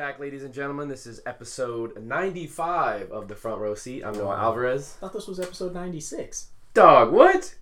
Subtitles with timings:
[0.00, 0.88] back, ladies and gentlemen.
[0.88, 4.02] This is episode 95 of the Front Row Seat.
[4.02, 4.96] I'm Noah Alvarez.
[4.96, 6.46] I thought this was episode 96.
[6.72, 7.54] Dog, what?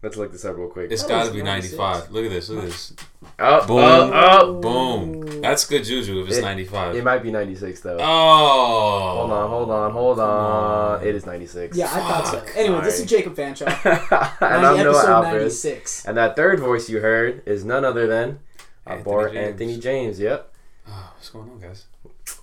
[0.00, 0.92] Let's look this up real quick.
[0.92, 1.76] It's That got to was be 96.
[1.76, 2.12] 95.
[2.12, 2.48] Look at this.
[2.50, 2.94] Look at this.
[3.40, 4.12] Oh, oh Boom.
[4.14, 4.60] oh, oh.
[4.60, 5.40] Boom.
[5.40, 6.94] That's good juju if it's It- 95.
[6.94, 7.96] It might be 96 though.
[8.00, 9.16] oh.
[9.16, 11.00] Hold on, hold on, hold on.
[11.00, 11.04] on.
[11.04, 11.76] It is 96.
[11.76, 12.38] Yeah, I thought so.
[12.38, 12.56] Fuck.
[12.56, 13.66] Anyway, this is Jacob Fanshaw.
[14.40, 15.64] and 90, I'm Noah episode Alvarez.
[15.64, 16.04] 96.
[16.04, 18.38] And that third voice you heard is none other than
[18.86, 19.48] our Anthony boy James.
[19.48, 20.20] Anthony James.
[20.20, 20.51] Yep.
[20.88, 21.84] Oh, what's going on, guys?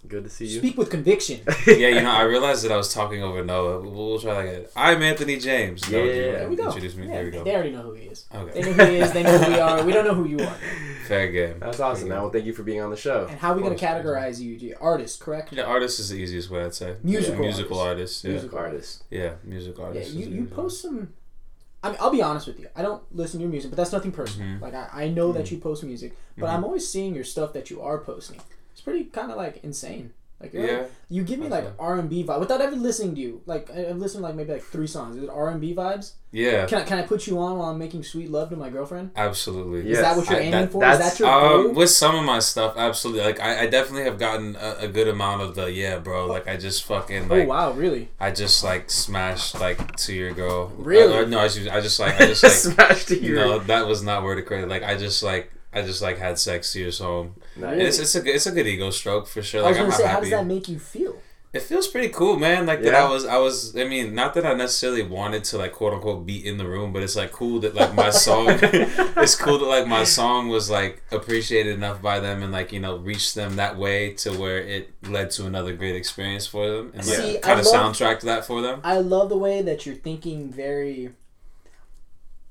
[0.07, 0.59] Good to see you.
[0.59, 1.41] Speak with conviction.
[1.67, 3.81] yeah, you know, I realized that I was talking over Noah.
[3.81, 4.65] We'll, we'll try that again.
[4.75, 5.89] I'm Anthony James.
[5.91, 6.13] Noah, Yeah.
[6.25, 6.65] wanna There we go.
[6.67, 7.07] Introduce me.
[7.07, 7.43] Yeah, there we go.
[7.43, 8.25] They already know who he is.
[8.33, 8.61] Okay.
[8.61, 9.11] They know who he is.
[9.11, 9.83] They know who we are.
[9.83, 10.55] We don't know who you are.
[11.07, 11.59] Fair game.
[11.59, 12.17] That's awesome, Fair man.
[12.17, 12.21] game.
[12.23, 13.27] Well, thank you for being on the show.
[13.29, 14.57] And how are we going to categorize you?
[14.57, 14.73] G?
[14.75, 15.51] Artist, correct?
[15.51, 16.95] Yeah, artist is the easiest way I'd say.
[17.03, 18.23] Musical yeah, musical artist.
[18.23, 18.31] Yeah.
[18.31, 19.03] Musical Artist.
[19.09, 20.11] Yeah, music Yeah, artist.
[20.13, 21.09] you, you post some.
[21.83, 22.67] I mean, I'll be honest with you.
[22.75, 24.47] I don't listen to your music, but that's nothing personal.
[24.47, 24.61] Mhm.
[24.61, 25.51] Like I, I know that Mhm.
[25.51, 26.53] you post music, but Mhm.
[26.53, 28.39] I'm always seeing your stuff that you are posting.
[28.73, 30.11] It's pretty kind of like insane.
[30.41, 30.83] Like Yeah.
[31.11, 33.41] You give me like R and B vibe without ever listening to you.
[33.45, 35.17] Like I- I've listened to like maybe like three songs.
[35.17, 36.13] Is it R and B vibes?
[36.31, 36.65] Yeah.
[36.67, 39.11] Can I can I put you on while I'm making sweet love to my girlfriend?
[39.15, 39.89] Absolutely.
[39.89, 39.97] Yes.
[39.97, 40.85] Is that what you're I- aiming that- for?
[40.85, 41.69] Is that your goal?
[41.71, 43.23] Um, with some of my stuff, absolutely.
[43.23, 46.27] Like I, I definitely have gotten a, a good amount of the yeah, bro.
[46.27, 47.31] Like I just fucking like.
[47.31, 48.09] oh like wow, really?
[48.19, 50.67] I just like smashed like to your girl.
[50.77, 51.13] Really?
[51.17, 53.35] Uh, uh, no, I just, I just like I just like Smashed to your.
[53.35, 54.69] no, that was not word of credit.
[54.69, 57.35] Like I just like I just like had sex to your song.
[57.55, 57.71] Nice.
[57.71, 57.85] Really?
[57.85, 59.61] It's it's a good- it's a good ego stroke for sure.
[59.61, 61.21] I Like was I'm, gonna I'm say, how does that make you feel?
[61.51, 62.67] It feels pretty cool, man.
[62.67, 65.73] Like that I was I was I mean, not that I necessarily wanted to like
[65.73, 69.33] quote unquote be in the room, but it's like cool that like my song it's
[69.35, 72.97] cool that like my song was like appreciated enough by them and like, you know,
[72.97, 77.07] reached them that way to where it led to another great experience for them and
[77.07, 78.81] like See, I kind of love- soundtracked that for them.
[78.83, 80.51] I love the way that you're thinking.
[80.51, 81.13] Very.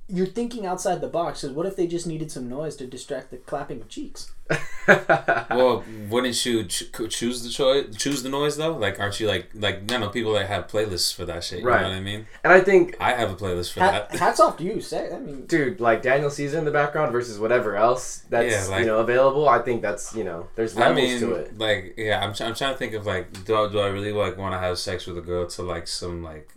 [0.09, 1.43] You're thinking outside the box.
[1.43, 4.33] Because what if they just needed some noise to distract the clapping of cheeks?
[4.89, 8.75] Well, wouldn't you ch- choose the choice, choose the noise though?
[8.75, 11.61] Like, aren't you like like I know people that have playlists for that shit?
[11.61, 11.83] You Right.
[11.83, 12.27] know what I mean?
[12.43, 14.19] and I think, I have a playlist for Hat, that.
[14.25, 14.81] hats off to you.
[14.81, 18.67] Say, I mean, dude, like Daniel Caesar in the background versus whatever else that's Yeah,
[18.71, 19.47] like- you know available.
[19.47, 21.59] I think that's you know there's I levels mean, to it.
[21.59, 24.13] like, yeah, I'm, try- I'm trying to think of like, do I, do I really
[24.13, 26.55] like want to have sex with a girl to like some like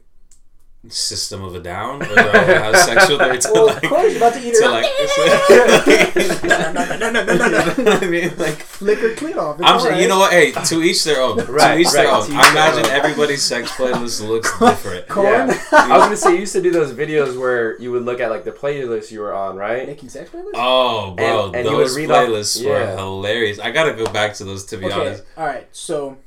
[0.90, 4.18] System of a Down, or do I have sex with her to well, like Corey's
[4.18, 4.72] about to eat to her.
[4.72, 6.44] like?
[6.44, 7.92] no, no, no, no, no, no, no.
[8.02, 8.56] I mean, like.
[8.82, 9.60] Flick her clit off.
[9.60, 10.02] It's I'm all sure, right.
[10.02, 10.32] you know what?
[10.34, 11.38] Hey, to each their own.
[11.46, 12.24] Right, to each their own.
[12.32, 12.92] I imagine own.
[12.92, 15.08] everybody's sex playlist looks different.
[15.08, 15.50] Korn.
[15.50, 15.64] Yeah.
[15.72, 18.32] I was gonna say you used to do those videos where you would look at
[18.32, 19.86] like the playlist you were on, right?
[19.86, 20.50] Making sex playlist?
[20.56, 22.70] Oh, bro, And- and you would those read off- playlists yeah.
[22.70, 23.60] were hilarious.
[23.60, 25.24] I gotta go back to those to be okay, honest.
[25.38, 25.68] all right.
[25.72, 26.18] So,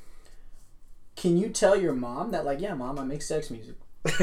[1.16, 3.74] can you tell your mom that, like, yeah, mom, I make sex music?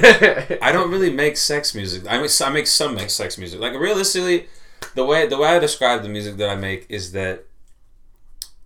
[0.61, 2.03] I don't really make sex music.
[2.07, 3.59] I make I make some make sex music.
[3.59, 4.47] Like realistically,
[4.95, 7.45] the way the way I describe the music that I make is that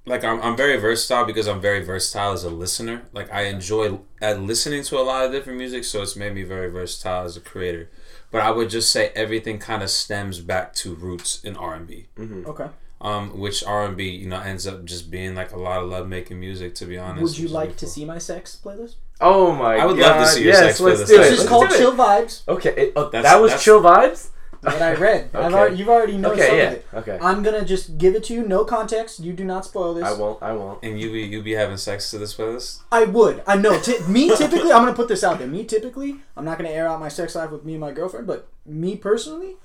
[0.05, 3.03] like I'm, I'm very versatile because I'm very versatile as a listener.
[3.13, 6.43] Like I enjoy at listening to a lot of different music, so it's made me
[6.43, 7.89] very versatile as a creator.
[8.31, 11.87] But I would just say everything kind of stems back to roots in R and
[11.87, 12.07] B.
[12.17, 12.45] Mm-hmm.
[12.47, 12.67] Okay.
[13.01, 15.89] Um, which R and B, you know, ends up just being like a lot of
[15.89, 16.75] love making music.
[16.75, 18.95] To be honest, Would you like really to see my sex playlist?
[19.21, 19.75] oh my!
[19.77, 20.17] I would God.
[20.17, 21.07] love to see your yes, sex let's playlist.
[21.07, 21.17] do it.
[21.17, 21.69] This This is let's called.
[21.71, 22.47] Chill Vibes.
[22.47, 24.29] Okay, it, oh, That's- that was that's- chill vibes.
[24.61, 25.29] What I read.
[25.35, 25.55] I've Okay.
[25.55, 26.85] already, you've already known some Okay, of yeah, it.
[26.95, 27.19] okay.
[27.21, 29.19] I'm gonna just give it to you, no context.
[29.19, 30.03] You do not spoil this.
[30.03, 30.41] I won't.
[30.41, 30.79] I won't.
[30.81, 32.79] And you be you be having sex to this playlist?
[32.91, 33.43] I would.
[33.45, 33.79] I know.
[33.79, 35.47] T- me typically, I'm gonna put this out there.
[35.47, 38.25] Me typically, I'm not gonna air out my sex life with me and my girlfriend.
[38.25, 39.57] But me personally,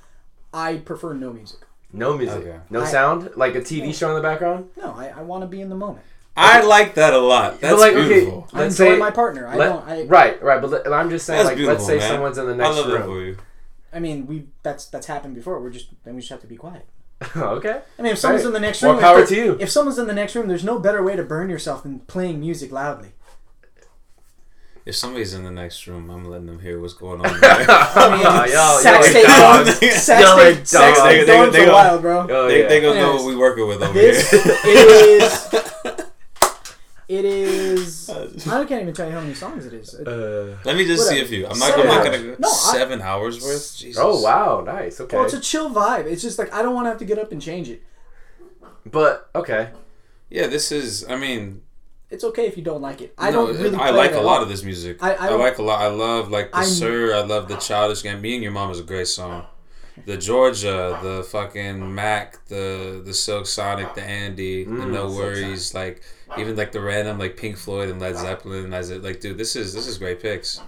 [0.52, 1.60] I prefer no music.
[1.92, 2.38] No music.
[2.46, 2.58] Okay.
[2.70, 3.30] No I- sound.
[3.36, 4.68] Like a TV show in the background.
[4.76, 6.04] No, I, I want to be in the moment.
[6.36, 7.60] I like that a lot.
[7.60, 8.48] That's like, okay, beautiful.
[8.52, 9.46] I Let's enjoy say- my partner.
[9.48, 9.88] I Let- don't.
[9.88, 10.60] I, right, right.
[10.60, 12.08] But let- I'm just saying, like, let's say man.
[12.08, 13.02] someone's in the I next love that room.
[13.06, 13.36] for you.
[13.92, 15.60] I mean, we that's that's happened before.
[15.60, 16.86] We're just then we just have to be quiet.
[17.36, 17.80] okay.
[17.98, 18.48] I mean, if someone's Right.
[18.48, 19.56] in the next room, More room, power to you.
[19.60, 22.40] if someone's in the next room, there's no better way to burn yourself than playing
[22.40, 23.12] music loudly.
[24.90, 27.26] If somebody's in the next room, I'm letting them hear what's going on.
[27.42, 29.66] I mean, Oh, yo, sax tape dog.
[29.66, 30.66] dorms, sax Yo, tape, dog.
[30.66, 32.26] sax They- tape they- they are go- wild, bro.
[32.28, 32.68] Oh, they yeah.
[32.68, 34.40] they gonna know what we working with over This here.
[34.64, 34.88] it
[35.22, 36.06] is.
[37.06, 38.10] It is.
[38.48, 39.94] I can't even tell you how many songs it is.
[39.94, 41.46] It- Uh, Let me just see a few.
[41.46, 42.04] I'm not Seven gonna hours.
[42.04, 43.76] look at a No, I- seven hours worth.
[43.76, 44.02] Jesus.
[44.04, 45.00] oh wow, nice.
[45.00, 45.16] Okay.
[45.16, 46.06] Well, it's a chill vibe.
[46.06, 47.80] It's just like I don't want to have to get up and change it.
[48.84, 49.70] but okay.
[50.30, 51.04] Yeah, this is.
[51.08, 51.62] I mean,
[52.10, 53.14] It's okay if you don't like it.
[53.16, 53.76] I no, don't really.
[53.76, 54.98] I play like it a lot of this music.
[55.02, 55.80] I- I, I like a lot.
[55.80, 57.14] I love like the I'm- Sir.
[57.14, 58.20] I love the Childish Gambino.
[58.22, 59.46] Me and Your Mom is a great song.
[60.06, 65.18] The Georgia, the fucking Mac, the the Silk Sonic, the Andy, the Mm, No Silk
[65.20, 66.02] Worries, like
[66.38, 68.72] even like the random like Pink Floyd and Led Zeppelin.
[68.72, 70.60] As it like, dude, this is this is great picks.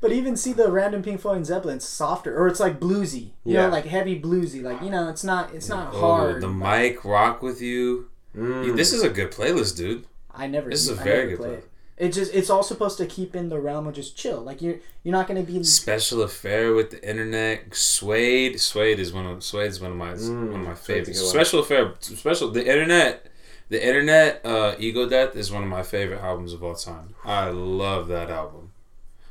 [0.00, 3.32] But even see the random Pink Floyd and Zeppelin, it's softer or it's like bluesy.
[3.44, 3.62] You Yeah.
[3.66, 4.62] know, like heavy bluesy.
[4.62, 5.52] Like you know, it's not.
[5.52, 6.40] It's not Oh, hard.
[6.40, 8.08] the Mike Rock with you.
[8.36, 8.76] Mm.
[8.76, 10.06] This is a good playlist, dude.
[10.36, 10.70] I never.
[10.70, 11.56] This is a I very good play play.
[11.58, 11.70] it.
[11.98, 14.40] It just it's all supposed to keep in the realm of just chill.
[14.42, 17.74] Like you're you're not gonna be Special affair with the internet.
[17.74, 18.60] Suede.
[18.60, 21.20] Suede is one of Suede is one of my Mm, one of my Suede's favorites.
[21.30, 21.94] Special affair.
[22.00, 22.50] Special.
[22.50, 23.26] The internet.
[23.70, 24.44] The internet.
[24.44, 27.14] Uh, Ego Death is one of my favorite albums of all time.
[27.24, 28.72] I love that album.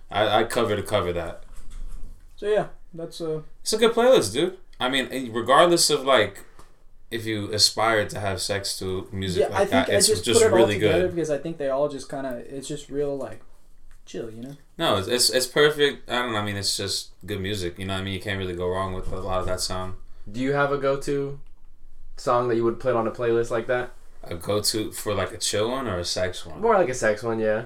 [0.10, 1.44] I, I cover to cover that.
[2.36, 2.68] so yeah.
[2.94, 3.44] That's a.
[3.62, 4.58] It's a good playlist, dude.
[4.80, 6.46] I mean, regardless of like
[7.16, 9.48] if you aspire to have sex to music yeah.
[9.48, 11.16] like I think that, I it's just, just, put it all really together good.
[11.16, 13.42] because I think they all just kind of it's just real like
[14.06, 14.30] chill.
[14.30, 14.58] You know.
[14.78, 16.10] No, it's, it's it's perfect.
[16.10, 16.40] I don't know.
[16.40, 17.80] I mean, it's just good music.
[17.80, 18.14] You know what I mean?
[18.14, 19.96] You can't really go wrong with a lot of that sound.
[20.32, 21.40] Do you have a go-to
[22.18, 23.94] song that you would put on a playlist like that?
[24.24, 26.62] A go to for like a chill one or a sex one.
[26.62, 27.66] More like a sex one, yeah.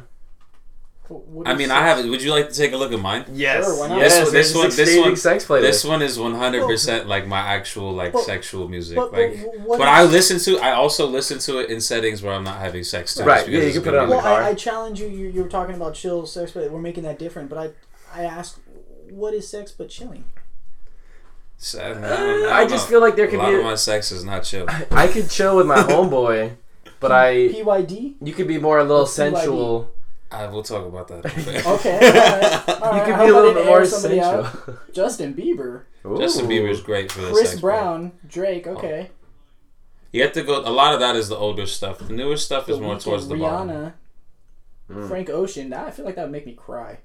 [1.09, 1.79] What- what I mean, sex?
[1.79, 2.05] I have.
[2.05, 3.25] Would you like to take a look at mine?
[3.33, 3.65] Yes.
[3.65, 3.97] Sure, why not?
[3.97, 4.15] Yes.
[4.15, 5.61] This- this there's one- this one- sex playlist.
[5.61, 8.95] This one is one hundred percent like my actual like But- sexual music.
[8.95, 11.81] But, like but what when is- I listen to, I also listen to it in
[11.81, 13.15] settings where I'm not having sex.
[13.15, 14.15] Too, Right, yeah, you can put it on the.
[14.15, 14.41] Well, car.
[14.43, 15.27] I, I challenge you, you.
[15.29, 17.49] You were talking about chill sex, but we're making that different.
[17.49, 17.57] But
[18.13, 18.57] I, I asked,
[19.09, 20.25] what is sex but chilling?
[21.57, 23.49] So, I, don't- Uh, I I don't just feel like there could be a lot
[23.51, 23.57] be.
[23.57, 24.65] of my sex is not chill.
[24.91, 26.51] I could chill with my homeboy,
[26.99, 28.15] but I PYD.
[28.21, 29.09] you could be more a little PYD?
[29.09, 29.89] sensual.
[30.31, 31.25] I will talk about that.
[31.25, 32.81] Okay, all right.
[32.81, 34.45] All You right, could be a little bit more somebody out?
[34.45, 34.77] sensual.
[34.93, 35.83] Justin Bieber,
[36.17, 37.61] Justin Bieber is great for the Chris sex part.
[37.61, 38.67] Brown, Drake.
[38.67, 39.09] Okay,
[40.11, 40.59] You have to go.
[40.59, 41.99] A lot of that is the older stuff.
[41.99, 43.69] The newer stuff The is more towards the bottom.
[43.69, 43.93] Rihanna,
[44.91, 45.07] Mm.
[45.07, 45.69] Frank Ocean.
[45.69, 46.97] That, I feel like that would make me cry.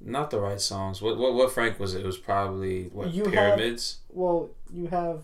[0.00, 1.02] Not the right songs.
[1.02, 2.00] What what what Frank was it?
[2.02, 3.98] It was probably what You have- pyramids.
[4.08, 5.22] Well, you have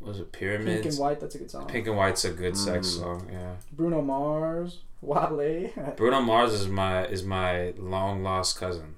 [0.00, 0.64] Was it pyramids?
[0.64, 0.96] Pink pyramids?
[0.96, 1.20] and White.
[1.20, 1.66] That's a good song.
[1.66, 2.98] Pink and White's a good sex Mm.
[3.00, 3.28] song.
[3.32, 3.54] Yeah.
[3.72, 5.70] Bruno Mars, Wale.
[5.96, 8.96] Bruno Mars is my is my long lost cousin.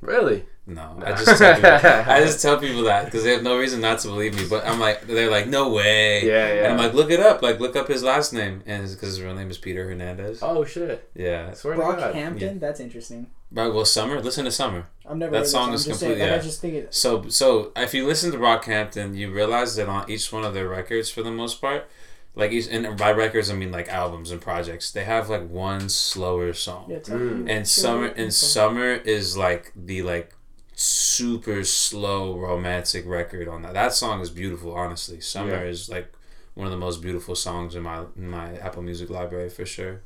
[0.00, 0.44] Really?
[0.66, 3.80] No, I just tell people, I just tell people that because they have no reason
[3.80, 4.44] not to believe me.
[4.48, 6.24] But I'm like, they're like, no way.
[6.26, 6.62] Yeah, yeah.
[6.64, 7.42] And I'm like, look it up.
[7.42, 10.38] Like, look up his last name, and because his real name is Peter Hernandez.
[10.42, 11.08] oh shit!
[11.14, 11.48] Yeah.
[11.50, 12.14] I swear to God.
[12.14, 12.60] Brockhampton.
[12.60, 13.28] That's interesting.
[13.50, 14.20] But well, Summer.
[14.20, 14.86] Listen to Summer.
[15.08, 16.36] I've never That heard song that is I'm just complete- saying, yeah.
[16.36, 16.94] I just think it.
[16.94, 20.68] So so if you listen to Brockhampton, you realize that on each one of their
[20.68, 21.88] records, for the most part,
[22.34, 25.88] like each, and by records I mean like albums and projects, they have like one
[25.88, 26.86] slower song.
[26.90, 27.48] Yeah, Mm.
[27.48, 30.34] And summer and looking summer is like the like
[30.74, 33.74] super slow romantic record on that.
[33.74, 35.20] That song is beautiful, honestly.
[35.20, 35.70] Summer Yeah.
[35.70, 36.12] is like
[36.54, 40.00] one of the most beautiful songs in my in my Apple Music library for sure.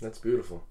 [0.00, 0.64] That's beautiful.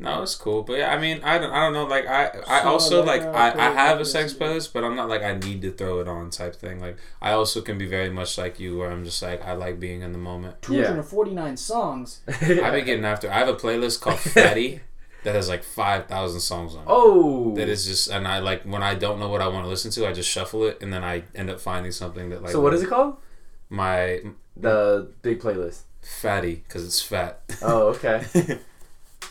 [0.00, 1.84] No, it's cool, but yeah, I mean, I don't, I don't know.
[1.84, 4.84] Like, I, I So, also like, like, uh, I, I have a sex playlist, but
[4.84, 6.78] I'm not like I need to throw it on type thing.
[6.80, 9.80] Like, I also can be very much like you, where I'm just like I like
[9.80, 10.62] being in the moment.
[10.62, 12.20] 249 songs.
[12.28, 12.38] I've
[12.72, 13.28] been getting after.
[13.28, 14.80] I have a playlist called Fatty
[15.24, 16.82] that has like five thousand songs on.
[16.82, 16.86] it.
[16.88, 17.54] Oh.
[17.56, 19.90] That is just, and I like when I don't know what I want to listen
[19.90, 22.52] to, I just shuffle it, and then I end up finding something that like.
[22.52, 23.16] so what is it called?
[23.68, 24.20] My
[24.56, 25.80] The big playlist.
[26.02, 27.40] fatty because it's fat.
[27.62, 28.22] Oh, okay.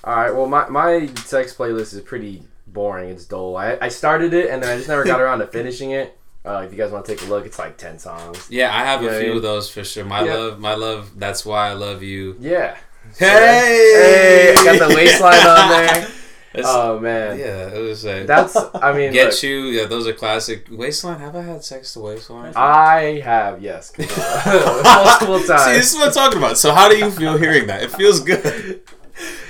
[0.08, 0.34] All right.
[0.34, 3.10] Well, my my sex playlist is pretty boring.
[3.10, 3.58] It's dull.
[3.58, 6.18] I, I started it and then I just never got around to finishing it.
[6.46, 8.48] Uh, if you guys want to take a look, it's like ten songs.
[8.50, 9.36] yeah, I have Yeah, a few yeah.
[9.36, 10.06] of those for sure.
[10.06, 10.34] My Yeah.
[10.36, 11.12] love, my love.
[11.20, 12.38] That's why I love you.
[12.40, 12.78] Yeah.
[13.18, 15.88] Hey, Hey, I got the waistline on there.
[15.88, 16.14] That's-
[16.66, 17.38] Oh man.
[17.38, 18.56] Yeah, it was like That's.
[18.76, 19.58] I mean, get look, you.
[19.76, 20.68] Yeah, those are classic.
[20.72, 21.20] Waistline.
[21.20, 22.54] Have I had sex to waistline?
[22.56, 25.64] I have yes, multiple times.
[25.66, 26.58] See, this is what I'm talking about.
[26.58, 27.84] So, how do you feel hearing that?
[27.84, 28.82] It feels good.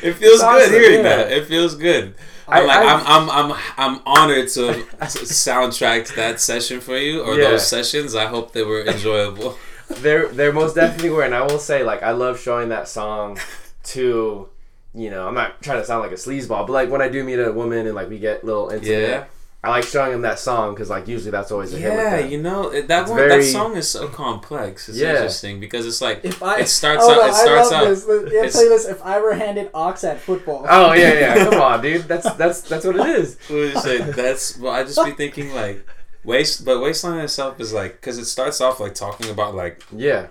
[0.01, 1.17] It feels good hearing yeah.
[1.17, 1.31] that.
[1.31, 2.15] It feels good.
[2.47, 7.35] I- I'm like, I'm, I'm, I'm, I'm honored to soundtrack that session for you or
[7.35, 7.49] Yeah.
[7.51, 8.15] those sessions.
[8.15, 9.57] I hope they were enjoyable.
[9.89, 13.39] They're they're most definitely were, and I will say like I love showing that song
[13.85, 14.49] to,
[14.93, 17.23] you know, I'm not trying to sound like a sleazeball, but like when I do
[17.23, 19.23] meet a woman and like we get little intimate, Yeah.
[19.67, 22.41] I like showing him that song because like usually that's always a hit Yeah, you
[22.41, 24.87] know that It's one, that song is so complex.
[24.89, 25.11] It's Yeah.
[25.15, 27.23] interesting because it's like If I it starts Hold out.
[27.23, 27.89] on, It starts I love out.
[27.89, 28.05] this.
[28.07, 28.85] Let- Yeah, it's- tell you this.
[28.85, 30.65] If I were handed ox at football.
[30.69, 31.43] Oh yeah, yeah.
[31.49, 32.07] Come on, dude.
[32.07, 33.37] That's that's that's what it is.
[33.47, 33.97] What would you say?
[34.11, 34.73] That's well.
[34.73, 35.85] I just be thinking like
[36.23, 40.27] waste, but waistline itself is like because it starts off like talking about like Yeah,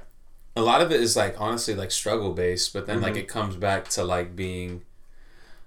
[0.57, 3.19] a lot of it is like honestly like struggle based, but then like Mhm.
[3.25, 4.83] it comes back to like being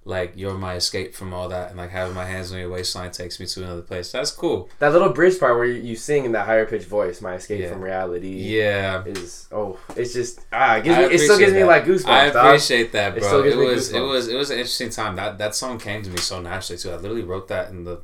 [0.09, 3.11] like you're my escape from all that, and like having my hands on your waistline
[3.11, 4.11] takes me to another place.
[4.11, 4.69] That's cool.
[4.79, 7.61] that little bridge part where you, you sing in that higher pitched voice, "My escape
[7.61, 7.69] Yeah.
[7.71, 9.03] from reality." Yeah.
[9.05, 12.07] is oh, it's just ah, it, gives me, it still gives me like goosebumps.
[12.07, 13.27] I appreciate that, bro.
[13.27, 15.15] still It, was it was it was an interesting time.
[15.15, 16.91] That that song came to me so naturally too.
[16.91, 18.01] I literally wrote that in the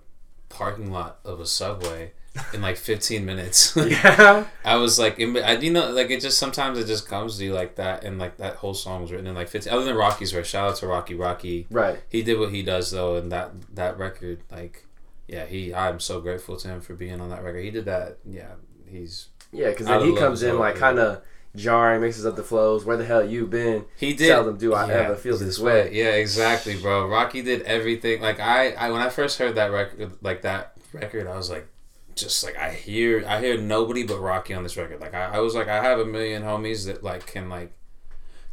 [0.49, 2.11] parking lot of a subway
[2.53, 3.75] in like 15 minutes.
[3.85, 7.43] Yeah, I was like, I you know, like it just sometimes it just comes to
[7.43, 9.71] you like that, and like that whole song was written in like 15.
[9.71, 11.13] Other than Rocky's verse, shout out to Rocky.
[11.13, 11.99] Rocky, right.
[12.09, 14.85] he did what he does though, and that that record, like,
[15.27, 15.73] yeah, he.
[15.73, 17.63] I'm so grateful to him for being on that record.
[17.63, 18.17] He did that.
[18.25, 18.53] Yeah,
[18.87, 21.21] he's Yeah, because then he comes in like kind of,
[21.55, 22.85] jarring, mixes up the flows.
[22.85, 23.85] Where the hell you been?
[23.97, 24.27] He did.
[24.27, 25.93] Seldom do I ever feel this way.
[25.93, 27.07] Yeah, exactly, bro.
[27.07, 28.21] Rocky did everything.
[28.21, 31.67] Like I, I when I first heard that record, like that record, I was like,
[32.15, 35.01] just like I hear, I hear nobody but Rocky on this record.
[35.01, 37.73] Like I, I was like, I have a million homies that like can like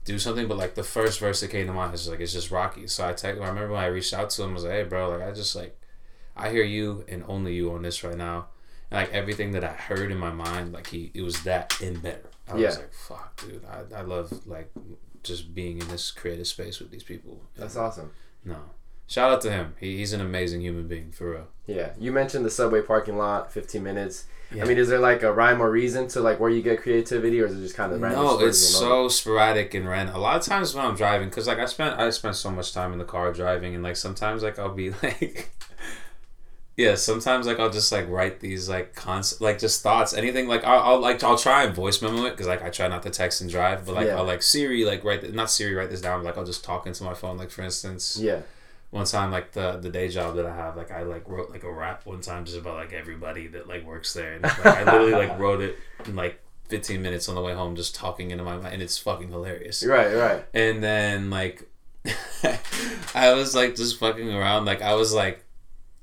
[0.04, 2.50] do something, but like the first verse that came to mind is like it's just
[2.50, 2.86] Rocky.
[2.88, 3.40] So I text.
[3.40, 5.32] I remember when I reached out to him, I was like, hey, bro, like I
[5.32, 5.78] just like,
[6.36, 8.46] I hear you and only you on this right now.
[8.90, 12.02] And like everything that I heard in my mind, like he, it was that and
[12.02, 12.28] better.
[12.48, 12.66] I Yeah.
[12.66, 14.70] was like, fuck, dude, I, I love like
[15.22, 17.40] just being in this creative space with these people.
[17.56, 18.10] That's awesome.
[18.44, 18.56] No.
[19.12, 19.74] Shout out to him.
[19.78, 21.46] He, he's an amazing human being, for real.
[21.66, 24.24] Yeah, you mentioned the subway parking lot, 15 minutes.
[24.50, 24.64] Yeah.
[24.64, 27.38] I mean, is there like a rhyme or reason to like where you get creativity,
[27.42, 28.22] or is it just kind of random?
[28.24, 29.12] No, it's of the moment?
[29.12, 30.14] so sporadic and random.
[30.14, 32.72] A lot of times when I'm driving, because like I spent I spent so much
[32.72, 35.50] time in the car driving, and like sometimes like I'll be like,
[36.76, 40.64] yeah, sometimes like I'll just like write these like concept like just thoughts, anything like
[40.64, 43.10] I'll, I'll like I'll try and voice memo it because like I try not to
[43.10, 44.16] text and drive, but like Yeah.
[44.16, 46.86] I'll like Siri like write th- not Siri write this down, like I'll just talk
[46.86, 47.36] into my phone.
[47.36, 48.40] Like for instance, Yeah,
[48.92, 51.64] one time like the the day job that I have, like I like wrote like
[51.64, 54.84] a rap one time just about like everybody that like works there, and like, I
[54.84, 58.44] literally like wrote it in like 15 minutes on the way home, just talking into
[58.44, 59.82] my mind, and it's fucking hilarious.
[59.82, 60.44] right, right.
[60.52, 61.66] And then like
[63.14, 65.42] I was like just fucking around, like I was like.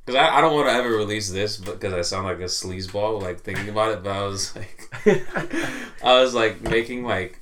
[0.08, 2.46] Cause I, I don't want to ever release this, but because I sound like a
[2.46, 4.02] sleazeball, like thinking about it.
[4.04, 4.90] But I was like,
[6.04, 7.40] I was like making like,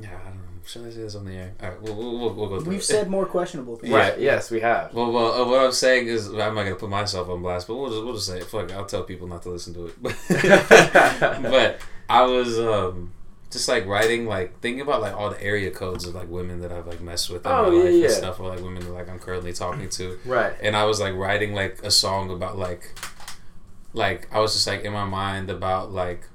[0.00, 0.33] yeah, I don't know.
[0.66, 1.52] Should I say this on the air?
[1.62, 2.84] All right, we'll, we'll, we'll, we'll go through We've it.
[2.84, 3.92] said more questionable things.
[3.92, 4.18] Right.
[4.18, 4.94] Yes, we have.
[4.94, 7.76] Well, well, uh, what I'm saying is, I'm not gonna put myself on blast, but
[7.76, 8.44] we'll just we'll just say, it.
[8.46, 10.02] fuck, it, I'll tell people not to listen to it.
[11.42, 11.78] but
[12.08, 13.12] I was um
[13.50, 16.72] just like writing, like thinking about like all the area codes of like women that
[16.72, 18.04] I've like messed with in Oh, my yeah, life yeah.
[18.06, 20.54] and stuff, or like women that like I'm currently talking to, Right.
[20.62, 22.98] and I was like writing like a song about like,
[23.92, 26.26] like I was just like in my mind about like.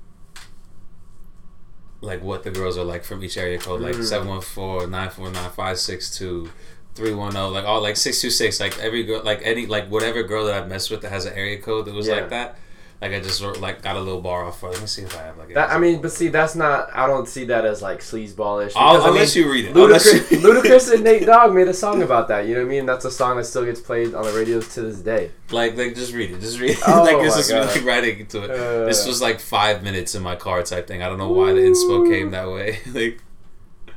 [2.01, 4.03] Like what the girls are like from each area code, like Mm.
[4.05, 6.49] 714, 949, 562,
[6.95, 10.67] 310 like all like 626 like every girl like any like whatever girl that i've
[10.67, 12.15] messed with that has an area code that was Yeah.
[12.15, 12.57] like that
[13.01, 15.17] like i just wrote, like got a little bar off for let me see if
[15.17, 16.89] i have like That I mean, but see, that's not.
[16.93, 18.73] I don't see that as like sleazeballish.
[18.75, 21.53] I'll, because, I unless mean, you read it Unless Ludacris, you- Ludacris and Nate Dogg
[21.53, 22.45] made a song about that.
[22.47, 22.85] You know what I mean?
[22.85, 25.31] That's a song that still gets played on the radios to this day.
[25.51, 27.83] like like just read it just read it Oh like it's my just God.
[27.85, 31.07] writing into it Uh, this was like five minutes in my car type thing i
[31.09, 33.21] don't know why the inspo came that way like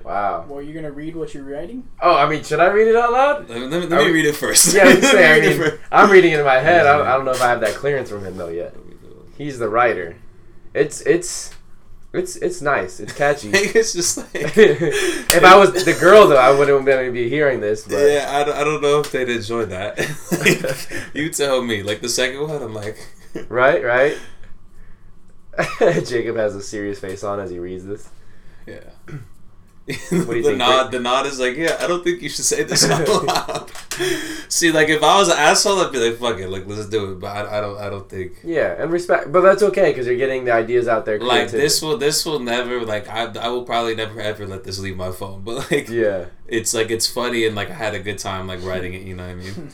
[0.04, 0.44] Wow.
[0.49, 1.87] Well, you're gonna read what you're writing.
[2.00, 3.49] Oh, I mean, should I read it out loud?
[3.49, 5.30] let me, let me, let me read it first Yeah, I'm Let me saying.
[5.30, 5.82] I read it mean, first.
[5.92, 6.87] I'm reading it in my head.
[6.87, 8.75] I I don't know if I have that clearance from him though yet.
[9.39, 9.45] Let me do it.
[9.45, 10.17] He's the writer.
[10.75, 11.55] It's it's
[12.12, 13.01] it's it's nice.
[13.01, 13.51] It's catchy.
[13.53, 17.85] it's just like if I was the girl though, I wouldn't be hearing this.
[17.87, 19.99] But yeah, I don't, I don't know if they'd enjoy that.
[20.33, 21.83] Like, you tell me.
[21.83, 22.99] Like the second one, I'm like,
[23.49, 24.19] right, right.
[26.07, 28.09] Jacob has a serious face on as he reads this.
[28.67, 28.91] yeah.
[29.87, 30.91] Do you the think, nod, Rick?
[30.93, 31.77] the nod is like, yeah.
[31.81, 33.71] I don't think you should say this out loud.
[34.49, 37.12] See, like if I was an asshole, I'd be like, fuck it, like let's do
[37.12, 37.21] it.
[37.21, 38.33] But I, I don't, I don't think.
[38.45, 41.19] Yeah, and respect, but that's okay because you're getting the ideas out there.
[41.19, 41.59] Like creativity.
[41.62, 44.97] this will, this will never, like I, I will probably never ever let this leave
[44.97, 45.43] my phone.
[45.45, 46.27] But like, Yeah.
[46.47, 49.03] it's like it's funny and like I had a good time like writing it.
[49.03, 49.71] You know what I mean?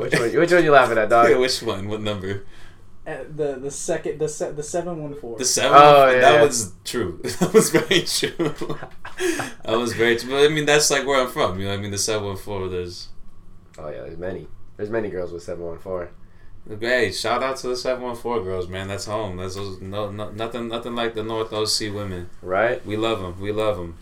[0.00, 0.36] which one?
[0.36, 1.30] Which one you laughing at, dog?
[1.30, 1.88] Yeah, which one?
[1.88, 2.44] What number?
[3.06, 5.38] Uh, the the second the se- the seven one four.
[5.38, 5.72] The seven.
[5.80, 6.20] Oh, yeah.
[6.20, 7.20] That was true.
[7.40, 8.54] That was very true.
[9.64, 10.30] that was very true.
[10.30, 11.58] But I mean, that's like where I'm from.
[11.58, 12.68] You know, I mean, the seven one four.
[12.68, 13.08] There's.
[13.78, 14.48] Oh yeah, there's many.
[14.76, 16.10] There's many girls with seven one four.
[16.78, 18.88] Hey, shout out to the seven one four girls, man.
[18.88, 19.38] That's home.
[19.38, 22.28] That's no, no, nothing, nothing like the North OC women.
[22.42, 22.84] Right?
[22.84, 23.40] We love them.
[23.40, 23.96] We love them.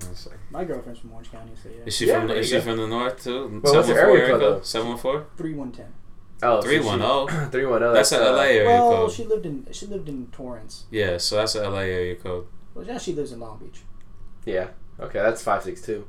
[0.00, 1.84] That's like- My girlfriend's from Orange County, so yeah.
[1.86, 2.28] Is she Yeah, from?
[2.28, 2.70] there Is you she go.
[2.72, 3.60] from the north too?
[3.62, 4.60] Well, what's her area code, though?
[4.62, 5.26] Seven one four.
[5.36, 5.92] Three one ten.
[6.42, 7.26] Oh, Three one zero.
[7.50, 7.92] Three one zero.
[7.92, 8.90] That's an uh, LA area code.
[8.90, 9.12] Well, code.
[9.12, 10.84] she lived in she lived in Torrance.
[10.90, 12.46] Yeah, so that's an LA area code.
[12.74, 13.80] Well, now she lives in Long Beach.
[14.44, 14.68] Yeah.
[15.00, 16.06] Okay, that's five six two.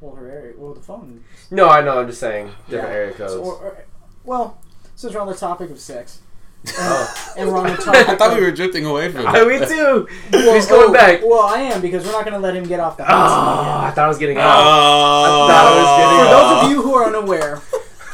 [0.00, 0.54] Well, her area.
[0.56, 1.24] Well, the phone.
[1.50, 2.00] No, I know.
[2.00, 2.94] I'm just saying different Yeah.
[2.94, 3.32] area codes.
[3.32, 3.84] So, or, or,
[4.24, 4.58] well,
[4.94, 6.20] since we're on the topic of sex,
[6.78, 7.32] Oh.
[7.38, 8.08] and we're on the topic.
[8.08, 9.46] I thought we were drifting away from I, it.
[9.48, 10.08] me too.
[10.32, 11.20] Well, He's going oh, back.
[11.24, 13.90] Well, I am because we're not going to let him get off the Oh, I
[13.94, 14.40] thought I was getting Oh.
[14.40, 15.46] out.
[15.48, 16.54] thought I was getting For Oh.
[16.60, 17.62] those of you who are unaware,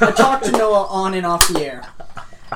[0.03, 1.83] I talk to Noah on and off the air.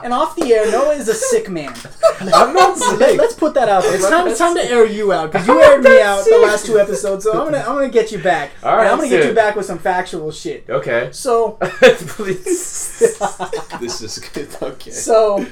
[0.02, 1.74] And off the air, Noah is a sick man.
[2.20, 2.98] I'm not sick.
[2.98, 3.94] Let, us put that out there.
[3.94, 6.38] It's time, it's time to air you out because you aired me not out the
[6.38, 7.24] last two episodes.
[7.24, 8.50] So I'm gonna I'm gonna get you back.
[8.62, 10.68] All right, And I'm gonna get let's you back with some factual shit.
[10.68, 11.08] Okay.
[11.12, 13.18] So Please.
[13.80, 14.48] This is good.
[14.62, 14.90] Okay.
[14.90, 15.46] so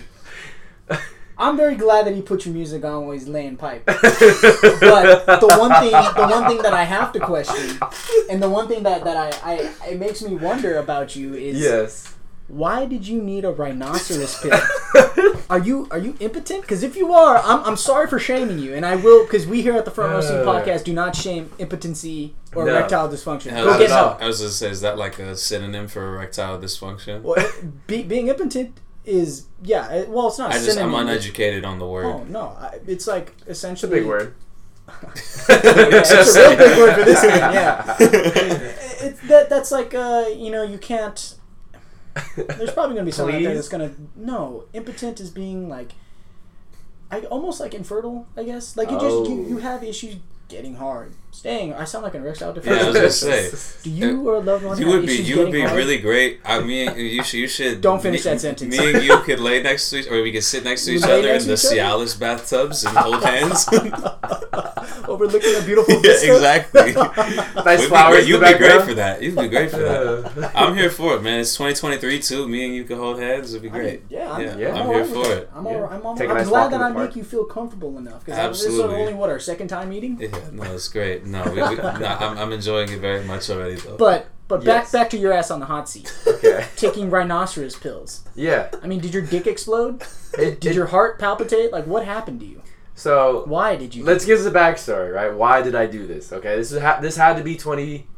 [1.45, 3.85] I'm very glad that he put your music on while he's laying pipe.
[3.85, 7.79] but But the one thing, the one thing that I have to question,
[8.31, 11.61] and the one thing that, that I, I it makes me wonder about you is
[11.61, 12.15] Yes.
[12.47, 14.59] Why did you need a rhinoceros pill?
[15.51, 16.61] are you are you impotent?
[16.61, 19.63] Because if you are, I'm, I'm sorry for shaming you, and I will because we
[19.63, 22.73] here at the Front Row Seat podcast do not shame impotency or No.
[22.75, 23.47] erectile dysfunction.
[23.47, 24.21] Yeah, Go get help.
[24.23, 27.23] I was gonna say, is that like a synonym for erectile dysfunction?
[27.23, 27.43] Well,
[27.87, 29.91] be, being impotent is yeah.
[29.93, 30.53] It, well, it's not.
[30.53, 32.07] a I just I'm uneducated on the word.
[32.07, 34.35] Oh no, I, it's like It's a essentially big word.
[35.17, 35.49] It's
[36.37, 37.33] a real big word for this one.
[37.39, 41.37] Yeah, it's that that's like uh, you know you can't.
[42.37, 45.93] There's probably gonna be someone out there that's gonna no impotent is being like,
[47.11, 48.27] I almost like infertile.
[48.37, 49.49] I guess like you just you, Oh.
[49.49, 50.17] you have issues
[50.49, 51.75] getting hard, staying.
[51.75, 53.31] I sound like an erectile Yeah, I was dysfunction.
[53.31, 53.81] gonna say.
[53.85, 55.77] Do you or a loved one You have would be you would be hard?
[55.77, 56.41] really great.
[56.45, 58.77] I mean, you should you should Don't finish me, that sentence.
[58.77, 61.03] Me and you could lay next to each, or we could sit next to each
[61.03, 61.77] Lay other in the each other?
[61.77, 63.69] Cialis bathtubs and hold hands.
[65.09, 66.93] overlooking a beautiful yeah, exactly.
[66.93, 68.17] Nice We'd flowers.
[68.17, 69.23] great- You'd the be great for that.
[69.23, 70.53] You'd be great for that.
[70.55, 71.41] I'm here for it, man.
[71.41, 72.49] It's 2023 too.
[72.49, 73.53] Me and you could hold hands.
[73.53, 74.03] It'd be I great.
[74.09, 74.75] yeah, I'm, Yeah, Yeah.
[74.75, 75.39] I'm all here for that.
[75.39, 75.51] it.
[75.55, 77.97] I'm, all, I'm, all, Take a I'm nice glad that I make you feel comfortable
[77.99, 79.01] enough because this is Absolutely.
[79.03, 80.19] only what our second time meeting.
[80.21, 81.24] Yeah, no, it's great.
[81.25, 83.97] No, we, we, no I'm, I'm enjoying it very much already, though.
[83.97, 84.93] But but back Yes.
[84.93, 86.67] back to your ass on the hot seat, okay.
[86.77, 88.25] taking rhinoceros pills.
[88.35, 88.71] Yeah.
[88.83, 90.03] I mean, did your dick explode?
[90.37, 91.71] It, Did it- your heart palpitate?
[91.71, 92.61] Like, what happened to you?
[92.97, 94.03] so Why did you?
[94.05, 95.33] let's give us a backstory, right?
[95.33, 96.33] Why did I do this?
[96.33, 98.09] Okay, this is ha- this had to be twenty.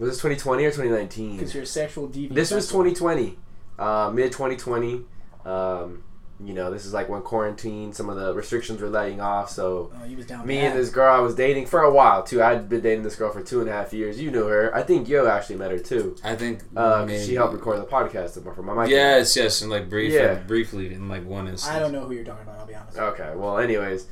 [0.00, 1.36] Was this twenty twenty or twenty nineteen?
[1.36, 2.34] Because you're a sexual deviant.
[2.34, 2.90] This was that's why.
[2.90, 3.38] 2020,
[3.78, 5.04] uh, mid 2020.
[5.44, 6.02] Um,
[6.44, 9.50] you know, this is like when quarantine, some of the restrictions were letting off.
[9.50, 10.46] So Oh, he was down.
[10.46, 10.72] me bad.
[10.72, 12.42] and this girl I was dating for a while too.
[12.42, 14.20] I'd been dating this girl for two and a half years.
[14.20, 14.74] You knew her.
[14.74, 16.16] I think Yo actually met her too.
[16.24, 18.90] I think Uh, 'cause maybe- she helped record the podcast for my mic.
[18.90, 20.34] Yes, yes, and like brief, Yeah.
[20.34, 21.74] briefly in like one instance.
[21.74, 22.58] I don't know who you're talking about.
[22.60, 22.98] I'll be honest.
[22.98, 23.30] Okay.
[23.36, 24.06] Well, anyways,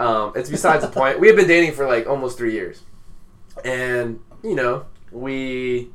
[0.00, 1.20] um, it's besides the point.
[1.20, 2.82] We have been dating for like almost three years,
[3.64, 5.90] and you know, we.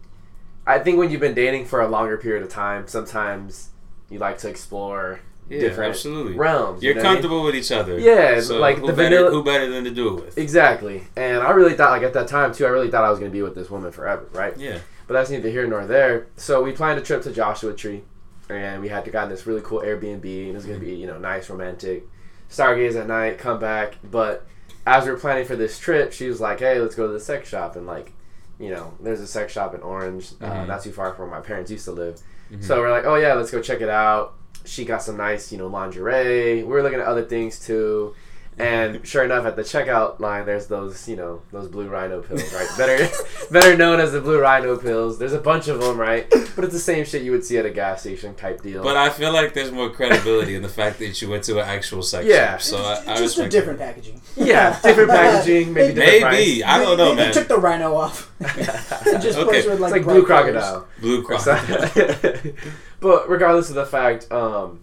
[0.68, 3.70] I think when you've been dating for a longer period of time, sometimes
[4.10, 5.20] you like to explore
[5.50, 6.34] Yeah, different absolutely.
[6.34, 6.84] realms.
[6.84, 7.22] you You're know what I mean?
[7.22, 7.98] comfortable with each other.
[8.00, 10.38] Yeah, So like who the better, vanilla- who better than to do it with?
[10.38, 11.08] Exactly.
[11.16, 13.32] And I really thought, like at that time too, I really thought I was going
[13.32, 14.56] to be with this woman forever, right?
[14.58, 14.78] Yeah.
[15.08, 16.28] But that's neither here nor there.
[16.38, 18.04] So we planned a trip to Joshua Tree,
[18.48, 20.94] and we had to gotten this really cool Airbnb, and it was going to be
[20.94, 22.04] you know nice, romantic,
[22.50, 23.96] stargaze at night, come back.
[24.04, 24.46] But
[24.86, 27.20] as we were planning for this trip, she was like, "Hey, let's go to the
[27.20, 28.12] sex shop," and like,
[28.60, 30.68] you know, there's a sex shop in Orange, uh, Mhm.
[30.68, 32.20] not too far from where my parents used to live.
[32.52, 32.64] Mhm.
[32.64, 35.58] So we're like, "Oh yeah, let's go check it out." She got some nice, you
[35.58, 36.64] know, lingerie.
[36.64, 38.16] We were looking at other things too.
[38.60, 42.54] And sure enough, at the checkout line, there's those, you know, those blue rhino pills,
[42.54, 42.68] right?
[42.78, 43.08] Better,
[43.52, 45.18] better known as the blue rhino pills.
[45.18, 46.30] There's a bunch of them, right?
[46.30, 48.84] But it's the same shit you would see at a gas station type deal.
[48.84, 51.68] But I feel like there's more credibility in the fact that you went to an
[51.70, 52.58] actual sex Yeah.
[52.58, 52.62] shop.
[52.62, 53.96] So I, It's I just a different that.
[53.96, 54.22] packaging.
[54.36, 56.64] yeah, different packaging, maybe different Maybe price.
[56.66, 57.28] I don't know, they, man.
[57.28, 58.30] They took the rhino off.
[58.42, 59.44] just Okay.
[59.46, 60.86] placed with, It's like, like blue crocodile.
[61.00, 61.44] Blue or cross.
[61.46, 62.58] something.
[63.00, 64.82] but regardless of the fact, um,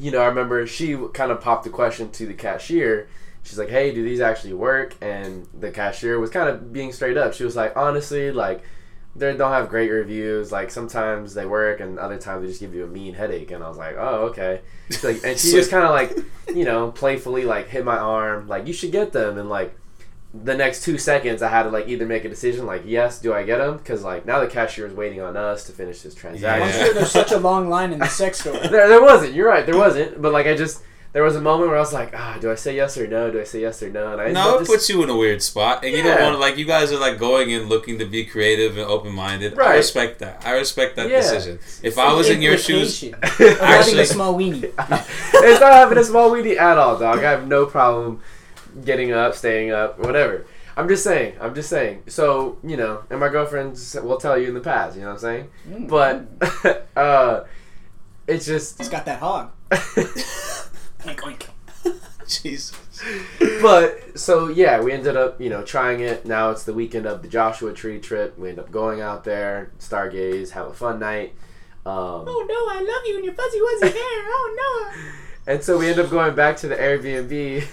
[0.00, 3.08] you know, I remember she kind of popped the question to the cashier.
[3.42, 7.16] She's like, "Hey, do these actually work?" And the cashier was kind of being straight
[7.16, 7.34] up.
[7.34, 8.62] She was like, "Honestly, like."
[9.16, 10.52] They don't have great reviews.
[10.52, 13.50] Like sometimes they work, and other times they just give you a mean headache.
[13.50, 16.16] And I was like, "Oh, okay." She's like, and she just kind of like,
[16.54, 19.36] you know, playfully like hit my arm, like you should get them.
[19.36, 19.74] And like
[20.32, 23.34] the next two seconds, I had to like either make a decision, like yes, do
[23.34, 23.78] I get them?
[23.78, 26.68] Because like now the cashier is waiting on us to finish this transaction.
[26.68, 28.52] I'm sure there's such a long line in the sex store.
[28.70, 29.34] There, there wasn't.
[29.34, 29.66] You're right.
[29.66, 30.22] There wasn't.
[30.22, 32.54] But like, I just there was a moment where I was like, ah, do I
[32.54, 33.32] say yes or no?
[33.32, 34.12] Do I say yes or no?
[34.12, 36.20] And I ended No, it just- puts you in a weird spot, and you don't
[36.22, 36.56] want to like.
[36.56, 39.56] You guys are like going and looking to be creative and open minded.
[39.56, 39.70] Right.
[39.72, 40.46] I respect that.
[40.46, 41.16] I respect that Yeah.
[41.22, 41.58] decision.
[41.82, 44.62] If I was in your shoes, Implication of having Actually- a small weenie.
[45.34, 47.18] it's not having a small weenie at all, dog.
[47.18, 48.20] I have no problem
[48.84, 50.46] getting up, staying up, whatever.
[50.76, 51.34] I'm just saying.
[51.40, 52.04] I'm just saying.
[52.06, 54.96] So you know, and my girlfriends will tell you in the past.
[54.96, 55.48] You know what I'm saying?
[55.68, 55.88] Mm.
[55.88, 57.44] But uh,
[58.26, 58.80] it's just.
[58.80, 59.50] It's got that hog.
[61.00, 61.46] Oink, oink.
[62.26, 62.72] Jesus.
[63.62, 66.26] but so yeah, we ended up you know trying it.
[66.26, 68.38] Now it's the weekend of the Joshua Tree trip.
[68.38, 71.34] We end up going out there, stargaze, have a fun night.
[71.86, 74.00] Um, Oh no, I love you and your fuzzy wuzzy hair.
[74.02, 75.52] Oh no.
[75.52, 77.64] and so we end up going back to the Airbnb.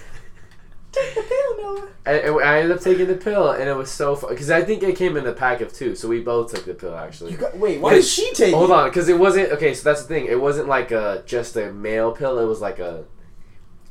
[0.92, 1.88] Take the pill, Noah.
[2.06, 4.64] And, and I ended up taking the pill, and it was so fun because I
[4.64, 7.32] think it came in a pack of two, so we both took the pill actually.
[7.32, 8.74] You got, wait, why did she take Hold it?
[8.74, 9.74] on, because it wasn't okay.
[9.74, 10.26] So that's the thing.
[10.26, 12.40] It wasn't like a just a male pill.
[12.40, 13.04] It was like a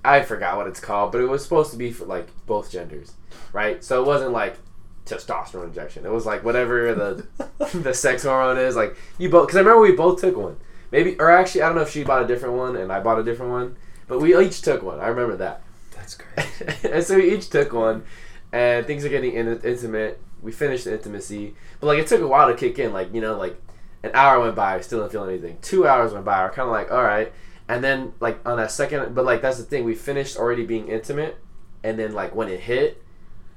[0.07, 3.15] I forgot what it's called, but it was supposed to be for like both genders,
[3.53, 3.83] right?
[3.83, 4.57] So it wasn't like
[5.05, 6.07] testosterone injection.
[6.07, 7.27] It was like whatever the
[7.79, 8.77] the sex hormone is.
[8.77, 10.57] Like you both, because I remember we both took one.
[10.93, 13.19] Maybe, or actually, I don't know if she bought a different one and I bought
[13.19, 15.01] a different one, but we each took one.
[15.01, 15.63] I remember that.
[16.07, 16.85] That's great.
[16.93, 18.05] and so we each took one,
[18.53, 20.21] and things are getting in- intimate.
[20.43, 22.93] We finished the intimacy, but like it took a while to kick in.
[22.93, 23.61] Like you know, like
[24.03, 25.59] An hour went by, still didn't feel anything.
[25.63, 27.33] Two hours went by, we're kind of like, all right.
[27.69, 30.89] And then like on that second, but like that's the thing, we finished already being
[30.89, 31.37] intimate,
[31.83, 33.03] and then like when it hit,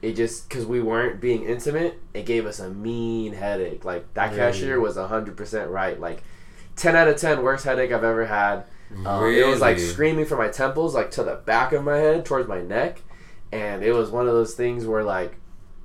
[0.01, 3.85] it just because we weren't being intimate, it gave us a mean headache.
[3.85, 5.99] Like that cashier was hundred percent right.
[5.99, 6.23] Like
[6.75, 8.63] ten out of ten, worst headache I've ever had.
[9.06, 12.25] Um, It was like screaming from my temples, like to the back of my head,
[12.25, 13.02] towards my neck,
[13.52, 15.36] and it was one of those things where like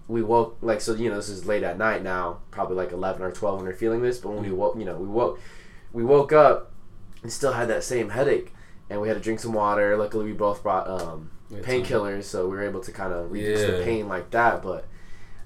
[0.09, 3.23] we woke, like so you know this is late at night now, probably like eleven
[3.23, 5.39] or twelve when we're feeling this, but when we woke, you know we woke,
[5.93, 6.73] we woke up
[7.23, 8.53] and still had that same headache,
[8.91, 9.97] and we had to drink some water.
[9.97, 13.83] Luckily, we both brought um, painkillers, so we were able to kind of reduce the
[13.85, 14.63] pain like that.
[14.63, 14.87] But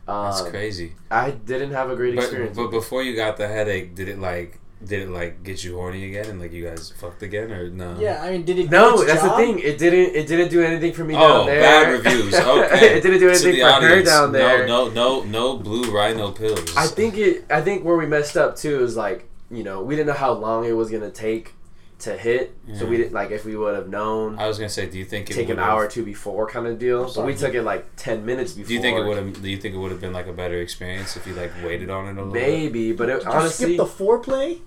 [0.07, 0.95] That's um, crazy.
[1.11, 2.57] I didn't have a great But, experience.
[2.57, 6.07] but before you got the headache, did it like did it like get you horny
[6.07, 7.99] again and like you guys fucked again or no?
[7.99, 8.71] Yeah, I mean, did it?
[8.71, 9.59] No, do its that's the thing.
[9.59, 10.15] It didn't.
[10.15, 11.61] It didn't do anything for me Oh, down there.
[11.61, 12.35] bad reviews.
[12.39, 12.97] Okay.
[12.97, 14.67] it didn't do anything the for her down there.
[14.67, 16.77] No, no, no, no blue rhino pills.
[16.77, 17.45] I think it.
[17.51, 20.33] I think where we messed up too is like you know we didn't know how
[20.33, 21.55] long it was gonna take
[22.01, 24.89] to hit, so we didn't like if we would have known I was gonna say,
[24.89, 27.09] do you think it would take an would've- hour or two before kind of deal.
[27.09, 28.69] So we took it like ten minutes before.
[28.69, 29.43] Do you think it would have?
[29.43, 31.91] Do you think it would have been like a better experience if you like waited
[31.91, 32.41] on it a little bit?
[32.47, 34.61] Maybe, but it, Did you honestly, skip the foreplay?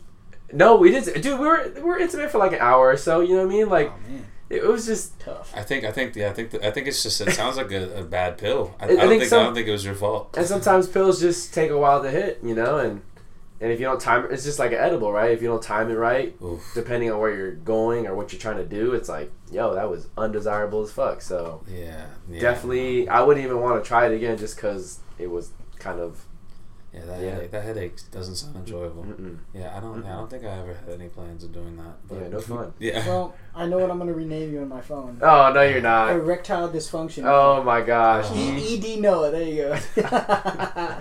[0.54, 1.22] No, we didn't.
[1.22, 3.22] Dude, we were we were intimate for like an hour or so.
[3.22, 3.70] You know what I mean?
[3.70, 5.54] Like oh it was just tough.
[5.56, 8.00] I think I think yeah I think I think it's just it sounds like a,
[8.00, 8.76] a bad pill.
[8.80, 10.36] I, I I, don't think think, some- I don't think it was your fault.
[10.38, 12.40] and sometimes pills just take a while to hit.
[12.44, 13.02] You know, and
[13.62, 15.32] and if you don't time it, it's just like an edible, right?
[15.32, 16.70] If you don't time it right, Oof.
[16.74, 19.90] depending on where you're going or what you're trying to do, it's like, yo, that
[19.90, 21.22] was undesirable as fuck.
[21.22, 25.30] So Yeah, yeah, definitely, I wouldn't even want to try it again just because it
[25.30, 26.26] was kind of.
[26.94, 27.30] Yeah, that Yeah.
[27.32, 29.04] headache that headache doesn't sound enjoyable.
[29.04, 29.38] Mm-mm.
[29.54, 30.06] Yeah, I don't.
[30.06, 31.96] I don't think I ever had any plans of doing that.
[32.10, 32.74] But Yeah, no fun.
[32.80, 33.08] Yeah.
[33.08, 35.18] Well, I know what I'm gonna rename you on my phone.
[35.22, 36.12] Oh no, you're not.
[36.12, 37.24] Erectile dysfunction.
[37.26, 38.26] Oh my gosh.
[38.30, 38.36] Oh.
[38.36, 39.32] E- ED Noah.
[39.32, 39.78] There you go.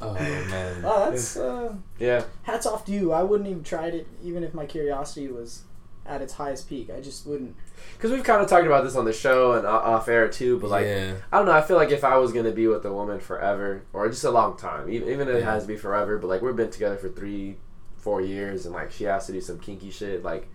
[0.00, 0.82] oh man.
[0.84, 2.22] oh, that's uh, Yeah.
[2.44, 3.12] hats off to you.
[3.12, 5.62] I wouldn't even tried it, even if my curiosity was
[6.08, 6.90] at its highest peak.
[6.90, 7.56] I just wouldn't.
[7.94, 10.70] Because we've kind of talked about this on the show and off air too, but
[10.70, 11.14] like, yeah.
[11.32, 11.52] I don't know.
[11.52, 14.30] I feel like if I was gonna be with a woman forever, or just a
[14.30, 16.96] long time, even even if it has to be forever, but like we've been together
[16.96, 17.56] for three,
[17.96, 20.48] four years, and like she has to do some kinky shit, like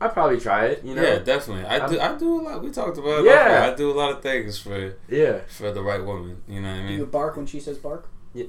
[0.00, 0.84] I'd probably try it.
[0.84, 1.02] You know?
[1.02, 1.64] Yeah, definitely.
[1.64, 2.00] I do.
[2.00, 2.62] I do a lot.
[2.62, 3.24] We talked about it.
[3.26, 3.44] Yeah.
[3.60, 3.72] before.
[3.72, 5.40] I do a lot of things for Yeah.
[5.48, 6.42] for the right woman.
[6.48, 6.98] You know what I mean.
[6.98, 8.08] You bark when she says bark.
[8.34, 8.46] Yeah.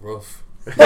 [0.00, 0.44] Rough.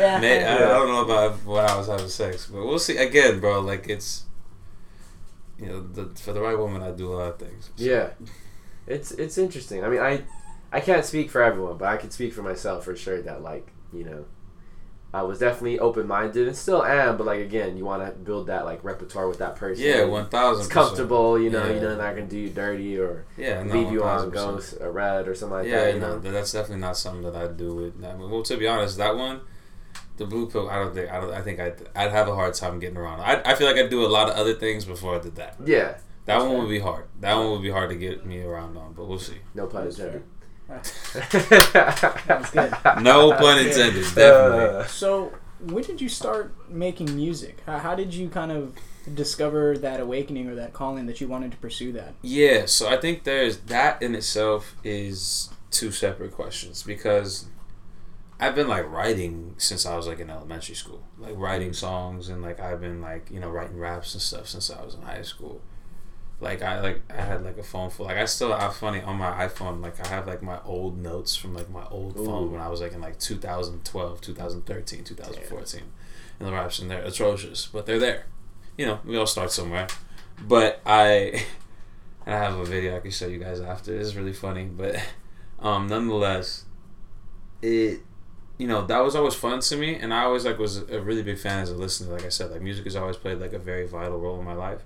[0.00, 0.18] Yeah.
[0.20, 2.96] May- I, I don't know about when I was having sex, but we'll see.
[2.96, 4.24] Again, bro, like it's,
[5.58, 7.70] you know, the, for the right woman, I do a lot of things.
[7.76, 8.10] So- Yeah,
[8.86, 9.84] it's it's interesting.
[9.84, 10.22] I mean, I
[10.72, 13.20] I can't speak for everyone, but I can speak for myself for sure.
[13.22, 14.24] That like you know,
[15.12, 17.16] I was definitely open minded and still am.
[17.16, 19.84] But like again, you want to build that like repertoire with that person.
[19.84, 20.64] Yeah, one thousand.
[20.64, 21.64] It's comfortable, you know.
[21.64, 21.74] Yeah.
[21.74, 24.32] You know, they're not gonna do you dirty or Yeah, no, leave you on 1000%.
[24.32, 25.94] ghost or red or something like yeah, that.
[25.94, 26.20] You no, know.
[26.20, 28.04] th- that's definitely not something that I'd do with.
[28.04, 29.40] I mean, well, to be honest, that one,
[30.16, 31.10] the blue pill, I don't think.
[31.10, 31.32] I don't.
[31.32, 31.76] I think I'd.
[31.96, 33.20] I'd have a hard time getting around.
[33.20, 33.42] I.
[33.44, 35.56] I feel like I'd do a lot of other things before I did that.
[35.64, 35.96] Yeah,
[36.26, 37.06] That one would be hard.
[37.20, 39.38] That one would be hard to get me around on, but we'll see.
[39.54, 39.96] no pun That's
[42.52, 42.72] good.
[43.02, 44.04] No pun intended.
[44.14, 44.78] Definitely.
[44.78, 47.58] Uh, So, when did you start making music?
[47.66, 48.74] How, how did you kind of
[49.14, 52.14] discover that awakening or that calling that you wanted to pursue that?
[52.22, 57.46] Yeah, so I think there's that in itself is two separate questions because
[58.38, 62.42] I've been like writing since I was like in elementary school, like writing songs and
[62.42, 65.22] like I've been like you know writing raps and stuff since I was in high
[65.22, 65.60] school.
[66.40, 69.16] Like I like I had like a phone full like I still have funny on
[69.16, 72.24] my iPhone like I have like my old notes from like my old Ooh.
[72.24, 75.82] phone when I was like in like 2012, 2013, 2014,
[76.38, 78.24] and the raps and they're atrocious, but they're there.
[78.78, 79.86] You know, we all start somewhere.
[80.40, 81.44] But I
[82.26, 83.94] and I have a video I can show you guys after.
[83.98, 84.96] It's really funny, but
[85.58, 86.64] um, nonetheless,
[87.60, 88.00] it
[88.56, 91.22] you know that was always fun to me, and I always like was a really
[91.22, 92.14] big fan as a listener.
[92.14, 94.54] Like I said, like music has always played like a very vital role in my
[94.54, 94.80] life.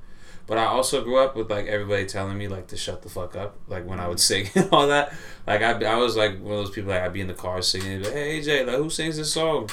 [0.47, 3.35] But I also grew up with like everybody telling me like to shut the fuck
[3.35, 5.15] up, like when I would sing and all that.
[5.47, 7.63] Like I, I was like one of those people like I'd be in the car
[7.63, 9.71] singing, like, hey AJ, like who sings this song?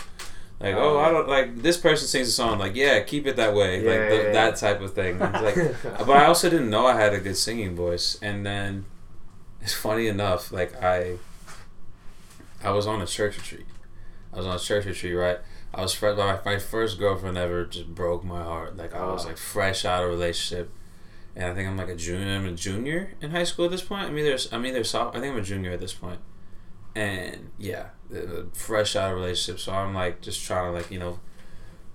[0.61, 2.59] Like oh I uh, don't like this person sings a song.
[2.59, 4.31] Like yeah, keep it that way, Yeah, like the, yeah.
[4.31, 5.19] that type of thing.
[5.19, 5.57] It's like
[5.99, 8.17] uh, but I also didn't know I had a good singing voice.
[8.21, 8.85] And then
[9.59, 11.17] it's funny enough, like I
[12.63, 13.65] I was on a church retreat.
[14.31, 15.39] I was on a church retreat, right?
[15.73, 16.17] I was fresh.
[16.17, 18.77] My, my first girlfriend ever just broke my heart.
[18.77, 20.71] Like I was like fresh out of a relationship,
[21.35, 22.35] and I think I'm like a junior.
[22.35, 24.07] I'm a junior in high school at this point.
[24.07, 26.19] I'm either I'm either soph- I think I'm a junior at this point,
[26.95, 27.87] and yeah,
[28.53, 29.59] fresh out of a relationship.
[29.59, 31.19] So I'm like just trying to like you know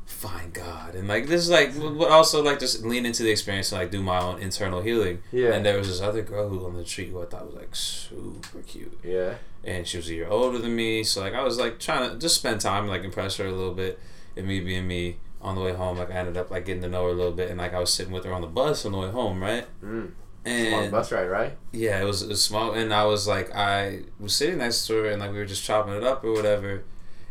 [0.07, 3.73] find God and like this is like but also like just lean into the experience
[3.73, 5.21] and like do my own internal healing.
[5.33, 5.53] Yeah.
[5.53, 7.75] And there was this other girl who on the street who I thought was like
[7.75, 8.99] super cute.
[9.03, 9.35] Yeah.
[9.65, 12.19] And she was a year older than me, so like I was like trying to
[12.19, 13.99] just spend time like impress her a little bit.
[14.37, 16.89] And me being me on the way home, like I ended up like getting to
[16.89, 18.87] know her a little bit and like I was sitting with her on the bus
[18.87, 19.67] on the way home, right?
[19.85, 20.13] Mm.
[20.45, 21.59] And Long bus ride, right?
[21.73, 24.95] yeah, it was, it was small, and I was like, I was sitting next to
[25.03, 26.85] her, and like we were just chopping it up or whatever,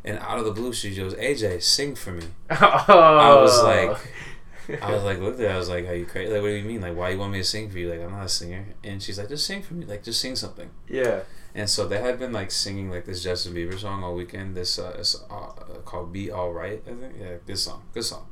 [0.06, 2.56] and out of the blue, she goes, "AJ, sing for me." Oh.
[2.58, 6.32] I was like, I was like, looked at her, I was like, "Are you crazy?
[6.32, 6.82] Like, what do you mean?
[6.82, 7.89] Like, why you want me to sing for you?
[7.89, 9.86] Like, I'm not a singer." And she's like, "Just sing for me.
[9.86, 11.22] Like, just sing something." yeah.
[11.58, 14.56] And so they had been like singing like this Justin Bieber song all weekend.
[14.58, 17.15] This uh, it's, uh called "Be All Right," I think.
[17.18, 18.28] Yeah, good song, good song.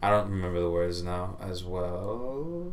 [0.00, 2.72] I don't remember the words now as well.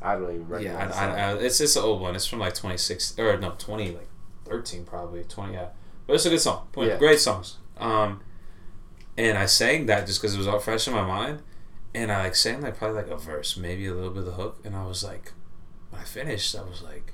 [0.00, 0.60] I don't even remember.
[0.60, 1.32] Yeah, I, I.
[1.32, 2.16] I, it's it's an old one.
[2.16, 4.08] It's from like 26 or no 20 like
[4.46, 5.68] 13 probably 20 yeah,
[6.08, 6.66] but it's a good song.
[6.76, 6.96] Yeah.
[6.96, 7.58] Great songs.
[7.76, 8.20] Um,
[9.16, 11.42] and I sang that just because it was all fresh in my mind,
[11.94, 14.32] and I like sang like probably like a verse, maybe a little bit of the
[14.32, 15.32] hook, and I was like,
[15.90, 17.12] when I finished, I was like.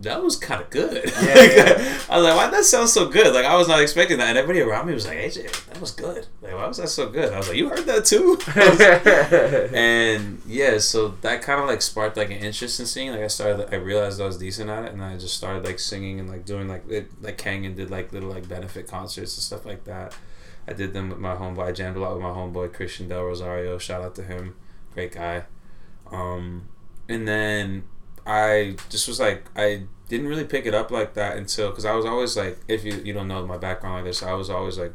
[0.00, 1.04] That was kind of good.
[1.06, 1.98] Yeah, Like, yeah.
[2.08, 4.38] I was like, "Why that sounds so good?" Like I was not expecting that, and
[4.38, 6.28] everybody around me was like, "AJ, that was good.
[6.40, 8.38] Like, why was that so good?" I was like, "You heard that too?"
[9.74, 13.12] and yeah, so that kind of like sparked like an interest in singing.
[13.12, 15.80] Like I started, I realized I was decent at it, and I just started like
[15.80, 19.42] singing and like doing like it, like Kangen did like little like benefit concerts and
[19.42, 20.16] stuff like that.
[20.68, 21.66] I did them with my homeboy.
[21.66, 23.78] I jammed a lot with my homeboy Christian Del Rosario.
[23.78, 24.54] Shout out to him,
[24.94, 25.44] great guy.
[26.12, 26.68] Um,
[27.08, 27.84] and then
[28.28, 31.94] I just was like I didn't really pick it up like that until because I
[31.94, 34.78] was always like if you you don't know my background like this I was always
[34.78, 34.92] like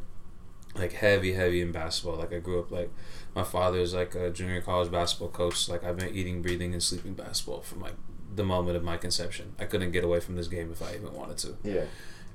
[0.76, 2.18] like heavy heavy in basketball.
[2.18, 2.92] Like I grew up like
[3.36, 5.68] my father's like a junior college basketball coach.
[5.68, 7.96] Like I've been eating breathing and sleeping basketball from like
[8.36, 9.54] the moment of my conception.
[9.60, 11.58] I couldn't get away from this game if I even wanted to.
[11.64, 11.86] Yeah.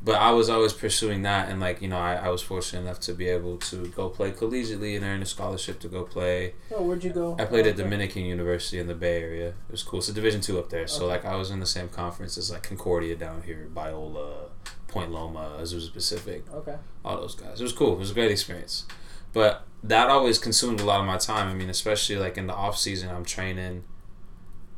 [0.02, 3.00] But I was always pursuing that, and like you know, I, I was fortunate enough
[3.00, 6.54] to be able to go play collegiately and earn a scholarship to go play.
[6.72, 7.36] Oh, where'd you go?
[7.38, 7.82] I played at Okay.
[7.82, 9.48] Dominican University in the Bay Area.
[9.48, 9.98] It was cool.
[9.98, 11.06] It's a Division two up there, so Okay.
[11.14, 14.50] like I was in the same conference as like Concordia down here, Biola,
[14.86, 16.76] Point Loma, Azusa Pacific, Okay.
[17.04, 17.60] all those guys.
[17.60, 17.94] It was cool.
[17.94, 18.86] It was a great experience,
[19.32, 21.48] but that always consumed a lot of my time.
[21.48, 23.84] I mean, especially like in the off season, I'm training,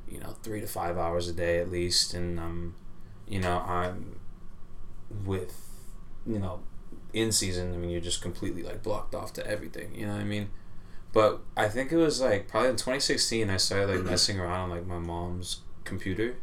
[0.08, 2.74] you know, three to five hours a day at least, and um,
[3.28, 4.19] you know, I'm
[5.24, 5.68] with,
[6.26, 6.60] you know,
[7.12, 7.74] in season.
[7.74, 9.94] I mean, you're just completely like blocked off to everything.
[9.94, 10.50] You know what I mean?
[11.12, 14.70] But I think it was like probably in 2016 I started like messing around on
[14.70, 16.36] like my mom's computer,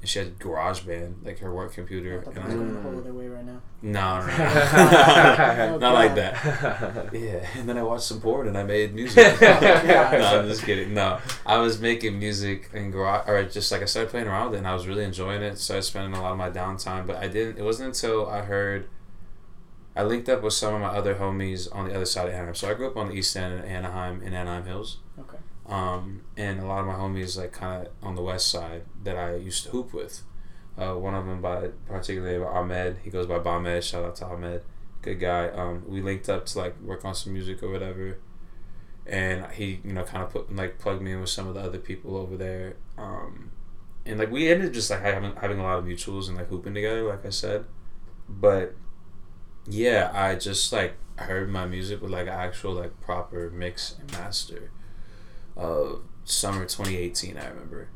[0.00, 2.80] and she had GarageBand, like her work computer, I and I I was going the
[2.80, 3.60] whole other way right now.
[3.82, 5.78] no, no, Oh, no.
[5.78, 6.38] not like that.
[6.44, 9.40] Oh, yeah, and then I watched some porn and I made music.
[9.40, 10.94] no, oh, I'm just kidding.
[10.94, 14.54] No, I was making music in garage, or just like I started playing around with
[14.54, 15.58] it, and I was really enjoying it.
[15.58, 17.58] So Started spending a lot of my downtime, but I didn't.
[17.58, 18.88] It wasn't until I heard.
[19.96, 22.54] I linked up with some of my other homies on the other side of Anaheim.
[22.54, 24.98] So I grew up on the east end of Anaheim in Anaheim Hills.
[25.18, 25.29] Okay.
[25.70, 29.16] Um, and a lot of my homies like kind of on the west side that
[29.16, 30.22] I used to hoop with.
[30.76, 32.98] Uh, one of them by particularly Ahmed.
[33.04, 33.84] He goes by Bamed.
[33.84, 34.62] Shout out to Ahmed,
[35.00, 35.48] good guy.
[35.48, 38.18] Um, we linked up to like work on some music or whatever,
[39.06, 41.60] and he you know kind of put like plugged me in with some of the
[41.60, 42.76] other people over there.
[42.98, 43.52] Um,
[44.04, 46.74] and like we ended just like having having a lot of mutuals and like hooping
[46.74, 47.64] together, like I said.
[48.28, 48.74] But
[49.68, 54.72] yeah, I just like heard my music with like actual like proper mix and master
[55.56, 57.88] of summer 2018 i remember.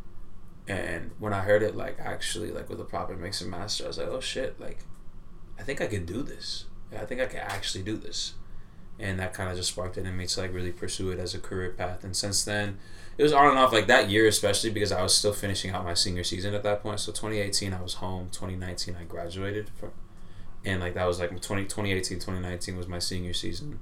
[0.66, 3.88] And when i heard it like actually like with a proper mix and master i
[3.88, 4.78] was like oh shit like
[5.58, 6.66] i think i can do this.
[6.96, 8.34] I think i can actually do this.
[8.98, 11.34] And that kind of just sparked it in me to like really pursue it as
[11.34, 12.04] a career path.
[12.04, 12.78] And since then
[13.18, 15.84] it was on and off like that year especially because i was still finishing out
[15.84, 17.00] my senior season at that point.
[17.00, 18.28] So 2018 i was home.
[18.32, 19.92] 2019 i graduated from
[20.64, 23.80] and like that was like 20, 2018 2019 was my senior season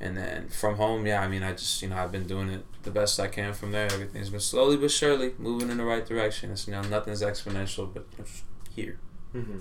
[0.00, 2.64] and then from home, yeah, I mean, I just, you know, I've been doing it
[2.82, 3.86] the best I can from there.
[3.92, 6.50] Everything's been slowly but surely moving in the right direction.
[6.50, 8.98] It's, you know, nothing's exponential, but it's here.
[9.32, 9.58] hmm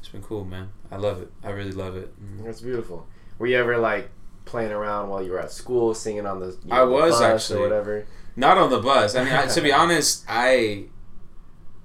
[0.00, 0.68] It's been cool, man.
[0.90, 1.32] I love it.
[1.42, 2.12] I really love it.
[2.22, 2.44] Mm.
[2.44, 3.06] That's beautiful.
[3.38, 4.10] Were you ever like
[4.44, 6.48] playing around while you were at school, singing on the?
[6.64, 7.60] You I the was, bus actually.
[7.62, 8.06] whatever.
[8.36, 9.14] Not on the bus.
[9.16, 10.84] I mean, I, to be honest, I,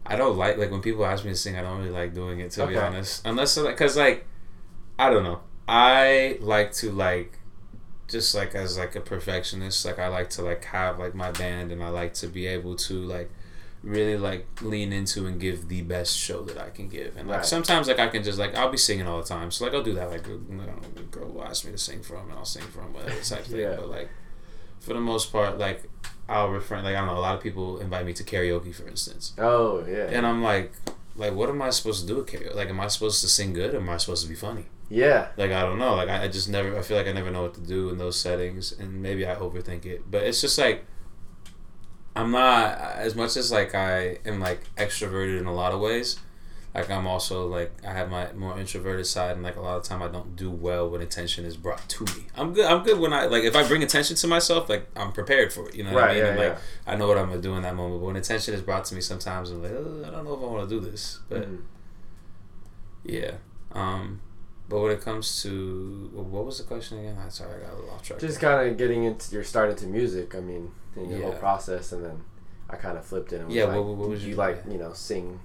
[0.06, 1.56] I don't like like when people ask me to sing.
[1.58, 2.52] I don't really like doing it.
[2.52, 4.26] To be honest, unless like, cause like,
[5.00, 5.40] I don't know.
[5.68, 7.37] I like to like
[8.08, 11.72] just like as like a perfectionist like i like to like have like my band
[11.72, 13.30] and i like to be able to like
[13.84, 17.38] really like lean into and give the best show that i can give and like
[17.40, 17.46] Right.
[17.46, 19.84] sometimes like i can just like i'll be singing all the time so like i'll
[19.84, 20.64] do that like you know,
[20.96, 23.20] a girl will ask me to sing for them and i'll sing for them whatever
[23.22, 23.76] type thing Yeah.
[23.76, 24.10] but like
[24.80, 25.84] for the most part like
[26.30, 28.88] i'll refrain like i don't know a lot of people invite me to karaoke for
[28.88, 30.08] instance Oh yeah.
[30.12, 30.72] and i'm like
[31.16, 33.54] like what am i supposed to do with karaoke like am i supposed to sing
[33.54, 35.28] good or am i supposed to be funny Yeah.
[35.38, 35.96] Like I don't know.
[35.96, 36.78] Like I, I just never.
[36.78, 39.36] I feel like I never know what to do in those settings, and maybe I
[39.36, 40.10] overthink it.
[40.10, 40.86] But it's just like
[42.16, 46.20] I'm not as much as like I am like extroverted in a lot of ways.
[46.74, 49.84] Like I'm also like I have my more introverted side, and like a lot of
[49.84, 52.28] time I don't do well when attention is brought to me.
[52.36, 52.66] I'm good.
[52.66, 55.68] I'm good when I like if I bring attention to myself, like I'm prepared for
[55.68, 55.76] it.
[55.76, 56.24] You know what Right, I mean?
[56.24, 56.60] yeah, and, like yeah.
[56.94, 58.00] I know what I'm gonna do in that moment.
[58.02, 60.40] But when attention is brought to me, sometimes I'm like, "Uh, I don't know if
[60.42, 61.20] I want to do this.
[61.30, 61.62] But Mhm.
[63.04, 63.32] yeah.
[63.72, 64.22] Um,
[64.70, 67.18] but when it comes to well, what was the question again?
[67.22, 68.20] I'm sorry, I got a little off track.
[68.20, 70.36] Just kind of getting into your start into music.
[70.36, 72.22] I mean, in your whole process, and then
[72.70, 73.38] I kind of flipped it.
[73.38, 74.64] And was Yeah, like, what- what was you like?
[74.70, 75.40] You know, sing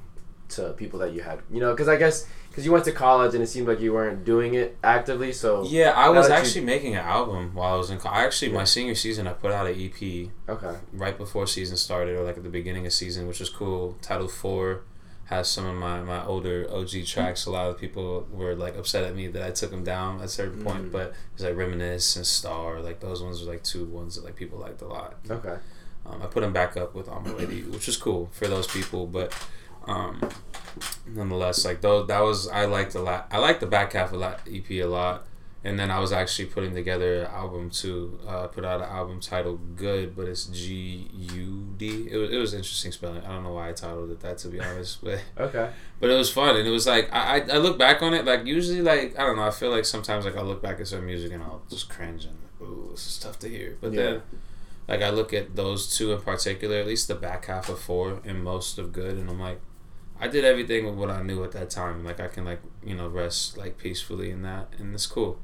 [0.50, 1.40] to people that you had.
[1.50, 3.94] You know, because I guess because you went to college and it seemed like you
[3.94, 5.32] weren't doing it actively.
[5.32, 7.98] So yeah, I was that you- actually making an album while I was in.
[8.04, 10.76] I actually my senior season I put out an EP okay.
[10.92, 13.96] right before season started or like at the beginning of season, which was cool.
[14.02, 14.82] Title four
[15.26, 17.46] has some of my, my older OG tracks.
[17.46, 20.24] A lot of people were like upset at me that I took them down at
[20.26, 20.64] a certain Mm.
[20.64, 22.80] point, but it's like Reminisce and Star.
[22.80, 25.14] Like those ones were like two ones that like people liked a lot.
[25.30, 25.56] Okay.
[26.04, 28.28] Um, I put them back up with On My Way to You, which was cool
[28.32, 29.32] for those people, but
[29.86, 30.20] um,
[31.06, 33.28] nonetheless, like those that was I liked a lot.
[33.30, 35.24] I liked the back half of that EP a lot,
[35.64, 38.18] and then I was actually putting together an album too.
[38.26, 42.08] Uh, put out an album titled Good, but it's G U D.
[42.10, 43.22] It was it was interesting spelling.
[43.24, 45.70] I don't know why I titled it that to be honest, but Okay.
[46.00, 48.24] but it was fun and it was like I, I I look back on it
[48.24, 50.88] like usually like I don't know I feel like sometimes like I look back at
[50.88, 54.02] some music and I'll just cringe and ooh this is tough to hear but Yeah.
[54.02, 54.22] then
[54.88, 58.20] like I look at those two in particular at least the back half of four
[58.24, 59.60] and most of good and I'm like
[60.20, 62.94] I did everything with what I knew at that time like I can like you
[62.96, 65.38] know rest like peacefully in that and it's cool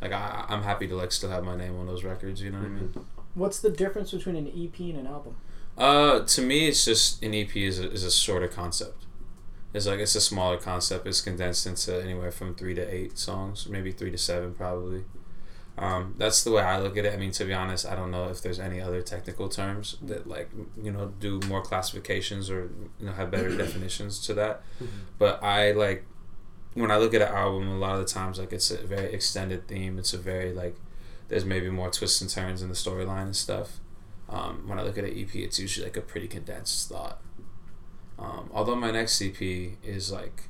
[0.00, 2.58] like I I'm happy to like still have my name on those records you know
[2.58, 2.94] what I mean
[3.34, 5.36] What's the difference between an EP and an album?
[5.78, 9.06] uh, to me, it's just an EP is a, is a shorter concept.
[9.72, 11.06] It's like it's a smaller concept.
[11.06, 15.04] It's condensed into anywhere from three to eight songs, maybe three to seven, probably.
[15.78, 17.14] Um, that's the way I look at it.
[17.14, 20.26] I mean, to be honest, I don't know if there's any other technical terms that
[20.26, 20.50] like
[20.82, 24.62] you know do more classifications or you know have better definitions to that.
[25.18, 26.04] But I like
[26.74, 29.12] when I look at an album, a lot of the times like it's a very
[29.12, 29.98] extended theme.
[29.98, 30.76] It's a very like
[31.28, 33.80] there's maybe more twists and turns in the storyline and stuff.
[34.28, 37.20] Um, when I look at an EP, it's usually like a pretty condensed thought.
[38.18, 40.48] Um, although my next EP is like,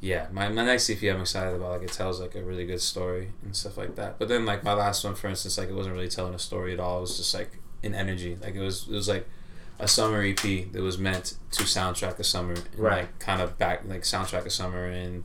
[0.00, 1.80] yeah, my, my next EP I'm excited about.
[1.80, 4.18] Like it tells like a really good story and stuff like that.
[4.18, 6.72] But then like my last one, for instance, like it wasn't really telling a story
[6.72, 6.98] at all.
[6.98, 8.36] It was just like an energy.
[8.40, 9.28] Like it was it was like
[9.78, 12.98] a summer EP that was meant to soundtrack a summer and Right.
[13.02, 15.24] like kind of back like soundtrack a summer and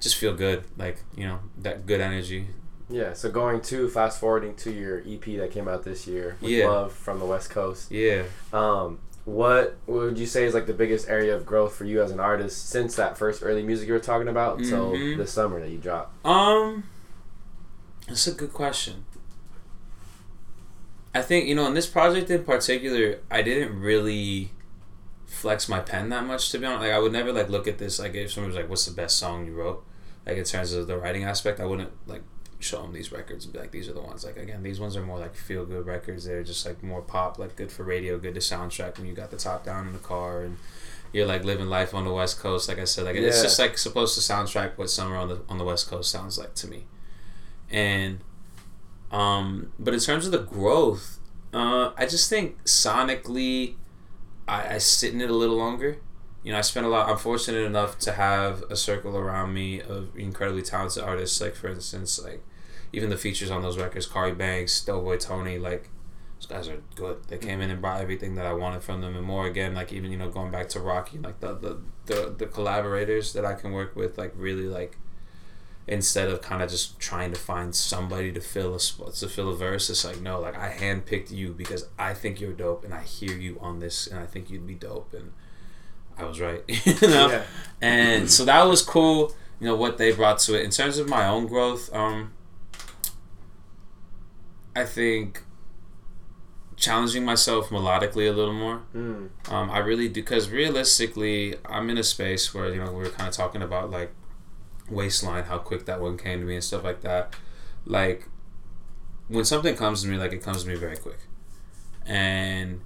[0.00, 0.64] just feel good.
[0.78, 2.48] Like you know that good energy.
[2.88, 3.12] Yeah.
[3.14, 6.68] So going to fast forwarding to your EP that came out this year with Yeah.
[6.68, 7.90] Love from the West Coast.
[7.90, 8.24] Yeah.
[8.52, 12.10] Um, what would you say is like the biggest area of growth for you as
[12.10, 15.16] an artist since that first early music you were talking about until Mhm.
[15.16, 16.24] this summer that you dropped?
[16.26, 16.84] Um,
[18.06, 19.06] that's a good question.
[21.14, 24.50] I think you know in this project in particular, I didn't really
[25.26, 26.82] flex my pen that much to be honest.
[26.82, 28.94] Like I would never like look at this like if someone was like, "What's the
[28.94, 29.84] best song you wrote?"
[30.26, 32.22] Like in terms of the writing aspect, I wouldn't like
[32.58, 34.96] show them these records and be like, "These are the ones." Like again, these ones
[34.96, 36.24] are more like feel good records.
[36.24, 39.30] They're just like more pop, like good for radio, good to soundtrack when you got
[39.30, 40.56] the top down in the car and
[41.12, 42.68] you're like living life on the West Coast.
[42.68, 45.58] Like I said, like it's just like supposed to soundtrack what summer on the on
[45.58, 46.86] the West Coast sounds like to me.
[47.70, 48.18] And
[49.14, 51.20] um, but in terms of the growth,
[51.52, 53.76] uh, I just think sonically,
[54.48, 55.98] I, I sit in it a little longer.
[56.42, 57.08] You know, I spent a lot.
[57.08, 61.40] I'm fortunate enough to have a circle around me of incredibly talented artists.
[61.40, 62.42] Like for instance, like
[62.92, 65.90] even the features on those records, Kari Banks, Doughboy Tony, like
[66.36, 67.22] those guys are good.
[67.28, 69.46] They came in and brought everything that I wanted from them and more.
[69.46, 73.32] Again, like even you know going back to Rocky, like the the the, the collaborators
[73.34, 74.98] that I can work with, like really like
[75.86, 79.50] instead of kind of just trying to find somebody to fill a spot to fill
[79.50, 82.94] a verse it's like no like i handpicked you because i think you're dope and
[82.94, 85.30] i hear you on this and i think you'd be dope and
[86.16, 87.42] i was right you know Yeah.
[87.82, 91.06] and so that was cool you know what they brought to it in terms of
[91.08, 92.32] my own growth um
[94.74, 95.42] i think
[96.76, 99.28] challenging myself melodically a little more Mm.
[99.50, 103.10] um, I really do because realistically, I'm in a space where you know we were
[103.10, 104.12] kind of talking about like
[104.90, 107.34] waistline, how quick that one came to me and stuff like that.
[107.86, 108.28] Like
[109.28, 111.18] when something comes to me, like it comes to me very quick,
[112.06, 112.80] and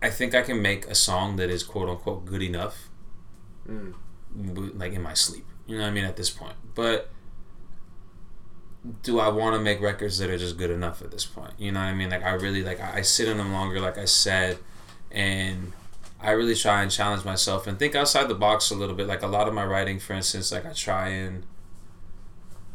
[0.00, 2.88] I think I can make a song that is quote unquote good enough,
[3.68, 3.94] Mm.
[4.78, 5.44] like in my sleep.
[5.66, 6.04] You know what I mean?
[6.04, 7.10] At this point, but
[9.02, 11.52] do I want to make records that are just good enough at this point?
[11.58, 12.10] You know what I mean?
[12.10, 14.58] Like I really like I, I sit in them longer, like I said,
[15.10, 15.72] and
[16.20, 19.06] I really try and challenge myself and think outside the box a little bit.
[19.06, 21.46] Like a lot of my writing, for instance, like I try and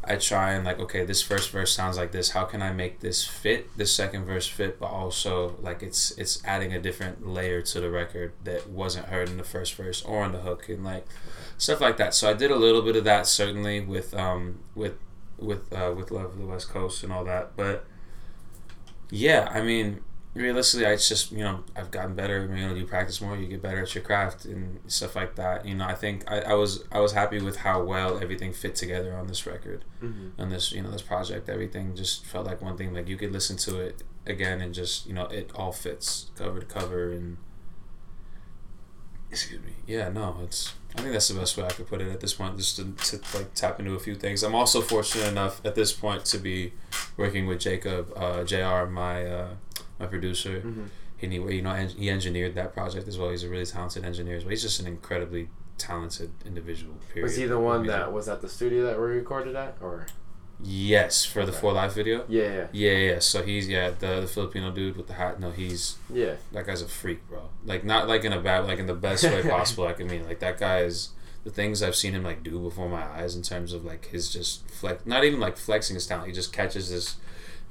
[0.06, 2.30] I try and like, okay, this first verse sounds like this.
[2.30, 3.76] How can I make this fit?
[3.76, 7.90] This second verse fit, but also like it's it's adding a different layer to the
[7.90, 11.06] record that wasn't heard in the first verse or in the hook and like
[11.58, 12.14] stuff like that.
[12.14, 14.94] So I did a little bit of that certainly with um with
[15.38, 17.84] with uh, with Love of the West Coast and all that, but
[19.10, 20.02] yeah, I mean
[20.34, 22.44] realistically, I just you know I've gotten better.
[22.54, 25.64] You know, you practice more, you get better at your craft and stuff like that.
[25.66, 28.74] You know, I think I, I was I was happy with how well everything fit
[28.74, 30.40] together on this record, Mm-hmm.
[30.40, 31.48] on this you know this project.
[31.48, 32.92] Everything just felt like one thing.
[32.94, 36.60] Like you could listen to it again and just you know it all fits cover
[36.60, 37.36] to cover and.
[39.30, 39.72] Excuse me.
[39.86, 40.74] Yeah, no, it's.
[40.96, 42.84] I think that's the best way I could put it at this point, just to,
[42.92, 44.44] to like tap into a few things.
[44.44, 46.72] I'm also fortunate enough at this point to be
[47.16, 48.86] working with Jacob, uh, Jr.
[48.88, 49.48] My uh,
[49.98, 50.60] my producer.
[50.60, 50.84] Mm-hmm.
[51.16, 53.30] He knew, you know he engineered that project as well.
[53.30, 54.36] He's a really talented engineer.
[54.36, 54.50] as well.
[54.50, 56.94] He's just an incredibly talented individual.
[57.12, 57.22] Period.
[57.24, 60.06] Was he the one that was at the studio that we recorded at, or
[60.62, 61.60] Yes, for the Okay.
[61.60, 62.24] For Life video.
[62.28, 63.18] yeah, yeah, Yeah, yeah.
[63.18, 65.40] So he's yeah the, the Filipino dude with the hat.
[65.40, 66.34] No, he's yeah.
[66.52, 67.48] that guy's a freak, bro.
[67.64, 69.84] Like not like in a bad, like in the best way possible.
[69.84, 71.10] Like I can mean like that guy is
[71.44, 74.32] the things I've seen him like do before my eyes in terms of like his
[74.32, 76.28] just flex, not even like flexing his talent.
[76.28, 77.16] He just catches this,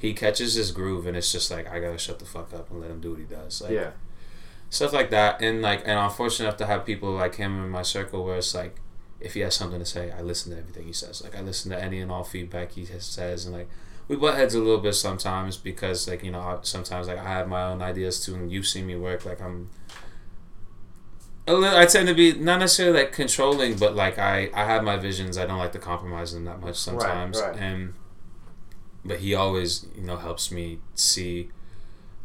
[0.04, 2.82] he catches his groove, and it's just like I gotta shut the fuck up and
[2.82, 3.62] let him do what he does.
[3.62, 3.91] Like, yeah.
[4.70, 7.70] stuff like that and like and i'm fortunate enough to have people like him in
[7.70, 8.76] my circle where it's like
[9.22, 11.72] if he has something to say i listen to everything he says like i listen
[11.72, 13.70] to any and all feedback he says and like
[14.08, 17.30] we butt heads a little bit sometimes because like you know I, sometimes like i
[17.30, 19.70] have my own ideas too and you've seen me work like i'm
[21.47, 24.82] a little, I tend to be not necessarily like controlling, but like I, I have
[24.82, 25.38] my visions.
[25.38, 27.58] I don't like to compromise them that much sometimes, right.
[27.58, 27.93] and
[29.06, 31.49] but he always you know helps me see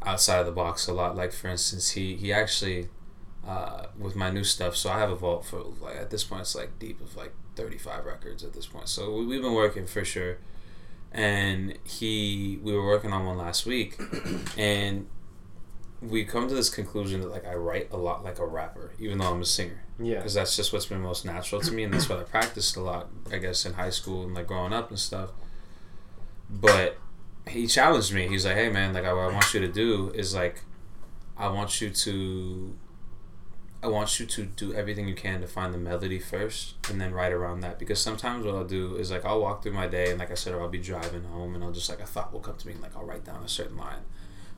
[0.05, 1.17] outside of the box a lot.
[1.17, 2.89] Like for instance, he he actually
[3.47, 4.77] uh, with my new stuff.
[4.77, 7.33] So I have a vault for like at this point it's like deep of like
[7.57, 8.89] thirty five records at this point.
[8.89, 10.39] So we, we've been working for sure,
[11.13, 13.99] and he we were working on one last week,
[14.57, 15.07] and
[16.01, 19.19] we come to this conclusion that like I write a lot like a rapper, even
[19.19, 20.17] though I'm a singer Yeah.
[20.17, 22.81] because that's just what's been most natural to me, and that's what I practiced a
[22.81, 25.31] lot, I guess, in high school and like growing up and stuff.
[26.51, 26.99] But
[27.49, 28.29] he challenged me.
[28.29, 30.63] He's like, "Hey, man, like, what I want you to do is like,
[31.37, 32.75] I want you to,
[33.83, 37.13] I want you to do everything you can to find the melody first, and then
[37.13, 37.79] write around that.
[37.79, 40.35] Because sometimes what I'll do is like, I'll walk through my day, and like I
[40.35, 42.67] said, or I'll be driving home, and I'll just like a thought will come to
[42.67, 44.03] me, and like I'll write down a certain line."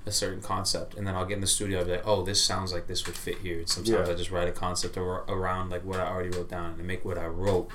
[0.07, 1.81] A certain concept, and then I'll get in the studio.
[1.81, 4.15] I'll be like, "Oh, this sounds like this would fit here." And sometimes Yeah.
[4.15, 7.05] I just write a concept ar- around like what I already wrote down and make
[7.05, 7.69] what I wrote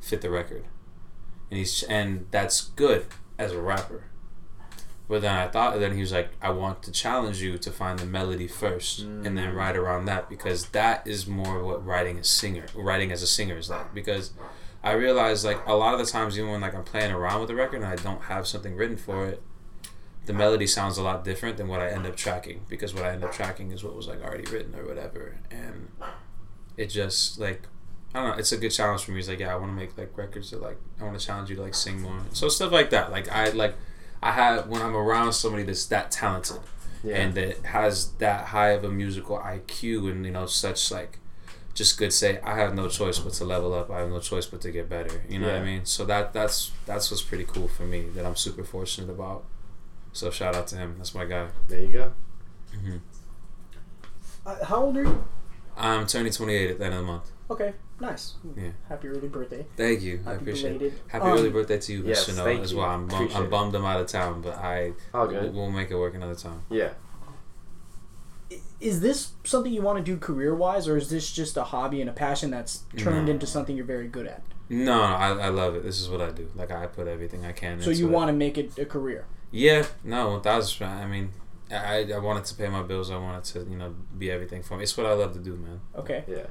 [0.00, 0.64] fit the record.
[1.50, 3.06] And he's and that's good
[3.38, 4.04] as a rapper.
[5.08, 7.98] But then I thought then he was like, I want to challenge you to find
[7.98, 9.54] the melody first and then Mm.
[9.54, 13.56] write around that because that is more what writing a singer writing as a singer
[13.56, 13.94] is like.
[13.94, 14.32] Because
[14.82, 17.48] I realized like a lot of the times even when like I'm playing around with
[17.48, 19.42] the record and I don't have something written for it,
[20.24, 23.10] the melody sounds a lot different than what I end up tracking because what I
[23.12, 25.36] end up tracking is what was like already written or whatever.
[25.52, 25.90] And
[26.76, 27.62] it just like
[28.16, 28.38] I don't know.
[28.38, 29.18] It's a good challenge for me.
[29.18, 31.50] He's like, yeah, I want to make like records that like I want to challenge
[31.50, 32.18] you to like sing more.
[32.32, 33.10] So stuff like that.
[33.10, 33.74] Like I like
[34.22, 36.60] I have when I'm around somebody that's that talented
[37.04, 37.16] Yeah.
[37.16, 41.18] and that has that high of a musical IQ and you know such like
[41.74, 43.90] just good say I have no choice but to level up.
[43.90, 45.22] I have no choice but to get better.
[45.28, 45.84] You know what I mean?
[45.84, 49.44] So that that's that's what's pretty cool for me that I'm super fortunate about.
[50.14, 50.94] So shout out to him.
[50.96, 51.48] That's my guy.
[51.68, 52.12] there you go.
[52.80, 52.96] hmm
[54.46, 55.24] Uh, how old are you?
[55.76, 57.30] I'm turning 28 at the end of the month.
[57.50, 58.34] Okay, nice.
[58.56, 58.70] Yeah.
[58.88, 59.66] Happy early birthday.
[59.76, 60.20] Thank you.
[60.26, 60.92] I Happy appreciate it.
[61.08, 62.86] Happy Um, early birthday to you, Miss yes, Chanel, thank as well.
[62.86, 65.54] I'm, bum- I'm bummed I'm out of town, but I All good.
[65.54, 66.62] we'll make it work another time.
[66.70, 66.90] Yeah.
[68.78, 72.00] Is this something you want to do career wise, or is this just a hobby
[72.02, 73.32] and a passion that's turned No.
[73.32, 74.42] into something you're very good at?
[74.68, 75.82] No, no, I, I love it.
[75.82, 76.48] This is what I do.
[76.54, 77.80] Like I put everything I can.
[77.80, 78.12] So into you it.
[78.12, 79.24] want to make it a career?
[79.50, 81.02] Yeah, no, one thousand percent.
[81.02, 81.30] I mean,
[81.70, 83.10] I I wanted to pay my bills.
[83.10, 84.82] I wanted to you know be everything for me.
[84.82, 85.80] It's what I love to do, man.
[85.96, 86.24] Okay.
[86.28, 86.46] Yeah.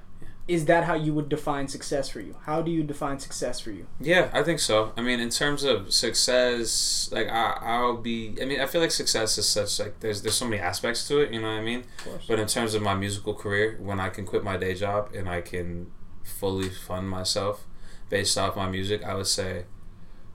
[0.47, 2.35] Is that how you would define success for you?
[2.43, 3.87] How do you define success for you?
[3.99, 4.91] Yeah, I think so.
[4.95, 8.35] I mean, in terms of success, like I I'll be.
[8.41, 11.19] I mean, I feel like success is such like there's there's so many aspects to
[11.19, 11.33] it.
[11.33, 11.79] You know what I mean?
[11.99, 12.25] Of course.
[12.27, 15.27] But in terms of my musical career, when I can quit my day job and
[15.27, 15.91] I can
[16.23, 17.65] fully fund myself
[18.09, 19.65] based off my music, I would say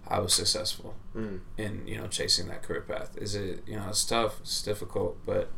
[0.09, 1.41] I was successful Mm.
[1.59, 3.17] in you know chasing that career path.
[3.17, 5.51] Is it you know it's tough, it's difficult, but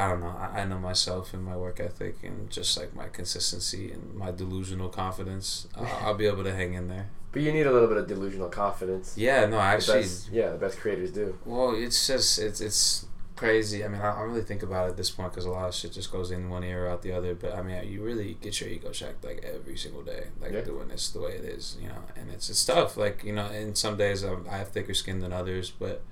[0.00, 0.34] I don't know.
[0.38, 4.30] I, I know myself and my work ethic and just like my consistency and my
[4.30, 5.68] delusional confidence.
[5.76, 7.10] Uh, I'll be able to hang in there.
[7.32, 9.14] But you need a little bit of delusional confidence.
[9.16, 11.38] Yeah, no, The actually, best- yeah, the best creators do.
[11.44, 13.84] well, it's just it's it's crazy.
[13.84, 15.74] I mean, I don't really think about it at this point because a lot of
[15.74, 17.34] shit just goes in one ear or out the other.
[17.34, 20.62] But I mean, you really get your ego checked like every single day, like Yeah.
[20.62, 22.02] doing this the way it is, you know.
[22.16, 22.96] And it's it's tough.
[22.96, 26.02] Like you know, and some days um, I have thicker skin than others, but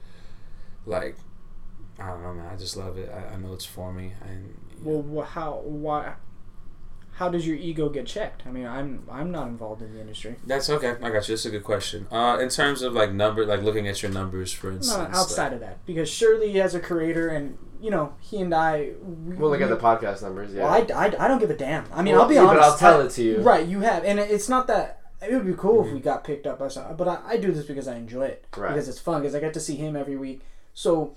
[0.87, 1.17] like
[2.01, 2.49] I don't know, man.
[2.53, 3.11] I just love it.
[3.13, 6.15] I, I know it's for me, and Well, wh- how why?
[7.13, 8.43] How does your ego get checked?
[8.47, 10.37] I mean, I'm I'm not involved in the industry.
[10.47, 10.91] that's okay.
[11.03, 11.35] I got you.
[11.35, 12.07] That's a good question.
[12.13, 14.97] Uh, in terms of like number, like looking at your numbers, for instance.
[14.97, 18.93] Not outside of that, because surely as a creator, and you know, he and I.
[19.03, 20.55] We, We'll look at the podcast numbers.
[20.55, 20.63] Yeah.
[20.65, 21.87] Well, I, I, I don't give a damn.
[21.93, 22.61] I mean, Well, I'll be yeah, honest.
[22.61, 23.41] but I'll tell I- it to you.
[23.41, 25.01] Right, you have, and it's not that.
[25.21, 25.89] It would be cool Mm-hmm.
[25.89, 28.27] if we got picked up by some, but I, I do this because I enjoy
[28.27, 28.47] it.
[28.57, 28.69] Right.
[28.69, 29.23] Because it's fun.
[29.23, 30.43] Because I get to see him every week.
[30.75, 31.17] So,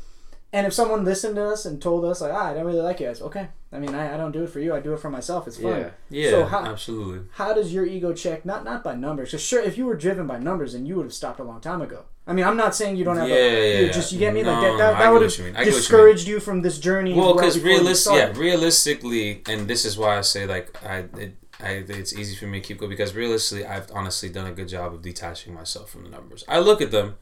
[0.53, 2.99] and if someone listened to us and told us like, ah, I don't really like
[2.99, 3.49] you guys, okay.
[3.73, 4.75] I mean, I, I don't do it for you.
[4.75, 5.47] I do it for myself.
[5.47, 5.79] It's fun.
[5.79, 5.89] Yeah.
[6.09, 7.27] Yeah, So how- absolutely.
[7.33, 8.45] How does your ego check?
[8.45, 9.29] Not not by numbers.
[9.29, 11.61] Because sure, if you were driven by numbers, then you would have stopped a long
[11.61, 12.03] time ago.
[12.27, 13.29] I mean, I'm not saying you don't have.
[13.29, 13.39] Yeah, a,
[13.73, 13.91] yeah, you yeah.
[13.91, 14.77] Just you get me like that.
[14.77, 15.55] That, that would have you mean.
[15.55, 17.13] I get what you discouraged you from this journey.
[17.13, 21.05] Well, well because before you yeah, realistically, and this is why I say like I,
[21.17, 24.51] it, I, it's easy for me to keep going because realistically, I've honestly done a
[24.51, 26.43] good job of detaching myself from the numbers.
[26.47, 27.15] I look at them,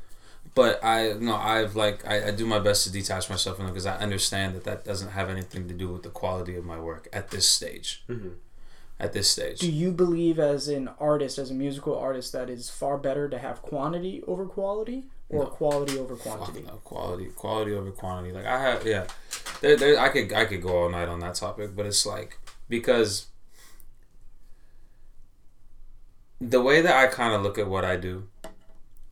[0.56, 3.74] but I no, I've like I, I do my best to detach myself from them
[3.74, 6.80] because I understand that that doesn't have anything to do with the quality of my
[6.80, 8.04] work at this stage.
[8.10, 8.36] Mhm.
[9.02, 12.70] At this stage, Do you believe, as an artist, as a musical artist, that it's
[12.70, 15.50] far better to have quantity over quality, or No.
[15.50, 16.66] quality over Fuck quantity?
[16.68, 18.34] no, quality, quality over quantity.
[18.34, 19.08] Like I have, yeah,
[19.62, 22.39] there, there, I could, I could go all night on that topic, but it's like
[22.68, 23.28] because
[26.41, 28.28] the way that I kind of look at what I do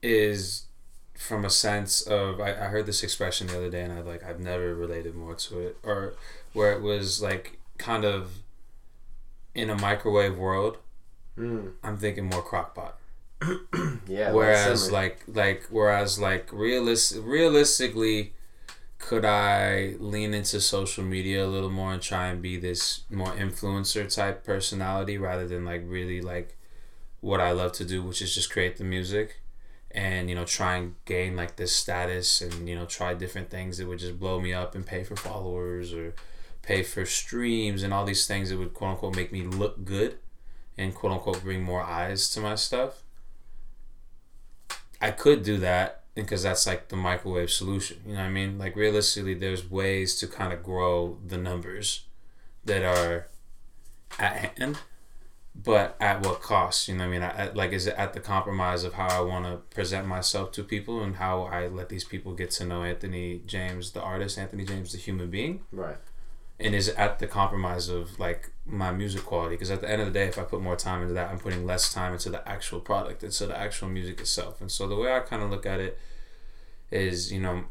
[0.01, 0.63] is
[1.17, 4.23] from a sense of I, I heard this expression the other day and I like
[4.23, 6.13] I've never related more to it or
[6.53, 8.39] where it was like kind of
[9.55, 10.77] in a microwave world
[11.37, 11.73] Mm.
[11.83, 12.93] I'm thinking more crockpot
[14.07, 14.31] Yeah.
[14.31, 18.33] whereas like like whereas like realist realistically
[18.97, 23.33] could i lean into social media a little more and try and be this more
[23.33, 26.55] influencer type personality rather than like really like
[27.21, 29.39] what i love to do which is just create the music
[29.91, 33.77] and you know try and gain like this status and you know try different things
[33.77, 36.13] that would just blow me up and pay for followers or
[36.61, 40.17] pay for streams and all these things that would quote unquote make me look good
[40.77, 43.03] and quote unquote bring more eyes to my stuff
[44.99, 48.01] I could do that because that's like the microwave solution.
[48.05, 48.57] You know what I mean?
[48.57, 52.05] Like realistically, there's ways to kind of grow the numbers
[52.65, 53.27] that are
[54.17, 54.79] at hand,
[55.63, 56.87] but at what cost?
[56.87, 57.21] You know what I mean?
[57.23, 60.63] At, like, is it at the compromise of how I want to present myself to
[60.63, 64.65] people and how I let these people get to know Anthony James, the artist, Anthony
[64.65, 65.61] James, the human being?
[65.71, 65.97] right.
[66.59, 70.01] and is it at the compromise of like my music quality because at the end
[70.01, 72.29] of the day if i put more time into that i'm putting less time into
[72.29, 75.49] the actual product into the actual music itself and so the way i kind of
[75.51, 75.99] look at it
[76.91, 77.63] is you know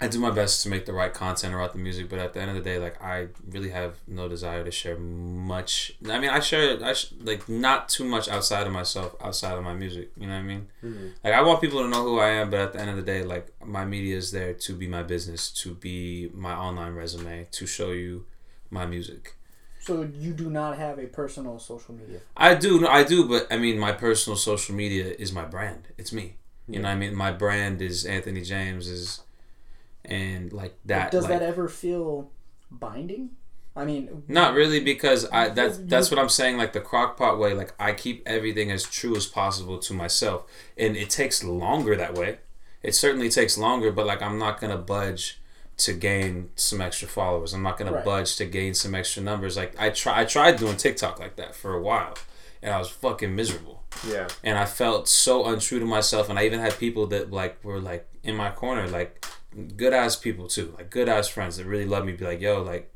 [0.00, 2.40] i do my best to make the right content about the music but at the
[2.40, 6.30] end of the day like i really have no desire to share much i mean
[6.30, 10.10] i share i sh- like not too much outside of myself outside of my music
[10.16, 11.12] you know what i mean Mhm.
[11.22, 13.02] like I want people to know who I am, but at the end of the
[13.02, 17.46] day, like my media is there to be my business, to be my online resume,
[17.58, 18.24] to show you
[18.70, 19.34] my music.
[19.80, 19.92] So
[20.24, 22.20] you do not have a personal social media.
[22.36, 25.82] I do, no, I do, but I mean, my personal social media is my brand.
[25.98, 26.36] It's me.
[26.66, 29.20] You know, what I mean, my brand is Anthony James is,
[30.04, 31.10] and like that.
[31.10, 32.30] Does like, that ever feel
[32.70, 33.30] binding?
[33.76, 36.56] I mean, Not really, because I that's that's what I'm saying.
[36.56, 40.44] Like the crockpot way, like I keep everything as true as possible to myself,
[40.76, 42.38] and it takes longer that way.
[42.82, 45.40] It certainly takes longer, but like I'm not gonna budge
[45.78, 47.54] to gain some extra followers.
[47.54, 48.04] I'm not gonna Right.
[48.04, 49.56] budge to gain some extra numbers.
[49.56, 52.14] Like I try, I tried doing TikTok like that for a while,
[52.60, 54.28] and I was fucking miserable Yeah.
[54.42, 56.28] and I felt so untrue to myself.
[56.28, 59.24] And I even had people that like were like in my corner, like
[59.76, 62.12] good ass people too, like good ass friends that really love me.
[62.12, 62.92] Be like, yo, like,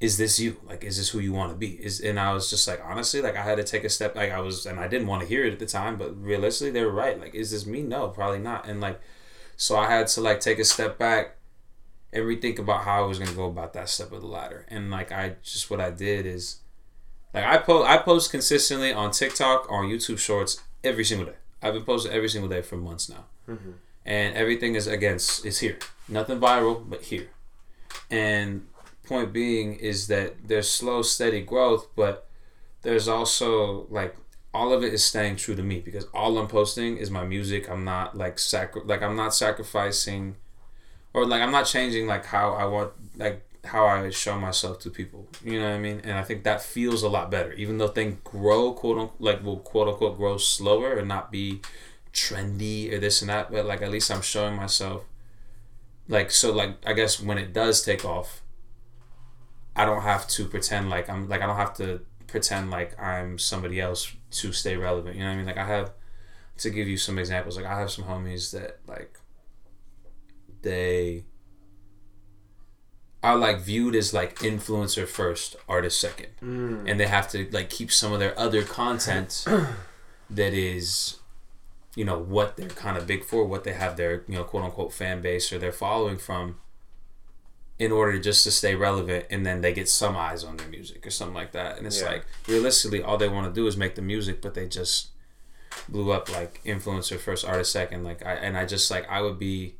[0.00, 0.56] is this you?
[0.64, 1.72] Like, is this who you want to be?
[1.84, 4.14] Is and I was just like, honestly, like I had to take a step.
[4.14, 6.70] Like I was, and I didn't want to hear it at the time, but realistically,
[6.72, 7.18] they were right.
[7.18, 7.82] Like, is this me?
[7.82, 8.66] No, probably not.
[8.68, 9.00] And like,
[9.56, 11.36] so I had to like take a step back
[12.12, 14.66] and rethink about how I was gonna go about that step of the ladder.
[14.68, 16.58] And like, I just what I did is.
[17.32, 21.34] Like I post, I post consistently on TikTok, on YouTube Shorts every single day.
[21.60, 23.74] I've been posting every single day for months now, Mhm.
[24.06, 25.78] And everything is again s- is here.
[26.08, 27.28] Nothing viral, but here.
[28.10, 28.66] And
[29.06, 32.26] point being is that there's slow, steady growth, but
[32.82, 34.16] there's also like
[34.52, 37.68] all of it is staying true to me because all I'm posting is my music.
[37.68, 40.36] I'm not like sacri- like I'm not sacrificing,
[41.12, 44.90] or like I'm not changing like how I want like how I show myself to
[44.90, 45.26] people.
[45.42, 46.00] You know what I mean?
[46.04, 49.42] And I think that feels a lot better, even though things grow quote unquote like
[49.42, 51.62] will quote unquote grow slower and not be
[52.14, 53.50] trendy or this and that.
[53.52, 55.04] But like at least I'm showing myself
[56.08, 58.42] like so like I guess when it does take off,
[59.76, 63.38] I don't have to pretend like I'm like I don't have to pretend like I'm
[63.38, 65.16] somebody else to stay relevant.
[65.16, 65.46] You know what I mean?
[65.46, 65.92] Like I have
[66.58, 67.56] to give you some examples.
[67.56, 69.18] Like I have some homies that like
[70.62, 71.24] they
[73.22, 76.90] are like viewed as like influencer first, artist second, Mm.
[76.90, 79.44] and they have to like keep some of their other content
[80.30, 81.18] that is,
[81.96, 84.64] you know, what they're kind of big for, what they have their you know quote
[84.64, 86.58] unquote fan base or their following from,
[87.78, 91.06] in order just to stay relevant, and then they get some eyes on their music
[91.06, 92.08] or something like that, and it's Yeah.
[92.10, 95.08] like realistically all they want to do is make the music, but they just
[95.88, 99.38] blew up like influencer first, artist second, like I and I just like I would
[99.38, 99.74] be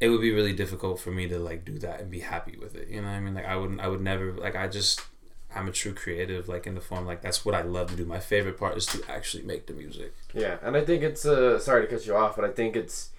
[0.00, 2.74] it would be really difficult for me to like do that and be happy with
[2.74, 2.88] it.
[2.88, 3.34] You know what I mean?
[3.34, 5.00] Like I wouldn't I would never like I just
[5.56, 8.04] I'm a true creative like in the form like that's what I love to do.
[8.04, 10.12] My favorite part is to actually make the music.
[10.34, 13.10] Yeah, and I think it's uh sorry to cut you off, but I think it's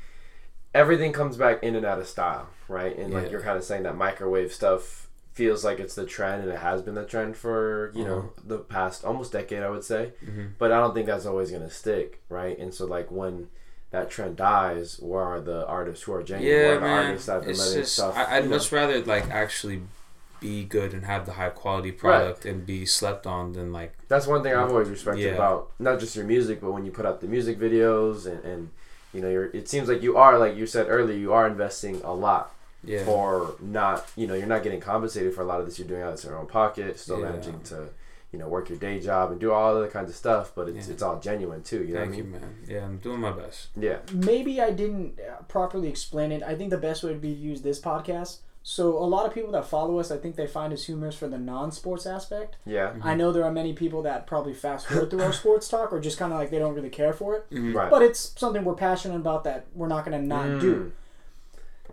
[0.73, 2.95] everything comes back in and out of style, right?
[2.97, 6.51] And like you're kind of saying that microwave stuff feels like it's the trend and
[6.51, 8.41] it has been the trend for, you know, Uh-huh.
[8.43, 10.13] the past almost decade, I would say.
[10.25, 10.53] Mhm.
[10.57, 12.57] But I don't think that's always going to stick, right?
[12.57, 13.49] And so like when
[13.91, 16.57] that trend dies, where are the artists who are genuine?
[16.57, 17.05] where Yeah, are the man.
[17.07, 18.17] artists that have been letting just stuff?
[18.17, 18.55] I, I'd you know?
[18.57, 19.81] much rather like actually
[20.39, 24.27] be good and have the high quality product and be slept on than like That's
[24.27, 25.31] one thing I've always respected Yeah.
[25.35, 28.69] about not just your music, but when you put out the music videos and, and
[29.13, 32.01] you know, you're, it seems like you are, like you said earlier, you are investing
[32.03, 33.03] a lot yeah.
[33.05, 35.79] for not, you know, you're not getting compensated for a lot of this.
[35.79, 37.29] You're doing out of your own pocket, still Yeah.
[37.29, 37.89] managing to,
[38.31, 40.87] you know, work your day job and do all other kinds of stuff, but it's,
[40.87, 40.93] Yeah.
[40.93, 41.83] it's all genuine too.
[41.83, 42.41] You know Thank what I you, mean?
[42.41, 42.57] man.
[42.67, 43.69] Yeah, I'm doing my best.
[43.75, 43.99] Yeah.
[44.13, 46.43] maybe I didn't uh, properly explain it.
[46.43, 48.39] I think the best way would be to use this podcast.
[48.69, 51.29] So a lot of people that follow us, I think they find us humorous for
[51.29, 52.57] the non-sports aspect.
[52.65, 52.87] Yeah.
[52.89, 53.07] Mm-hmm.
[53.07, 56.01] I know there are many people that probably fast forward through our sports talk or
[56.01, 57.49] just kind of like they don't really care for it.
[57.49, 57.73] Mhm.
[57.73, 57.89] Right.
[57.89, 60.59] But it's something we're passionate about that we're not going to not Mm.
[60.59, 60.91] do.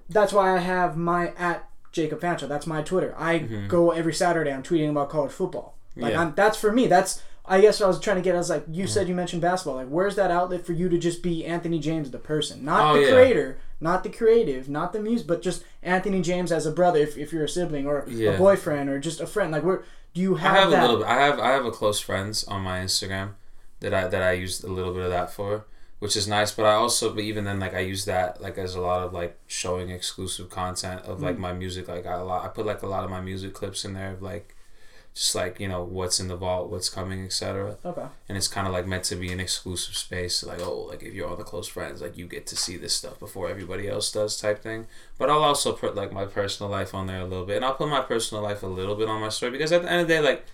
[0.09, 2.49] That's why I have my at Jacob Fancho.
[2.49, 3.14] That's my Twitter.
[3.16, 3.68] I Mhm.
[3.68, 4.53] go every Saturday.
[4.53, 5.77] I'm tweeting about college football.
[5.95, 6.22] Like Yeah.
[6.22, 6.89] I'm, that's for me.
[6.89, 8.35] That's I guess what I was trying to get.
[8.35, 9.77] I was like, you said you mentioned basketball.
[9.77, 12.95] Like, where's that outlet for you to just be Anthony James, the person, not Oh,
[12.99, 13.12] the yeah.
[13.12, 17.18] creator, not the creative, not the music, but just Anthony James as a brother, if,
[17.18, 18.30] if you're a sibling or Yeah.
[18.30, 19.53] a boyfriend or just a friend.
[19.53, 20.78] Like, where do you I have, have that?
[20.78, 21.07] a little bit.
[21.07, 23.35] I have I have a close friends on my Instagram
[23.80, 25.66] that I that I used a little bit of that for,
[25.99, 26.51] which is nice.
[26.51, 29.12] But I also, but even then, like I use that like as a lot of
[29.12, 31.41] like showing exclusive content of like mm.
[31.41, 31.87] my music.
[31.87, 34.12] Like I a lot, I put like a lot of my music clips in there
[34.12, 34.54] of like
[35.15, 37.77] just like you know what's in the vault, what's coming, etc.
[37.85, 38.07] Okay.
[38.29, 40.43] And it's kind of like meant to be an exclusive space.
[40.43, 42.95] Like oh, like if you're all the close friends, like you get to see this
[42.95, 44.89] stuff before everybody else does, type thing.
[45.17, 47.75] But I'll also put like my personal life on there a little bit, and I'll
[47.75, 50.09] put my personal life a little bit on my story because at the end of
[50.09, 50.45] the day, like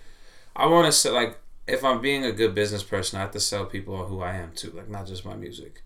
[0.55, 3.41] I want to say like if I'm being a good business person, I have to
[3.41, 5.83] sell people who I am too, like not just my music.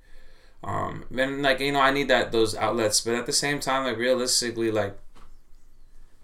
[0.64, 3.85] Um, and like you know, I need that those outlets, but at the same time,
[3.85, 4.99] like realistically, like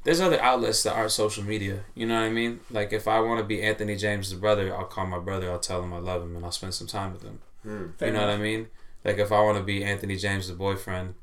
[0.04, 1.80] there's other outlets that aren't social media.
[1.94, 2.60] You know what I mean?
[2.70, 5.82] Like if I want to be Anthony James' brother, I'll call my brother, I'll tell
[5.82, 7.40] him I love him, and I'll spend some time with him.
[7.62, 8.68] Hmm, fair you know what I mean?
[9.04, 11.14] Like if I want to be Anthony James, boyfriend,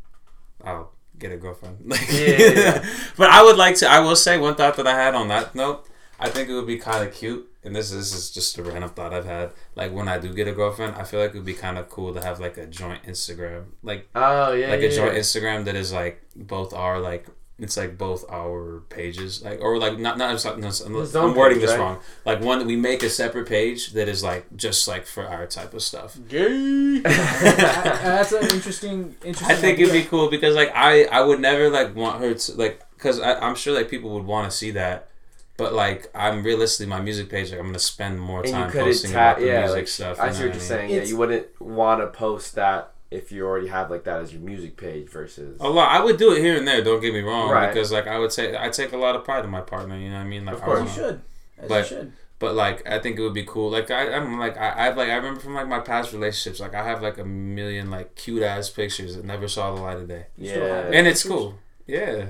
[0.63, 1.78] I'll get a girlfriend.
[1.86, 3.88] Like, Yeah, yeah, but I would like to.
[3.89, 5.88] I will say one thought that I had on that note.
[6.19, 8.89] I think it would be kind of cute, and this, this is just a random
[8.89, 9.51] thought I've had.
[9.75, 11.89] Like when I do get a girlfriend, I feel like it would be kind of
[11.89, 14.69] cool to have like a joint Instagram, like Oh, yeah.
[14.69, 15.13] like yeah, a joint.
[15.15, 17.28] Instagram that is like both are like
[17.60, 21.58] it's like both our pages, like or like not not, not, not I'm, I'm wording
[21.58, 21.80] page, this right?
[21.80, 21.99] wrong.
[22.26, 25.47] Like one that we make a separate page that is like just like for our
[25.47, 26.18] type of stuff.
[26.28, 26.99] Gay.
[27.03, 29.16] That's an interesting.
[29.24, 29.47] Interesting.
[29.47, 32.51] I think it'd be cool because like I I would never like want her to
[32.53, 35.10] like because I'm sure like people would want to see that,
[35.58, 39.12] but like I'm realistically my music page like I'm gonna spend more And time posting
[39.12, 40.20] tap, about the yeah, music like, stuff.
[40.20, 40.62] I you see know what you're I mean?
[40.68, 40.89] saying.
[40.91, 44.41] Yeah, you wouldn't want to post that if you already have like that as your
[44.41, 45.58] music page versus.
[45.60, 45.89] A lot.
[45.91, 46.84] I would do it here and there.
[46.84, 47.68] Don't get me wrong, Right.
[47.74, 49.97] because like I would say I take a lot of pride in my partner.
[49.97, 50.45] You know what I mean?
[50.45, 50.82] Like Of I course.
[50.91, 51.22] As you should.
[51.60, 52.14] As But- you should.
[52.39, 53.72] But like I think it would be cool.
[53.72, 56.60] Like I, I'm like I, I've like I remember from like my past relationships.
[56.60, 59.97] Like I have like a million like cute ass pictures that never saw the light
[59.97, 60.82] of day, You Yeah.
[60.82, 60.93] it?
[60.93, 61.55] and it's cool.
[61.88, 62.26] Yeah,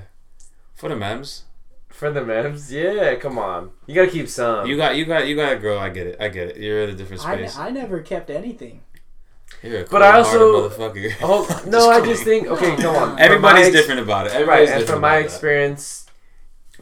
[0.75, 1.43] for the memes.
[1.89, 3.71] For the memes, yeah, come on.
[3.85, 4.65] You gotta keep some.
[4.67, 5.77] You got you got you got a girl.
[5.77, 6.17] I get it.
[6.21, 6.57] I get it.
[6.57, 7.57] You're in a different I, space.
[7.57, 8.83] I never kept anything.
[9.63, 11.13] You're a But I also- motherfucker.
[11.21, 13.19] Oh no, I just think okay, come on.
[13.19, 14.31] Everybody's my ex- different about it.
[14.31, 15.25] Right, Everybody's and different from my about that.
[15.25, 16.05] experience,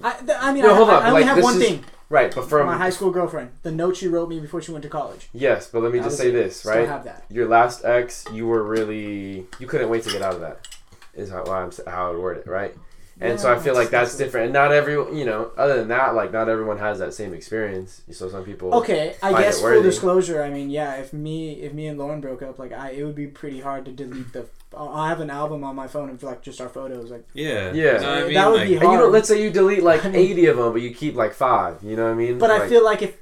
[0.03, 1.63] I, th- I mean, No, I, hold I, on, I only like, have one is-
[1.63, 1.85] thing.
[2.09, 4.83] right, but from my high school girlfriend, the note she wrote me before she went
[4.83, 5.29] to college.
[5.33, 6.33] yes, but let me just say it.
[6.33, 6.87] this, Still right?
[6.87, 7.23] have that.
[7.29, 10.67] Your last ex, you were really you couldn't wait to get out of that.
[11.13, 12.75] Is how I'm how I would word it, right?
[13.21, 14.45] And so I feel like that's- that's that's- different.
[14.47, 18.01] And not every, you know, other than that, like not everyone has that same experience.
[18.11, 18.73] So some people.
[18.75, 20.43] Okay, I guess it full disclosure.
[20.43, 23.15] I mean, yeah, if me if me and Lauren broke up, like I, it would
[23.15, 24.45] be pretty hard to delete the.
[24.77, 27.09] I have an album on my phone of like just our photos.
[27.09, 27.71] Like Yeah.
[27.71, 27.73] Yeah.
[27.73, 29.11] You know what I That would like, be And you know, hard.
[29.13, 31.81] let's say you delete like I mean- 80 of them, but you keep like five.
[31.81, 32.37] You know what I mean?
[32.37, 33.15] but I feel like if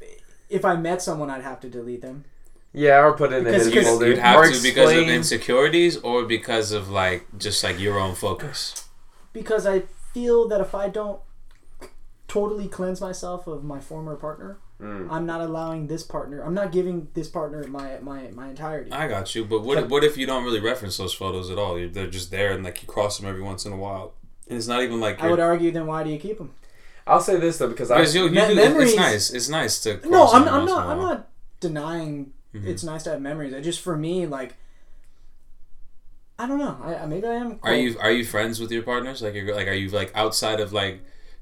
[0.49, 2.25] if I met someone, I'd have to delete them.
[2.73, 4.07] Yeah, or put it in a Because- hidden because folder.
[4.07, 8.15] You'd have or to because of insecurities or because of like just like your own
[8.15, 8.73] focus.
[9.33, 11.19] Because I feel that if I don't
[12.27, 15.07] totally cleanse myself of my former partner, Mm.
[15.09, 16.41] I'm not allowing this partner.
[16.41, 18.91] I'm not giving this partner my my my entirety.
[18.91, 21.57] I got you, but what if, what if you don't really reference those photos at
[21.57, 21.75] all?
[21.75, 24.13] They're just there and like you cross them every once in a while.
[24.49, 26.51] And it's not even like I would argue, then why do you keep them?
[27.07, 29.29] I'll say this though because I because you, you Me- do, memories- it's nice.
[29.29, 30.85] It's nice to cross No, I'm, every I'm not.
[30.85, 31.29] a I'm not
[31.61, 32.65] denying Mhm.
[32.65, 33.53] it's nice to have memories.
[33.53, 34.55] I just for me like.
[36.39, 36.77] I don't know.
[36.83, 37.59] I, maybe I am.
[37.63, 39.21] Are you are you friends with your partners?
[39.21, 41.01] Like you're like are you like outside of like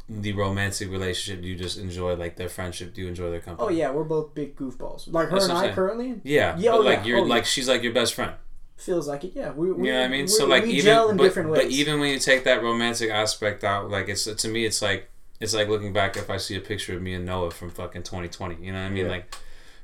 [0.09, 1.41] the romantic relationship?
[1.41, 2.93] Do you just enjoy like their friendship?
[2.93, 3.67] Do you enjoy their company?
[3.67, 5.11] Oh yeah, we're both big goofballs.
[5.11, 5.75] Like her That's and I saying.
[5.75, 7.47] currently Yeah, Yeah, oh, like yeah, you're oh, like yeah.
[7.47, 8.33] she's like your best friend.
[8.75, 9.31] feels like it.
[9.35, 9.71] Yeah, we.
[9.71, 10.27] we You know what I mean?
[10.27, 11.61] So like even gel in but, different ways.
[11.63, 15.09] but even when you take that romantic aspect out, like it's to me it's like
[15.39, 18.03] it's like looking back if I see a picture of me and Noah from fucking
[18.03, 18.57] 2020.
[18.63, 19.05] You know what I mean?
[19.05, 19.11] Yeah.
[19.11, 19.35] Like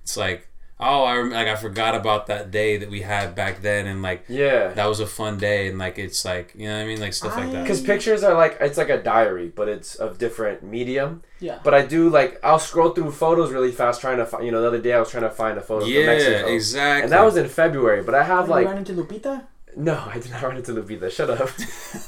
[0.03, 0.49] it's like
[0.79, 4.01] oh I rem- like I forgot about that day that we had back then and
[4.01, 4.69] like yeah.
[4.69, 7.13] that was a fun day and like it's like you know what I mean like
[7.13, 7.63] stuff like that.
[7.63, 11.23] Because pictures are like it's like a diary, but it's of different medium.
[11.39, 11.59] yeah.
[11.63, 14.45] But I do like I'll scroll through photos really fast trying to find.
[14.45, 16.47] You know, the other day I was trying to find a photo from Yeah, Mexico,
[16.47, 17.03] exactly.
[17.03, 18.03] and that was in February.
[18.03, 19.45] But I have Have you like run into Lupita?
[19.75, 21.09] no, I did not run into Lupita.
[21.11, 21.49] Shut up.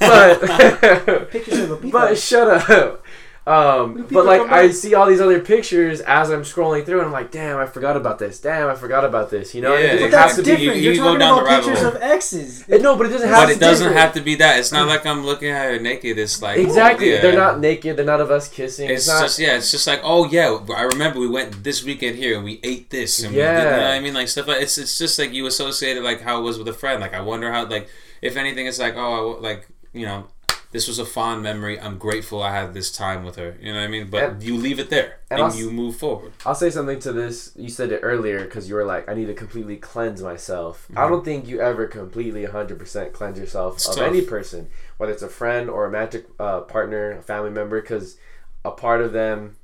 [0.00, 1.92] but Pictures of Lupita.
[1.98, 3.04] but shut up.
[3.46, 7.12] Um, but like I see all these other pictures as I'm scrolling through, and I'm
[7.12, 8.38] like, damn, I forgot about this.
[8.38, 9.54] Damn, I forgot about this.
[9.54, 10.50] You know, Yeah, it but that's to be.
[10.50, 10.76] different.
[10.76, 12.64] you- You're you go talking down about rabbit pictures of exes.
[12.68, 13.52] It- no, but it doesn't have but to.
[13.52, 13.98] it doesn't different.
[14.00, 14.58] have to be that.
[14.58, 16.18] It's not like I'm looking at her naked.
[16.18, 17.12] It's like Exactly.
[17.12, 17.20] oh, yeah.
[17.22, 17.96] They're not naked.
[17.96, 18.90] They're not of us kissing.
[18.90, 19.22] It's, It's, not.
[19.22, 22.44] just yeah, it's just like oh yeah, I remember we went this weekend here and
[22.44, 24.76] we ate this and we did, you know what I mean like stuff like it's
[24.76, 27.00] it's just like you associated like how it was with a friend.
[27.00, 27.88] Like I wonder how like
[28.20, 30.26] if anything it's like oh I w like you know
[30.72, 31.80] this was a fond memory.
[31.80, 33.56] I'm grateful I had this time with her.
[33.60, 34.08] You know what I mean?
[34.08, 36.32] But And- you leave it there and and, you move forward.
[36.46, 37.52] I'll say something to this.
[37.56, 40.86] You said it earlier because you were like, I need to completely cleanse myself.
[40.94, 41.08] I Mhm.
[41.10, 44.06] don't think you ever completely 100% cleanse yourself It's of tough.
[44.06, 48.16] any person, whether it's a friend or a magic uh, partner, a family member, because
[48.64, 49.56] a part of them,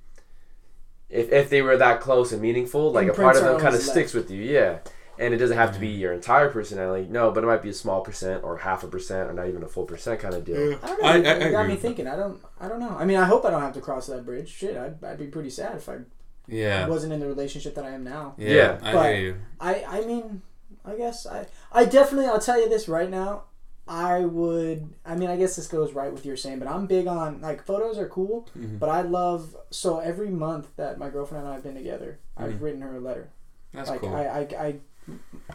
[1.09, 3.75] if, if they were that close and meaningful, like a part of them kind of
[3.75, 4.43] always sticks with you.
[4.43, 4.79] Yeah.
[5.19, 5.99] And it doesn't have to be Mhm.
[6.01, 7.07] your entire personality.
[7.11, 9.63] No, but it might be a small percent or half a percent or not even
[9.63, 10.79] a full percent kind of deal.
[10.83, 11.09] I don't know.
[11.09, 12.07] I- you I- I got agree me thinking.
[12.07, 12.41] I don't.
[12.61, 12.95] I don't know.
[12.99, 14.49] I mean, I hope I don't have to cross that bridge.
[14.51, 15.99] Shit, I'd, I'd be pretty sad if I
[16.47, 16.87] Yeah.
[16.87, 18.35] wasn't in the relationship that I am now.
[18.37, 19.01] Yeah, Yeah.
[19.01, 19.37] I hear you.
[19.61, 20.43] I I mean,
[20.85, 23.45] I guess I I definitely I'll tell you this right now.
[23.89, 24.89] I would.
[25.05, 27.63] I mean, I guess this goes right with your saying, but I'm big on like
[27.65, 28.79] photos are cool, Mhm.
[28.81, 32.55] but I love so every month that my girlfriend and I have been together, I've
[32.55, 32.61] Mhm.
[32.63, 33.29] written her a letter.
[33.73, 34.15] That's like cool.
[34.15, 34.75] I, I I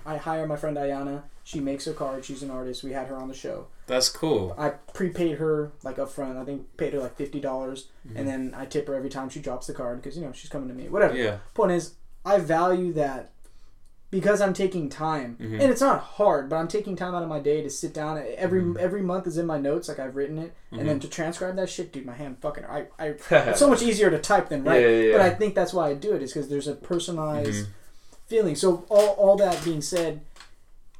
[0.05, 1.23] I hire my friend Ayana.
[1.43, 2.23] She makes a card.
[2.23, 2.83] She's an artist.
[2.83, 3.67] We had her on the show.
[3.87, 4.55] That's cool.
[4.57, 6.37] I prepaid her like up front.
[6.37, 8.17] I think paid her like fifty dollars, Mm-hmm.
[8.17, 10.49] and then I tip her every time she drops the card because you know she's
[10.49, 10.87] coming to me.
[10.89, 11.15] Whatever.
[11.15, 11.37] Yeah.
[11.53, 11.95] Point is,
[12.25, 13.31] I value that
[14.11, 15.53] because I'm taking time, Mhm.
[15.61, 18.21] and it's not hard, but I'm taking time out of my day to sit down.
[18.37, 18.77] Every Mhm.
[18.77, 20.87] every month is in my notes, like I've written it, and Mm-hmm.
[20.87, 22.65] then to transcribe that shit, dude, my hand fucking.
[22.65, 24.81] I, I it's so much easier to type than write.
[24.81, 25.11] Yeah, yeah, yeah.
[25.17, 27.69] But I think that's why I do it is because there's a personalized Mhm.
[28.31, 28.55] Feeling.
[28.55, 30.21] So all all that being said,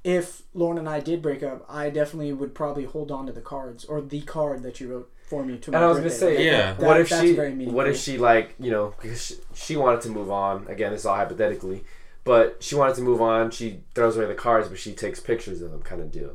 [0.04, 3.42] if Lauren and I did break up, I definitely would probably hold on to the
[3.42, 6.10] cards or the card that you wrote for me to my And I was gonna
[6.10, 6.74] say, Like, Yeah.
[6.74, 7.36] that- what if that's she?
[7.36, 7.54] very.
[7.66, 10.92] What if she like you know because she, she wanted to move on again?
[10.92, 11.84] This is all hypothetically,
[12.24, 13.52] but she wanted to move on.
[13.52, 16.32] She throws away the cards, but she takes pictures of them, kind of deal.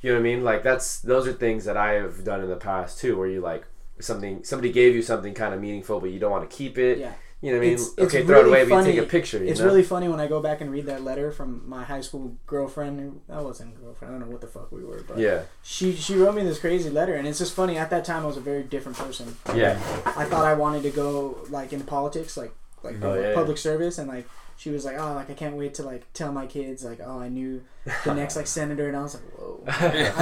[0.00, 0.44] You know what I mean?
[0.44, 3.40] Like that's those are things that I have done in the past too, where you
[3.40, 3.64] like
[4.00, 6.98] something somebody gave you something kind of meaningful, but you don't want to keep it.
[6.98, 7.12] Yeah.
[7.40, 7.74] You know what I mean?
[7.74, 8.92] It's- it's okay, throw it really away, but you funny.
[8.96, 9.38] take a picture.
[9.38, 9.66] You It's know?
[9.66, 13.20] really funny when I go back and read that letter from my high school girlfriend.
[13.28, 14.12] That wasn't girlfriend.
[14.14, 16.58] I don't know what the fuck we were, but yeah, she she wrote me this
[16.58, 17.78] crazy letter, and it's just funny.
[17.78, 19.36] At that time, I was a very different person.
[19.54, 23.62] yeah, I thought I wanted to go like in politics, like like Oh, public, yeah.
[23.62, 24.26] service, and like
[24.56, 27.20] she was like, oh, like I can't wait to like tell my kids like, oh,
[27.20, 27.62] I knew
[28.04, 29.62] the next like senator, and I was like, whoa.
[29.68, 29.70] I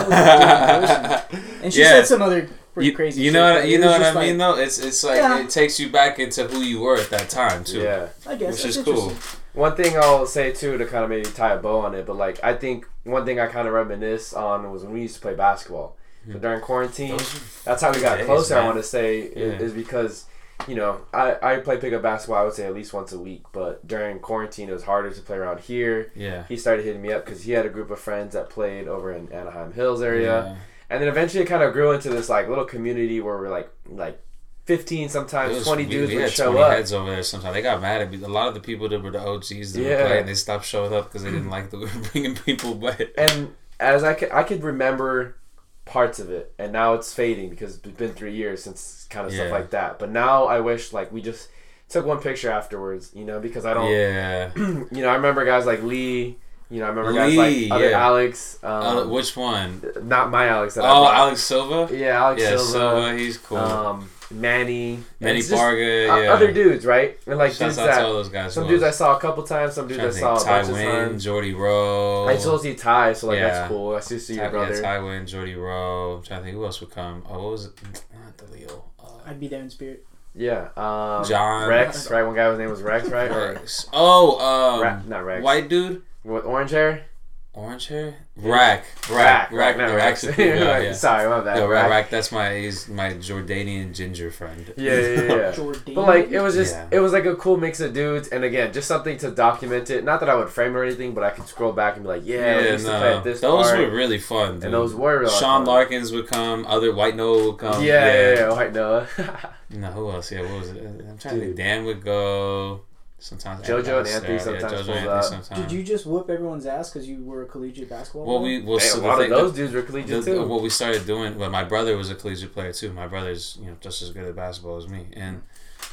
[0.04, 1.62] was a different person.
[1.64, 1.92] And she Yeah.
[1.92, 2.46] said some other
[2.76, 3.22] pretty You, crazy.
[3.22, 4.62] you know but what you know what just I mean like- though.
[4.62, 5.38] It's it's like Yeah.
[5.40, 7.80] it takes you back into who you were at that time too.
[7.80, 8.08] yeah.
[8.26, 9.12] I guess which that's is cool.
[9.54, 12.16] One thing I'll say too to kind of maybe tie a bow on it, but
[12.16, 15.20] like I think one thing I kind of reminisce on was when we used to
[15.22, 15.96] play basketball.
[16.26, 16.38] So hmm.
[16.40, 17.16] during quarantine,
[17.64, 18.58] that's how we got days, closer.
[18.58, 19.66] I want to say is, Yeah.
[19.66, 20.26] is because
[20.68, 22.38] you know I I play pickup basketball.
[22.40, 25.20] I would say at least once a week, but during quarantine it was harder to
[25.22, 26.12] play around here.
[26.14, 26.44] Yeah.
[26.48, 29.12] He started hitting me up because he had a group of friends that played over
[29.12, 30.58] in Anaheim Hills area,
[30.90, 33.70] and then eventually it kind of grew into this like little community where we're like
[33.88, 34.20] like
[34.66, 37.22] 15 sometimes was- 20 we- dudes we would had show 20 up heads over there
[37.22, 37.54] sometimes.
[37.54, 38.20] They got mad at me.
[38.22, 40.02] A lot of the people that were the OGs that Yeah.
[40.02, 42.74] were playing, they stopped showing up because they didn't like that we were bringing people
[42.74, 43.00] back.
[43.16, 45.36] and as I could, I could remember
[45.84, 49.32] parts of it, and now it's fading because it's been three years since kind of
[49.32, 50.00] stuff like that.
[50.00, 51.48] But now I wish like we just
[51.88, 54.50] took one picture afterwards, you know, because I don't, Yeah.
[54.56, 56.38] you know, I remember guys like Lee,
[56.70, 58.04] you know, I remember guys Lee, like other yeah.
[58.06, 59.82] Alex, um, Uh, which one?
[60.02, 60.74] not my Alex.
[60.74, 61.06] That Oh.
[61.06, 61.94] Alex Silva?
[61.96, 63.58] yeah, Alex yeah, Silva, Silva, he's cool.
[63.58, 66.32] um, Manny, Manny It's just, Parga, uh, yeah.
[66.32, 67.16] other dudes, right?
[67.28, 68.52] And like Shouts dudes out to all that those guys.
[68.54, 70.38] some who dudes I saw a couple times, some dudes I Trying to saw a
[70.38, 71.24] think, Ty bunch of Wynn, times.
[71.24, 72.26] Jordy Rowe.
[72.26, 73.48] I still see Ty, so like Yeah.
[73.48, 73.94] that's cool.
[73.94, 74.74] I still see your Ty, brother.
[74.74, 76.16] Yeah, Ty Wynn, Jordy Rowe.
[76.16, 77.22] I'm trying to think who else would come.
[77.30, 77.72] Oh, what was it?
[78.12, 78.84] Not the Leo.
[78.98, 80.04] Uh, I'd be there in spirit.
[80.34, 81.68] Yeah, um, John.
[81.68, 82.22] Rex, right?
[82.24, 83.30] One guy whose name was Rex, right?
[83.30, 83.88] Or Rex.
[83.92, 85.42] Oh, um, Ra- not Rex.
[85.42, 87.06] white dude, with orange hair.
[87.54, 90.24] orange hair, Rack, Rack, Rack, not no, Rex.
[90.24, 90.92] Rack's a cool yeah.
[90.92, 91.56] Sorry, about that.
[91.56, 91.84] No, Rack.
[91.84, 94.74] Rack, Rack, that's my he's my Jordanian ginger friend.
[94.76, 95.34] Yeah, yeah, yeah.
[95.36, 95.52] yeah.
[95.58, 95.94] Jordan.
[95.94, 96.88] But like it was just Yeah.
[96.96, 100.04] it was like a cool mix of dudes, and again, just something to document it.
[100.04, 102.26] Not that I would frame or anything, but I could scroll back and be like,
[102.26, 103.78] yeah, we used to play at this those part.
[103.78, 104.54] were really fun.
[104.56, 104.64] Dude.
[104.64, 105.66] and those were really Sean fun.
[105.66, 106.66] Larkins would come.
[106.66, 107.82] Other White Noah would come.
[107.82, 109.06] Yeah, yeah, yeah, White Noah.
[109.68, 110.30] No, who else?
[110.30, 110.84] Yeah, what was it?
[110.84, 111.56] I'm trying to think.
[111.56, 112.82] Dan would go.
[113.18, 114.60] Sometimes JoJo and Anthony Anthony was there.
[114.60, 115.24] sometimes Yeah, JoJo pulls and up.
[115.24, 115.70] Anthony sometimes.
[115.72, 118.60] Did you just whoop everyone's ass because you were a collegiate basketball Well, player?
[118.60, 120.46] we well, Hey, so a the lot of those the- dudes were collegiate the- too.
[120.46, 122.92] what we started doing, well, my brother was a collegiate player too.
[122.92, 125.40] My brother's you know just as good at basketball as me, and mm.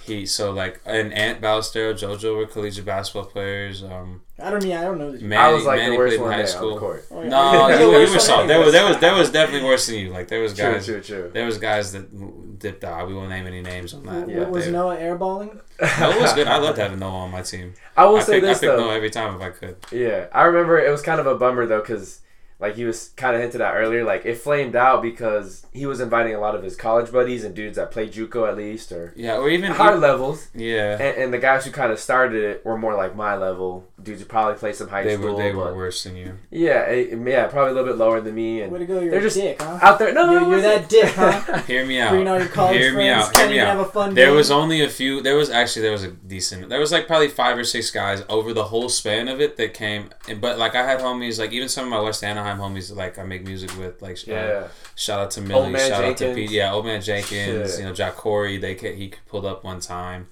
[0.05, 3.83] He so like an Ant Ballestero, JoJo were collegiate basketball players.
[3.83, 5.21] Um, I don't mean I don't know this.
[5.21, 6.67] Manny, I was like Manny the worst played in one high there school.
[6.69, 7.05] on the court.
[7.11, 7.29] Oh, yeah.
[7.29, 8.47] No, You're you, the you worst were one soft.
[8.47, 10.09] There was there was there was definitely worse than you.
[10.09, 10.85] Like there was guys.
[10.85, 11.21] true, true.
[11.21, 11.31] true.
[11.33, 13.07] There was guys that dipped out.
[13.07, 14.19] We won't name any names on that.
[14.21, 15.59] W- Yeah, was they- Noah airballing?
[15.99, 16.47] Noah was good.
[16.47, 17.73] I loved having Noah on my team.
[17.95, 18.77] I will I say picked, I picked though.
[18.77, 19.77] Noah every time if I could.
[19.91, 22.19] Yeah, I remember it was kind of a bummer though, because
[22.63, 25.99] like he was kind of hinted at earlier, like it flamed out because he was
[25.99, 29.13] inviting a lot of his college buddies and dudes that played JUCO at least or
[29.15, 30.93] Yeah, or even higher levels, yeah.
[30.99, 34.21] and, and the guys who kind of started it were more like my level dudes
[34.21, 35.35] who probably played some high They school.
[35.35, 36.33] were they were worse than you.
[36.51, 39.11] yeah, eh, yeah, probably a little bit lower than me, Way and to go, you're
[39.11, 39.79] they're a just dick, huh?
[39.81, 40.13] out there.
[40.13, 41.57] No, You're- you're that dick, huh?
[41.67, 42.09] Hear me out.
[42.11, 43.33] Bringing all your college Hear me friends, out.
[43.33, 43.77] can't Hear me out.
[43.77, 44.35] have a fun There game.
[44.35, 45.21] was only a few.
[45.21, 46.69] There was actually there was a decent.
[46.69, 49.73] There was like probably five or six guys over the whole span of it that
[49.73, 50.09] came.
[50.29, 53.17] And, but like I had homies, like even some of my West Anaheim homies, like
[53.19, 54.01] I make music with.
[54.01, 56.51] Like uh, Yeah, shout out to Old Millie, Man shout out to Pete.
[56.51, 57.71] Yeah, old man Jenkins.
[57.71, 57.79] Shit.
[57.79, 58.57] You know Jack Corey.
[58.57, 60.27] They ca- he pulled up one time.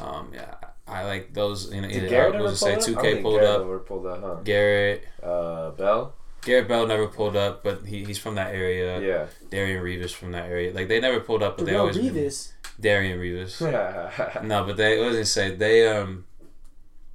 [0.00, 0.54] Um, yeah,
[0.86, 1.72] I like those.
[1.74, 2.82] You know, did either- Garrett I ever was pull gonna up?
[2.84, 3.60] say I two K think pulled Garrett up.
[3.62, 4.34] ever pulled up, huh?
[4.44, 5.04] Garrett.
[5.22, 6.14] Uh, Bell.
[6.42, 9.00] Garrett Bell never pulled up, but he, he's from that area.
[9.00, 9.26] Yeah.
[9.50, 10.72] Darian Reeves from that area.
[10.72, 12.52] Like they never pulled up, but they Darrelle always Revis.
[12.80, 13.60] Darian Reeves.
[14.42, 16.24] No, but they what was I gonna say they um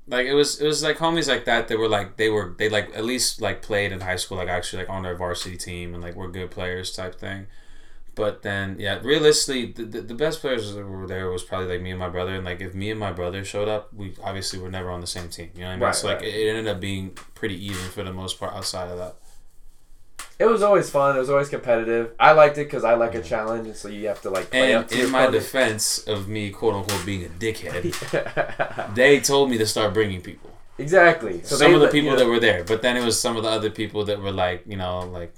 [0.07, 2.69] like it was it was like homies like that that were like they were they
[2.69, 5.93] like at least like played in high school like actually like on their varsity team
[5.93, 7.47] and like were good players type thing.
[8.15, 11.81] But then yeah, realistically the, the, the best players that were there was probably like
[11.81, 14.59] me and my brother and like if me and my brother showed up, we obviously
[14.59, 15.49] were never on the same team.
[15.55, 15.83] You know what I mean?
[15.83, 18.97] Right, so like it ended up being pretty even for the most part outside of
[18.97, 19.15] that.
[20.39, 21.15] It was always fun.
[21.15, 22.11] It was always competitive.
[22.19, 24.73] I liked it because I like a challenge, and so you have to like play
[24.73, 29.65] And in my defense of me quote unquote being a dickhead, they told me to
[29.65, 30.49] start bringing people.
[30.77, 31.41] exactly.
[31.43, 33.43] So some they of the people that were there, but then it was some of
[33.43, 35.33] the other people that were like, you know, like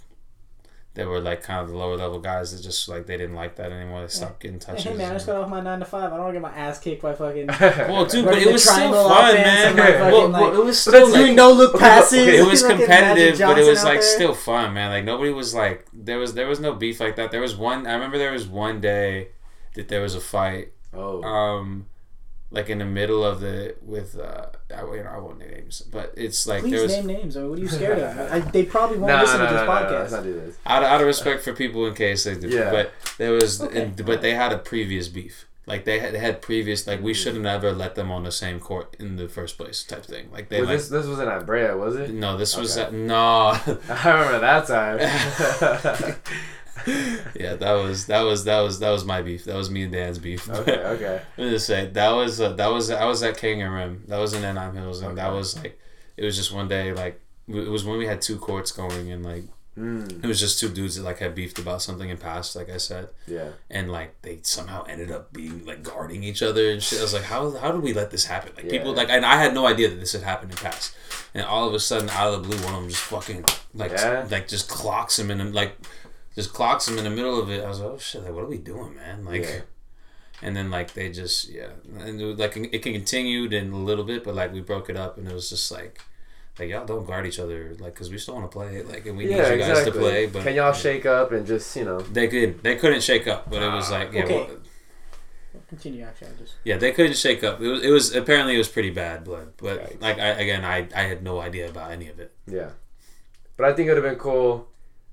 [0.96, 3.58] they were like kind of the lower level guys that just like they didn't like
[3.58, 4.02] that anymore.
[4.02, 4.86] They stopped getting touches.
[4.86, 6.06] Hey man, I just got off my nine to five.
[6.06, 7.48] I don't want to get my ass kicked by fucking.
[7.89, 9.68] well, dude, but running it was still fun, man.
[9.68, 11.84] and, like, well, fucking, well, it was But still that's like, doing no look okay,
[11.84, 12.20] passes.
[12.28, 14.16] okay, it was competitive, but it was like there.
[14.16, 14.89] still fun, man.
[14.89, 17.30] Like nobody was like there was there was no beef like that.
[17.30, 17.86] There was one.
[17.86, 19.30] I remember there was one day
[19.74, 20.72] that there was a fight.
[20.93, 21.88] oh, Um.
[22.52, 25.82] Like in the middle of the with uh I, you know, I won't name names,
[25.82, 27.36] but it's like there Please was name names.
[27.36, 28.32] I mean, what are you scared of?
[28.32, 30.00] I, they probably won't no, listen no, to this no, no, no, podcast.
[30.00, 30.58] let's not do this.
[30.66, 32.48] out of, out of respect for people in case they do.
[32.48, 32.72] Yeah.
[32.72, 33.82] But there was, Okay.
[33.82, 35.48] and, but they had a previous beef.
[35.68, 37.16] Like they had, they had previous, like we Mm.
[37.16, 40.30] should have never let them on the same court in the first place, type thing.
[40.32, 42.14] Like they Was like, this this wasn't at Brea, was it?
[42.14, 42.91] no, this was Okay.
[42.91, 43.16] that no,
[43.89, 46.16] I remember that time.
[47.36, 49.46] yeah, that was that was that was that was my beef.
[49.46, 50.50] That was me and Dan's beef.
[50.50, 51.22] okay, okay.
[51.38, 54.04] Let me just say that was uh, that was I was at King and Rim.
[54.08, 55.80] That was in Anaheim Hills, and that was like
[56.18, 59.24] it was just one day like it was when we had two courts going, and
[59.26, 59.44] like
[59.78, 62.70] Mm, it was just two dudes that like had beefed about something in past, like
[62.70, 63.10] I said.
[63.28, 63.50] yeah.
[63.70, 67.00] and like they somehow ended up being like guarding each other and shit.
[67.00, 68.54] I was like, how how did we let this happen?
[68.56, 68.96] Like people Yeah.
[68.96, 70.96] like, and I had no idea that this had happened in past.
[71.34, 73.92] And all of a sudden, out of the blue, one of them just fucking like
[73.92, 74.26] Yeah.
[74.32, 75.76] like just clocks him in the, like
[76.36, 77.64] just clocks him in the middle of it.
[77.64, 79.26] I was like, oh shit, like what are we doing, man?
[79.26, 79.44] Like.
[79.44, 79.62] Yeah.
[80.42, 84.04] And then like they just yeah, and it, was, like it continued in a little
[84.04, 86.02] bit, but like we broke it up, and it was just like
[86.60, 89.18] like y'all don't guard each other, like because we still want to play, like and
[89.18, 89.92] we yeah, need you guys exactly.
[89.92, 90.26] to play.
[90.26, 92.00] But Can y'all shake up and just you know?
[92.00, 92.62] They could.
[92.64, 94.36] They couldn't shake up, but it was like yeah, Okay.
[94.36, 96.04] well, Continue.
[96.04, 96.54] Actually, I just.
[96.64, 97.60] yeah, they couldn't shake up.
[97.62, 97.82] It was.
[97.84, 100.02] It was apparently it was pretty bad blood, but Yikes.
[100.02, 102.34] like I again, I I had no idea about any of it.
[102.46, 102.70] Yeah.
[103.58, 104.68] But I think it would have been cool.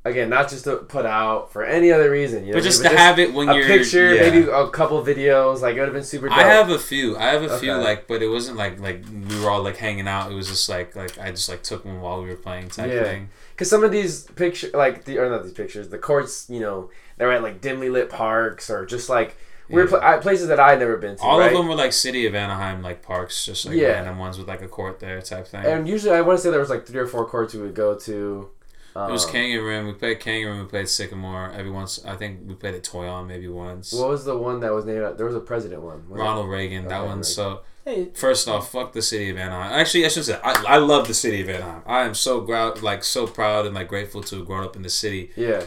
[0.04, 2.88] Again, not just to put out for any other reason, you know, But just but
[2.90, 4.22] to have it when a you're a picture, yeah.
[4.22, 6.28] maybe a couple videos, like it would have been super.
[6.28, 6.38] Dope.
[6.38, 7.16] I have a few.
[7.16, 10.08] I have a few like, but it wasn't like like we were all like hanging
[10.08, 10.32] out.
[10.32, 12.90] It was just like like I just like took one while we were playing type
[12.90, 13.04] Yeah.
[13.04, 13.28] thing.
[13.54, 16.90] because some of these pictures, like the or not these pictures, the courts, you know,
[17.16, 19.36] they're at like dimly lit parks or just like
[19.68, 19.98] weird Yeah.
[20.00, 21.22] pla- places that I'd never been to.
[21.22, 21.52] All right?
[21.52, 23.90] of them were like city of Anaheim like parks, just like Yeah.
[23.92, 25.64] random ones with like a court there type thing.
[25.64, 27.76] And usually, I want to say there was like three or four courts we would
[27.76, 28.48] go to.
[28.94, 29.86] Um, it was Kangaroo Room.
[29.86, 31.50] We played Kangaroo We played Sycamore.
[31.52, 33.92] Every once, I think we played at Toyon maybe once.
[33.92, 35.16] What was the one that was named?
[35.16, 36.02] There was a president one.
[36.08, 36.88] wasn't Ronald Reagan.
[36.88, 37.16] That Okay, one.
[37.18, 37.24] right.
[37.24, 39.72] So Hey, first off, fuck the city of Anaheim.
[39.72, 41.82] Actually, I should say I, I love the city of Anaheim.
[41.86, 44.82] I am so proud, like so proud and like grateful to have grown up in
[44.82, 45.30] the city.
[45.36, 45.64] Yeah.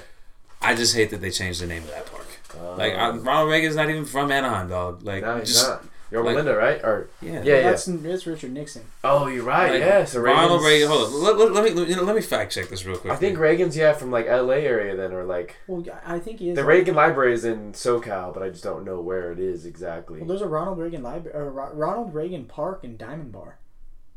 [0.62, 2.26] I just hate that they changed the name of that park.
[2.58, 5.04] Uh, Like I, Ronald Reagan's not even from Anaheim, dog.
[5.04, 5.84] Like no, he's just not.
[6.12, 6.84] You're like- Melinda, right?
[6.84, 7.34] Or yeah.
[7.34, 7.62] yeah, yeah.
[7.64, 8.84] that's that's Richard Nixon.
[9.04, 9.72] Oh, you're right.
[9.72, 10.06] Like, yeah.
[10.06, 10.88] So Ronald Reagan.
[10.88, 11.24] Hold on.
[11.24, 13.12] Let, let, let me you know, let me fact check this real quick.
[13.12, 14.66] I think Reagan's yeah from like L.A.
[14.66, 16.56] area then, or like Well, I think he is.
[16.56, 20.20] the Reagan Library is in SoCal, but I just don't know where it is exactly.
[20.20, 23.58] Well, there's a Ronald Reagan library, or Ronald Reagan Park in Diamond Bar.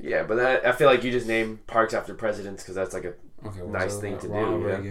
[0.01, 3.05] Yeah, but that, I feel like you just name parks after presidents because that's like
[3.05, 3.15] a
[3.45, 4.21] okay, what's nice that thing about?
[4.23, 4.85] to do, Ronald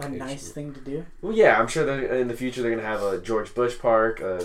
[0.00, 0.06] yeah.
[0.06, 1.06] A nice thing to do.
[1.20, 1.58] well, yeah.
[1.60, 4.22] I'm sure that in the future they're gonna have a George Bush Park.
[4.22, 4.42] Uh,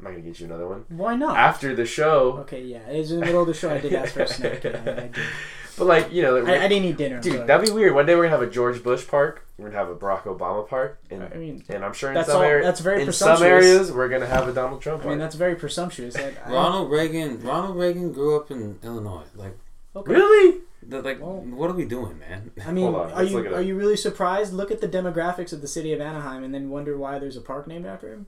[0.00, 1.36] I'm not gonna get you another one Why not?
[1.36, 3.70] after the show, Okay, yeah, it was in the middle of the show.
[3.70, 4.64] I did ask for a snack.
[4.64, 5.16] Yeah, I, I did.
[5.78, 7.20] but like you know, I, I didn't eat dinner.
[7.20, 7.94] dude, but- that'd be weird.
[7.94, 9.46] One day we're gonna have a George Bush Park.
[9.58, 12.28] We're gonna have a Barack Obama Park, and I mean, and I'm sure in That's
[12.28, 13.64] some all- areas, that's very in some presumptuous.
[13.66, 15.10] areas we're gonna have a Donald Trump I Park.
[15.10, 16.16] mean, that's very presumptuous.
[16.16, 17.40] I, I, Ronald Reagan.
[17.42, 19.24] Ronald Reagan grew up in Illinois.
[19.36, 19.58] Like,
[19.94, 20.10] okay.
[20.12, 20.60] really?
[20.82, 22.50] the, like, Well- what are we doing, man?
[22.66, 23.58] I mean, on, are you look it up.
[23.58, 24.54] are you really surprised?
[24.54, 27.42] Look at the demographics of the city of Anaheim, and then wonder why there's a
[27.42, 28.26] park named after him.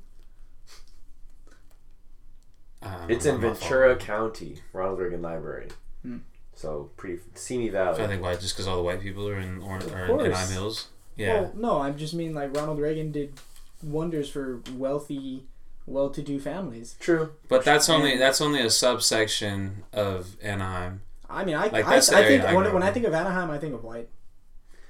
[2.82, 3.98] Um, It's in Ventura following.
[3.98, 5.68] County, Ronald Reagan Library.
[6.02, 6.18] Hmm.
[6.54, 7.94] So pretty Simi Valley.
[7.94, 8.08] I Valley.
[8.08, 10.24] think why just because all the white people are in or, are in course.
[10.26, 10.88] Anaheim Hills.
[11.16, 11.34] Yeah.
[11.42, 13.34] Well, no, I just mean like Ronald Reagan did
[13.82, 15.44] wonders for wealthy,
[15.86, 16.96] well-to-do families.
[17.00, 17.32] True.
[17.48, 21.02] But that's only And- that's only a subsection of Anaheim.
[21.28, 23.50] I mean, I Like, I, that's the I think when, when I think of Anaheim,
[23.50, 24.08] I think of white.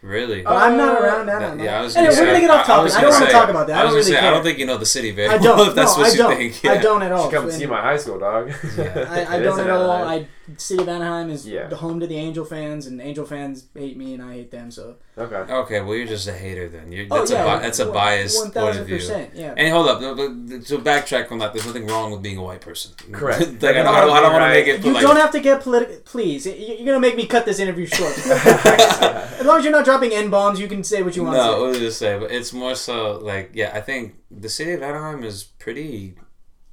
[0.03, 0.43] Really?
[0.43, 1.61] But I'm not Uh, around That- Anaheim.
[1.61, 2.93] yeah, I was Anyway, gonna we're gonna say- get off I topic.
[2.93, 3.73] I, gonna don't want to talk about that.
[3.77, 4.29] I, I don't gonna really say care.
[4.29, 5.69] I don't think you know the city very I don't.
[5.69, 6.37] If that's no, what I you don't.
[6.37, 6.65] think.
[6.67, 7.31] I don't at all.
[7.31, 8.53] Come And see my high school, dog.
[8.77, 9.07] Yeah.
[9.09, 9.91] I, I don't is at all.
[9.93, 10.27] I
[10.57, 11.69] city of Anaheim is Yeah.
[11.69, 14.71] the home to the Angel fans, and Angel fans hate me, and I hate them.
[14.71, 15.37] So Okay.
[15.37, 16.91] Okay, well you're just a hater then.
[16.91, 18.99] You're, oh that's yeah, a bi- that's a biased one point of view.
[19.35, 19.55] Yeah.
[19.57, 22.43] And hold up, no, but to backtrack on that, there's nothing wrong with being a
[22.43, 22.93] white person.
[23.13, 23.41] Correct.
[23.63, 24.85] like I don't, I don't, I don't want to make it.
[24.85, 25.97] You like, don't have to get political.
[26.05, 28.17] Please, you're gonna make me cut this interview short.
[28.27, 31.55] as long as you're not dropping n bombs, you can say what you want No,
[31.57, 32.19] to what was I just say?
[32.19, 36.17] But it's more so like, yeah, I think the city of Anaheim is pretty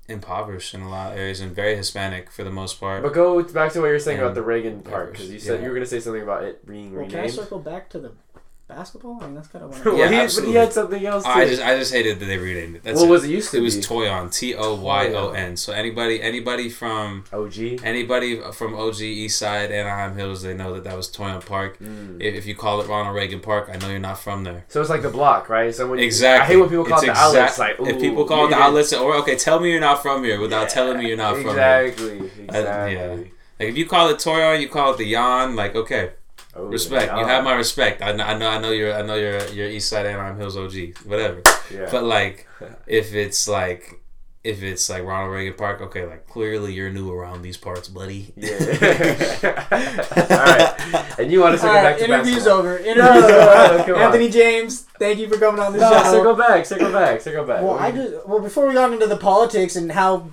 [0.10, 3.04] impoverished in a lot of areas and very Hispanic for the most part.
[3.04, 5.40] But go back to what you were saying And- about the Reagan Park because you
[5.40, 5.64] said Yeah.
[5.66, 7.02] you were gonna say something about it being say.
[7.02, 8.12] Well, can I circle back to the
[8.70, 9.18] basketball?
[9.22, 9.98] I mean, that's kind of what.
[9.98, 11.30] Yeah, he, but he had something else too.
[11.30, 12.84] I just, I just hated that they renamed it.
[12.84, 13.12] That's what it.
[13.12, 13.86] was it used to It was?
[13.86, 15.58] Toyon, T O Y O N.
[15.58, 17.58] So anybody, anybody from OG.
[17.84, 21.80] anybody from OG East Side, Anaheim Hills, they know that that was Toyon Park.
[21.80, 22.22] Mm.
[22.22, 24.64] If, if you call it Ronald Reagan Park, I know you're not from there.
[24.70, 25.74] So it's like the block, right?
[25.76, 26.44] So when you, Exactly.
[26.44, 27.60] I hate when people call It's it the exact- outlets.
[27.60, 30.40] Like, if people call it the outlets, or okay, tell me you're not from here
[30.40, 31.82] without Yeah, telling me you're not from here.
[31.88, 32.30] Exactly.
[32.46, 32.94] Exactly.
[32.94, 33.16] yeah.
[33.60, 35.56] Like if you call it Toyon, you call it the Yon.
[35.56, 36.12] Like okay,
[36.60, 37.12] Oh, respect.
[37.18, 38.02] You have my respect.
[38.02, 38.24] I know.
[38.24, 38.50] I know.
[38.50, 38.94] I know you're.
[38.94, 39.46] I know you're.
[39.48, 40.98] You're East Side Anaheim Hills OG.
[41.06, 41.42] Whatever.
[41.74, 41.88] Yeah.
[41.92, 42.48] But like,
[42.88, 44.02] if it's like,
[44.44, 48.34] if it's like Ronald Reagan Park, okay, like clearly you're new around these parts, buddy.
[48.36, 48.50] yeah.
[49.44, 51.20] All right.
[51.20, 52.60] And you want to circle All back right, to interview's basketball.
[52.60, 52.80] over.
[52.80, 53.84] No, Interview's no, no, over.
[53.84, 54.02] come on.
[54.02, 56.12] Anthony James, thank you for coming on the No, show.
[56.12, 56.66] circle back.
[56.66, 57.22] Circle back.
[57.22, 57.62] Circle back.
[57.64, 60.30] Well, I just well before we got into the politics and how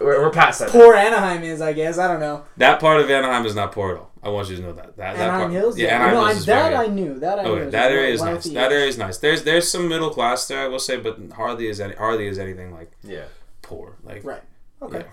[0.00, 0.70] we're, we're past that.
[0.70, 2.44] poor Anaheim is, I guess I don't know.
[2.56, 4.09] That part of Anaheim is not poor at all.
[4.22, 4.96] I want you to know that.
[4.98, 6.74] That, that part, Hills, Yeah, yeah, no, Hills I, is that.
[6.74, 7.18] I knew.
[7.18, 7.50] That I knew.
[7.52, 8.44] Okay, was that area is nice.
[8.44, 9.18] That area is nice.
[9.18, 12.38] There's there's some middle class there, I will say, but hardly is any hardly is
[12.38, 13.24] anything like Yeah.
[13.62, 13.96] poor.
[14.04, 14.42] Like Right.
[14.82, 14.98] Okay.
[14.98, 15.04] Yeah.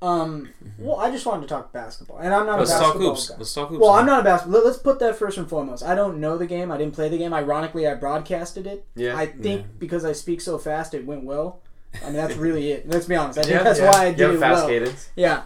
[0.00, 0.50] Um.
[0.78, 3.28] Well, I just wanted to talk basketball, and I'm not let's a talk basketball hoops.
[3.30, 3.34] guy.
[3.38, 3.80] Let's talk hoops.
[3.80, 4.00] Well, then.
[4.02, 4.64] I'm not a basketball.
[4.64, 5.82] Let's put that first and foremost.
[5.82, 6.70] I don't know the game.
[6.70, 7.34] I didn't play the game.
[7.34, 8.84] Ironically, I broadcasted it.
[8.94, 9.16] Yeah.
[9.16, 9.66] I think Yeah.
[9.80, 11.58] because I speak so fast, it went well.
[12.00, 12.88] I mean, that's really it.
[12.88, 13.40] Let's be honest.
[13.40, 13.90] I think yeah, that's yeah.
[13.90, 14.68] why I You did have it fast well.
[14.68, 15.10] cadence?
[15.16, 15.42] Yeah.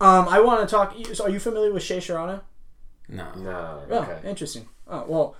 [0.00, 0.94] Um, I want to talk.
[1.14, 2.42] So, are you familiar with Shea Serrano?
[3.08, 3.26] No.
[3.36, 3.82] No.
[3.90, 4.28] Oh, Okay.
[4.28, 4.68] interesting.
[4.88, 5.36] Oh, well,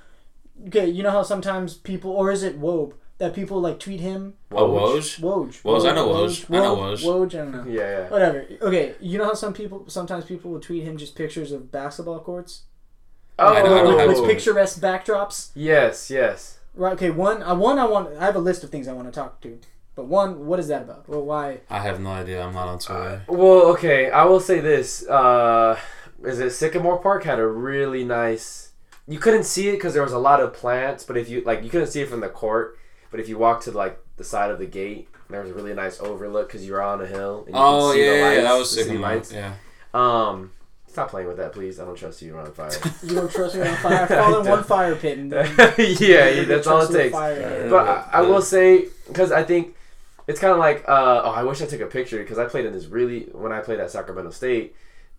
[0.68, 0.86] okay.
[0.88, 4.68] You know how sometimes people, or is it Wobe, that people like tweet him Oh,
[4.70, 5.20] Woj?
[5.20, 5.62] Woj.
[5.62, 6.50] Woj, I know Woj.
[6.54, 7.02] I know Woj.
[7.04, 7.64] Woj, I don't know.
[7.66, 8.08] Yeah, yeah.
[8.10, 8.46] Whatever.
[8.62, 12.20] Okay, you know how some people, sometimes people will tweet him just pictures of basketball
[12.20, 12.62] courts.
[13.38, 15.50] Oh, I don't, I don't have with picturesque backdrops.
[15.54, 16.58] Yes, yes.
[16.74, 16.92] Right.
[16.92, 17.10] Okay.
[17.10, 17.42] One.
[17.42, 17.78] Uh, one.
[17.78, 18.14] I want.
[18.18, 19.58] I have a list of things I want to talk to.
[20.00, 20.46] But one.
[20.46, 21.06] What is that about?
[21.10, 21.60] Well, why?
[21.68, 22.42] I have no idea.
[22.42, 23.22] I'm not on Twitter.
[23.28, 25.06] Well, okay, I will say this.
[25.06, 25.78] Uh,
[26.24, 28.72] is it Sycamore Park had a really nice.
[29.06, 31.62] You couldn't see it because there was a lot of plants, but if you like,
[31.62, 32.78] you couldn't see it from the court.
[33.10, 35.74] But if you walked to like the side of the gate, there was a really
[35.74, 37.44] nice overlook because you were on a hill.
[37.46, 39.32] And you oh could see yeah, the yeah, lights, that was the lights.
[39.32, 39.54] Yeah.
[39.92, 40.52] Um,
[40.86, 41.78] stop playing with that, please.
[41.78, 42.28] I don't trust you.
[42.28, 42.70] You're on fire.
[43.02, 44.06] You don't trust me on fire.
[44.06, 45.18] Fall in one fire pit.
[45.18, 47.12] And then yeah, you that's all it me with takes.
[47.12, 47.68] fire.
[47.68, 49.76] But I, I will say because I think
[50.30, 52.64] it's kind of like uh, oh I wish I took a picture because I played
[52.68, 54.74] in this really when I played at Sacramento State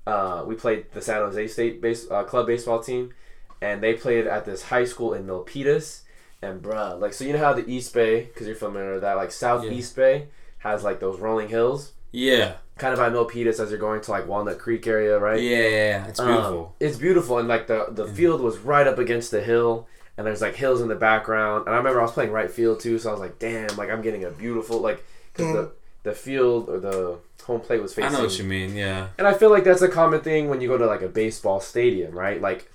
[0.08, 3.14] uh, we played the San Jose State base uh, club baseball team
[3.62, 6.02] and they played at this high school in Milpitas
[6.42, 9.18] and bruh like so you know how the East Bay because you're familiar with that
[9.18, 10.04] like Southeast Yeah.
[10.04, 10.28] Bay
[10.60, 12.54] has like those rolling hills Yeah.
[12.78, 15.68] kind of by Milpitas as you're going to like Walnut Creek area right Yeah, yeah,
[15.94, 16.08] yeah.
[16.08, 16.76] It's um, beautiful.
[16.80, 19.88] it's beautiful, and like the the field was right up against the hill,
[20.18, 21.66] and there's like hills in the background.
[21.66, 23.90] And I remember I was playing right field too, so I was like, damn, like
[23.90, 25.04] I'm getting a beautiful like
[25.34, 25.72] because the mm.
[26.04, 28.06] the field or the home plate was facing.
[28.06, 28.24] I facing.
[28.24, 28.76] know what you mean.
[28.76, 29.10] Yeah.
[29.18, 31.60] And I feel like that's a common thing when you go to like a baseball
[31.60, 32.42] stadium, right?
[32.42, 32.70] Like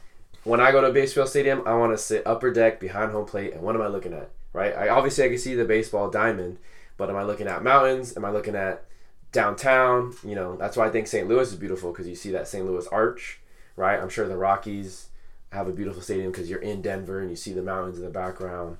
[0.44, 3.26] when I go to a baseball stadium, I want to sit upper deck behind home
[3.26, 4.30] plate, and what am I looking at?
[4.52, 4.74] Right?
[4.74, 6.58] I obviously I can see the baseball diamond,
[6.96, 8.16] but am I looking at mountains?
[8.16, 8.84] Am I looking at
[9.32, 10.14] downtown?
[10.24, 11.28] You know, that's why I think St.
[11.28, 12.64] Louis is beautiful because you see that St.
[12.64, 13.40] Louis arch,
[13.76, 14.00] right?
[14.00, 15.08] I'm sure the Rockies
[15.52, 18.10] have a beautiful stadium because you're in Denver and you see the mountains in the
[18.10, 18.78] background,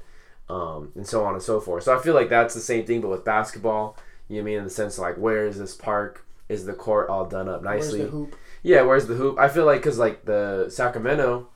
[0.49, 1.85] um, and so on and so forth.
[1.85, 3.97] So I feel like that's the same thing, but with basketball,
[4.29, 6.25] you know what I mean in the sense of like where is this park?
[6.49, 8.01] Is the court all done up nicely?
[8.01, 8.37] Where's the hoop?
[8.63, 9.39] Yeah, where's the hoop?
[9.39, 11.49] I feel like because like the Sacramento,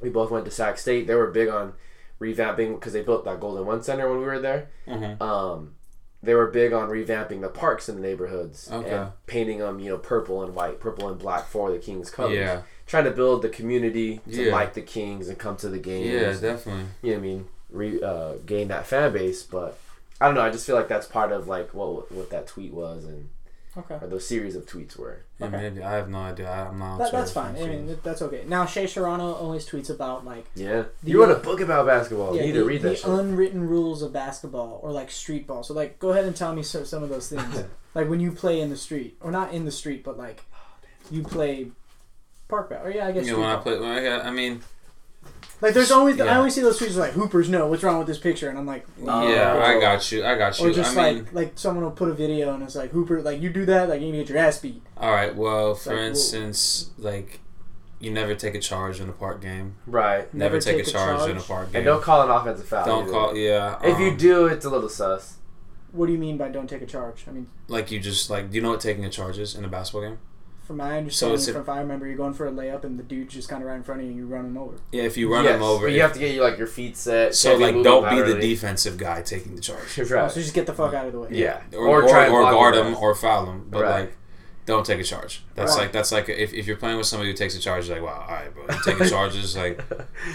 [0.00, 1.06] we both went to Sac State.
[1.06, 1.72] They were big on
[2.20, 4.68] revamping because they built that Golden One Center when we were there.
[4.86, 5.20] Mhm.
[5.20, 5.74] Um,
[6.22, 8.90] they were big on revamping the parks in the neighborhoods Okay.
[8.90, 12.34] and painting them, you know, purple and white, purple and black for the Kings colors.
[12.34, 12.62] Yeah.
[12.86, 14.52] Trying to build the community to Yeah.
[14.52, 16.06] like the Kings and come to the games.
[16.42, 16.84] Yeah, definitely.
[17.02, 17.48] You know what I mean?
[17.70, 19.76] Re, uh, gain that fan base, but
[20.20, 20.40] I don't know.
[20.42, 23.28] I just feel like that's part of like what what that tweet was and
[23.76, 23.98] Okay.
[24.00, 25.18] or those series of tweets were.
[25.38, 25.56] Yeah, Okay.
[25.58, 25.82] maybe.
[25.82, 26.48] I have no idea.
[26.50, 26.92] I- I'm not.
[26.92, 27.56] on That, that's fine.
[27.56, 28.44] I mean, that's okay.
[28.46, 32.34] Now, Shea Serrano always tweets about like Yeah, The- you wrote a book about basketball.
[32.36, 33.06] yeah, you need the, to read that the shit.
[33.06, 35.62] unwritten rules of basketball or like street ball.
[35.64, 37.64] So like, go ahead and tell me so, some of those things.
[37.94, 40.44] like when you play in the street, or not in the street, but like
[41.10, 41.72] you play
[42.48, 42.80] park ball.
[42.84, 43.26] Or yeah, I guess.
[43.26, 43.62] You know, street when I ball.
[43.62, 44.60] play, when I, got, I mean,
[45.60, 46.36] Like there's always I Yeah.
[46.38, 48.86] always see those tweets like Hoopers no what's wrong with this picture, and I'm like,
[49.06, 49.28] Oh.
[49.28, 50.24] yeah, I got you.
[50.24, 50.68] I got you.
[50.68, 53.22] or just I mean, like like someone will put a video and it's like Hooper,
[53.22, 54.82] like you do that, like you need to get your ass beat.
[54.98, 55.34] all right.
[55.34, 56.06] Well, for like, whoa.
[56.08, 57.40] instance, like
[57.98, 59.76] you never take a charge in a park game.
[59.86, 60.32] Right.
[60.34, 61.76] Never, take, a charge, in a park game.
[61.76, 62.84] And don't call an offensive foul.
[62.84, 63.12] Don't either.
[63.12, 63.36] call.
[63.36, 63.78] Yeah.
[63.82, 65.36] If you um, do, it's a little sus.
[65.92, 67.24] What do you mean by don't take a charge?
[67.26, 69.64] I mean, like you just like, do you know what taking a charge is in
[69.64, 70.18] a basketball game?
[70.66, 72.98] From my understanding, it's a- from if I remember, you're going for a layup and
[72.98, 74.74] the dude's just kind of right in front of you and you run him over.
[74.92, 75.86] Yeah, if you run yes, them over.
[75.86, 77.34] But you have to get you like your feet set.
[77.34, 79.98] so like, don't be the defensive guy taking the charge.
[79.98, 80.30] Oh, Right.
[80.30, 81.28] so just get the fuck out of the way.
[81.30, 81.60] Yeah.
[81.72, 84.00] or, or, try and or guard his him or foul him, but Right.
[84.00, 84.16] like
[84.66, 85.44] don't take a charge.
[85.54, 85.82] That's Right.
[85.82, 88.04] like that's like if, if you're playing with somebody who takes a charge, you're like
[88.04, 89.80] wow, all right, bro, taking charges, like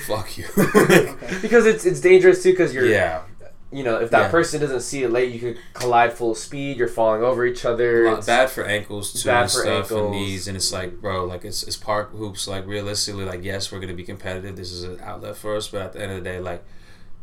[0.08, 0.46] fuck you.
[0.58, 1.14] Okay.
[1.42, 2.52] because it's it's dangerous too.
[2.52, 3.24] Because you're yeah,
[3.72, 4.32] you know if that Yeah.
[4.32, 6.78] person doesn't see it late, you could collide full speed.
[6.78, 8.06] You're falling over each other.
[8.06, 10.02] It's- bad for ankles too bad and for stuff ankles.
[10.02, 12.48] and knees, and it's like bro, like it's it's park hoops.
[12.48, 14.56] Like realistically, like yes, we're gonna be competitive.
[14.56, 16.64] This is an outlet for us, but at the end of the day, like.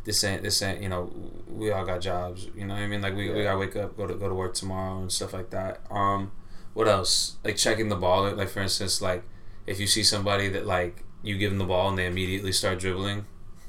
[0.05, 1.11] This ain't this ain't you know
[1.47, 3.95] we all got jobs you know what I mean like we, we gotta wake up
[3.95, 6.31] go to go to work tomorrow and stuff like that um
[6.73, 9.23] what else like checking the ball like for instance like
[9.67, 12.79] if you see somebody that like you give them the ball and they immediately start
[12.79, 13.27] dribbling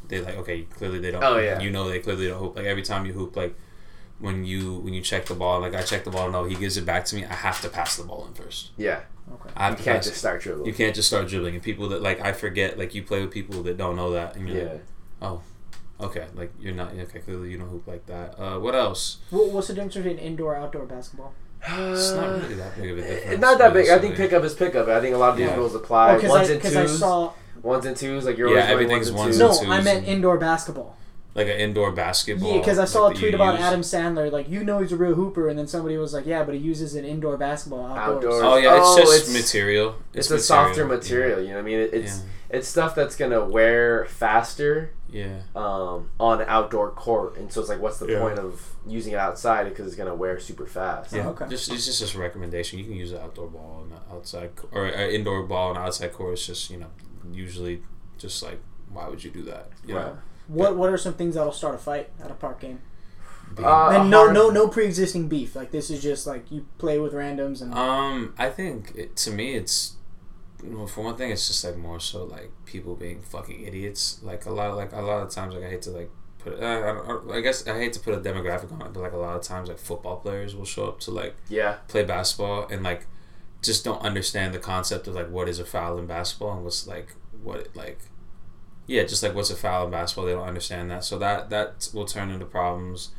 [0.09, 1.59] they like okay clearly they don't Oh, yeah.
[1.59, 3.55] you know they clearly don't hoop like every time you hoop like
[4.19, 6.75] when you when you check the ball like I check the ball no he gives
[6.77, 9.01] it back to me I have to pass the ball in first yeah.
[9.31, 9.49] Okay.
[9.55, 10.65] I have You can't pass just start dribbling.
[10.67, 13.31] you can't just start dribbling and people that like I forget like you play with
[13.31, 14.71] people that don't know that and you're yeah.
[14.73, 14.83] like
[15.21, 15.41] oh,
[16.01, 19.49] okay like you're not okay clearly you don't hoop like that uh what else What,
[19.51, 21.33] what's the difference between indoor outdoor basketball?
[21.61, 23.89] it's not really that big of a difference Uh, Not that big.
[23.89, 24.87] I think pickup is pickup.
[24.87, 25.57] I think a lot of these Yeah.
[25.57, 26.15] rules apply.
[26.15, 26.95] Because ones I, and 'cause twos.
[26.95, 27.33] I saw
[27.63, 28.25] ones and twos.
[28.25, 29.67] Like you're Yeah, always everything's ones ones and and twos.
[29.67, 30.95] no, I meant indoor basketball.
[31.35, 33.63] like an indoor basketball Yeah, because I saw like, a tweet about use.
[33.63, 36.43] Adam Sandler, like you know he's a real hooper, and then somebody was like, yeah,
[36.43, 38.15] but he uses an indoor basketball outdoors.
[38.25, 38.43] Outdoors.
[38.43, 39.95] Oh yeah, it's Oh, just it's- material.
[40.13, 41.39] It's, a softer material.
[41.41, 41.79] You know what I mean?
[41.79, 45.25] It, it's it's stuff that's gonna wear faster Yeah.
[45.27, 45.41] yeah.
[45.55, 48.19] um, on an outdoor court, and so it's like, what's the Yeah.
[48.21, 51.13] point of using it outside because it's gonna wear super fast?
[51.13, 51.45] Yeah, Oh, okay.
[51.47, 52.79] just it's just a recommendation.
[52.79, 56.11] You can use an outdoor ball and an outside or an indoor ball and outside
[56.11, 56.33] court.
[56.33, 56.87] It's just you know
[57.31, 57.81] usually
[58.17, 58.59] just like
[58.91, 59.69] why would you do that?
[59.85, 60.05] You Right.
[60.07, 60.17] know,
[60.47, 62.79] What What are some things that'll start a fight at a park game?
[63.55, 65.55] Being- Uh, and no, hard- no, no pre-existing beef.
[65.55, 69.31] Like this is just like you play with randoms and um, I think it, to
[69.31, 69.95] me it's
[70.63, 74.19] well, for one thing, it's just like more so like people being fucking idiots.
[74.21, 76.09] Like a lot, of, like a lot of times, like I hate to like
[76.39, 76.61] put.
[76.61, 79.13] Uh, I, don't, I guess I hate to put a demographic on it, but like
[79.13, 81.75] a lot of times, like football players will show up to like Yeah.
[81.87, 83.07] play basketball and like
[83.61, 86.87] just don't understand the concept of like what is a foul in basketball and what's
[86.87, 87.99] like what like
[88.87, 90.25] yeah just like what's a foul in basketball?
[90.25, 91.03] They don't understand that.
[91.03, 93.11] So that that will turn into problems.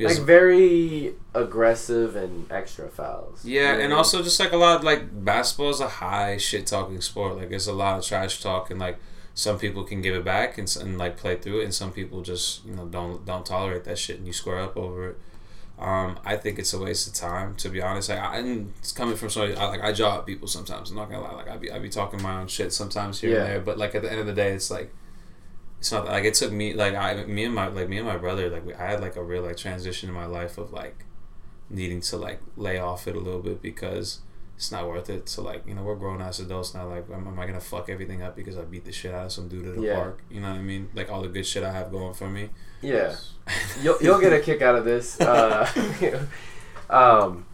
[0.00, 3.44] Like very aggressive and extra fouls.
[3.44, 3.96] yeah know and what I mean?
[3.96, 7.36] also just like a lot like basketball is a high shit talking sport.
[7.36, 8.98] Like there's a lot of trash talk and like
[9.34, 12.22] some people can give it back and, and like play through it and some people
[12.22, 15.18] just you know don't don't tolerate that shit and you square up over it
[15.78, 18.08] um, I think it's a waste of time to be honest.
[18.08, 20.90] Like, I, and it's coming from somebody I, like I jaw at people sometimes.
[20.90, 21.34] I'm not gonna lie.
[21.34, 23.36] Like I be I be talking my own shit sometimes here Yeah.
[23.38, 23.60] and there.
[23.60, 24.92] But like at the end of the day, it's like
[25.78, 28.16] it's not like it took me like I me and my like me and my
[28.16, 31.04] brother like we, I had like a real like transition in my life of like
[31.70, 34.20] needing to like lay off it a little bit because
[34.56, 35.28] it's not worth it.
[35.28, 36.88] So like you know we're grown ass adults now.
[36.88, 39.32] Like am, am I gonna fuck everything up because I beat the shit out of
[39.32, 39.94] some dude at a Yeah.
[39.94, 40.24] park?
[40.28, 40.88] You know what I mean?
[40.94, 42.50] Like all the good shit I have going for me.
[42.80, 43.14] Yeah.
[43.82, 45.18] You'll, you'll get a kick out of this.
[45.18, 45.66] Uh,
[46.90, 47.46] um,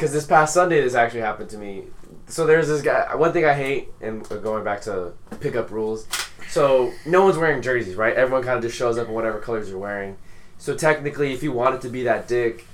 [0.00, 1.84] because this past Sunday, this actually happened to me.
[2.26, 3.14] So there's this guy.
[3.16, 6.06] One thing I hate, and going back to pickup rules.
[6.48, 8.14] So no one's wearing jerseys, right?
[8.14, 10.16] Everyone kind of just shows up in whatever colors you're wearing.
[10.56, 12.64] So technically, if you wanted to be that dick,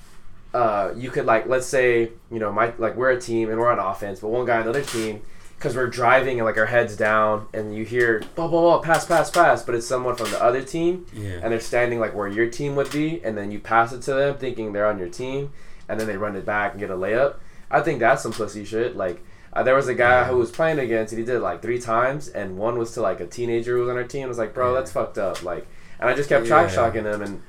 [0.54, 3.70] uh, you could like, let's say, you know, my like we're a team and we're
[3.70, 5.22] on offense, but one guy on the other team,
[5.58, 9.04] because we're driving and like our heads down, and you hear blah blah blah, pass
[9.06, 11.40] pass pass, but it's someone from the other team Yeah.
[11.42, 14.14] and they're standing like where your team would be, and then you pass it to
[14.14, 15.50] them thinking they're on your team,
[15.88, 17.36] and then they run it back and get a layup.
[17.70, 18.96] I think that's some pussy shit.
[18.96, 21.62] Like, uh, there was a guy who was playing against, and he did it like
[21.62, 24.24] three times, and one was to like a teenager who was on our team.
[24.24, 24.80] I was like, bro, Yeah.
[24.80, 25.42] that's fucked up.
[25.42, 25.66] Like,
[25.98, 26.74] and I just kept track Yeah.
[26.74, 27.42] shocking him, and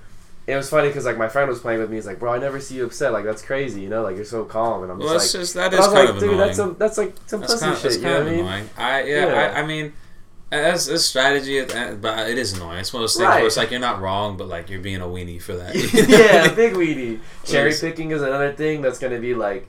[0.47, 1.97] it was funny because like my friend was playing with me.
[1.97, 3.11] He's like, bro, I never see you upset.
[3.13, 4.01] Like, that's crazy, you know?
[4.01, 5.41] Like, you're so calm, and I'm Well, just like.
[5.41, 6.37] just that is kind like, of dude, annoying.
[6.39, 7.83] that's some that's like some That's pussy kind, shit.
[7.83, 8.45] that's You kind know of what I mean?
[8.45, 8.69] annoying.
[8.77, 9.53] I yeah, Yeah.
[9.55, 9.93] I, I mean,
[10.49, 12.79] as a strategy, uh, but it is annoying.
[12.79, 13.35] It's one of those things Right.
[13.39, 15.75] where it's like you're not wrong, but like you're being a weenie for that.
[16.09, 17.19] yeah, big weedy.
[17.43, 19.67] Cherry picking is another thing that's gonna be like,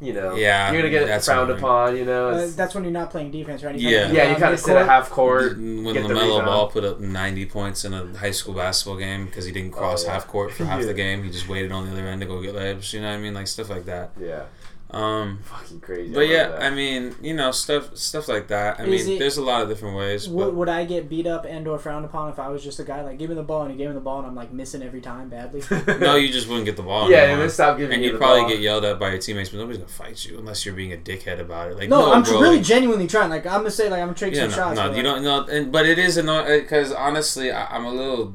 [0.00, 1.96] you know, Yeah, you're gonna get that's frowned upon.
[1.96, 3.74] You know, Uh, that's when you're not playing defense, right?
[3.76, 4.02] Yeah.
[4.06, 5.56] kinda yeah, you kind of sit at half court.
[5.56, 6.46] when get the LaMelo rebound.
[6.46, 10.04] Ball put up 90 points in a high school basketball game because he didn't cross
[10.04, 10.12] yeah.
[10.12, 10.86] half court for half Yeah.
[10.86, 12.92] the game, he just waited on the other end to go get layups.
[12.92, 13.34] You know what I mean?
[13.34, 14.10] Like stuff like that.
[14.20, 14.42] Yeah,
[14.90, 16.14] Um, fucking crazy.
[16.14, 18.80] but I yeah, love I mean, you know, stuff stuff like that.
[18.80, 20.28] I Is mean, it- there's a lot of different ways.
[20.30, 22.80] Would, But would I get beat up and or frowned upon if I was just
[22.80, 24.34] a guy like give me the ball and he gave me the ball and I'm
[24.34, 25.62] like missing every time badly?
[26.00, 27.10] no, you just wouldn't get the ball.
[27.10, 28.48] yeah, and they stop giving and you you'd the probably ball.
[28.50, 30.96] get yelled at by your teammates, but nobody's gonna fight you unless you're being a
[30.96, 31.76] dickhead about it.
[31.76, 33.28] Like, no, no, I'm bro, really like- genuinely trying.
[33.28, 34.76] Like I'm gonna say like I'm gonna take Yeah, some no, shots.
[34.76, 37.92] no, you like, don't know, and but it is annoying because honestly, I, I'm a
[37.92, 38.34] little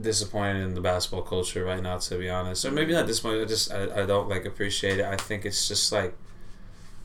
[0.00, 2.64] disappointed in the basketball culture right now, to be honest.
[2.64, 3.42] Or maybe not disappointed.
[3.42, 5.04] I just I, I don't like appreciate it.
[5.04, 6.14] I think it's just like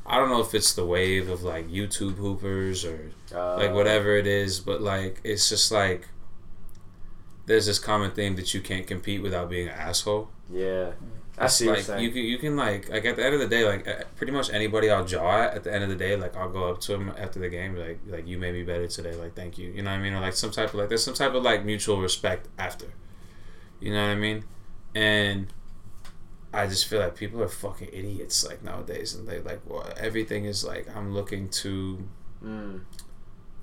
[0.06, 4.16] I don't know if it's the wave of like YouTube hoopers or Uh, like whatever
[4.16, 6.08] it is, but like it's just like
[7.46, 10.30] there's this common theme that you can't compete without being an asshole.
[10.52, 10.92] Yeah,
[11.40, 13.64] I see like you can you can like like at the end of the day
[13.64, 16.36] like uh, pretty much anybody I'll jaw at at the end of the day like
[16.36, 19.14] I'll go up to him after the game like like you made me better today
[19.16, 21.04] like thank you you know what I mean or like some type of like there's
[21.04, 22.88] some type of like mutual respect after
[23.80, 24.46] you know what I mean
[24.96, 25.48] and
[26.54, 30.46] I just feel like people are fucking idiots like nowadays and they like well, everything
[30.46, 32.08] is like I'm looking to
[32.44, 32.82] Mm.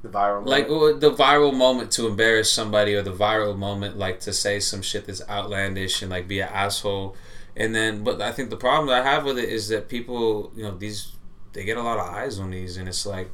[0.03, 0.47] The viral.
[0.47, 1.01] like moment.
[1.01, 5.07] the viral moment to embarrass somebody or the viral moment like to say some shit
[5.07, 7.17] that's outlandish and like be an asshole
[7.57, 10.53] and then but i think the problem that i have with it is that people
[10.57, 11.13] you know these
[11.53, 13.31] they get a lot of eyes on these and it's like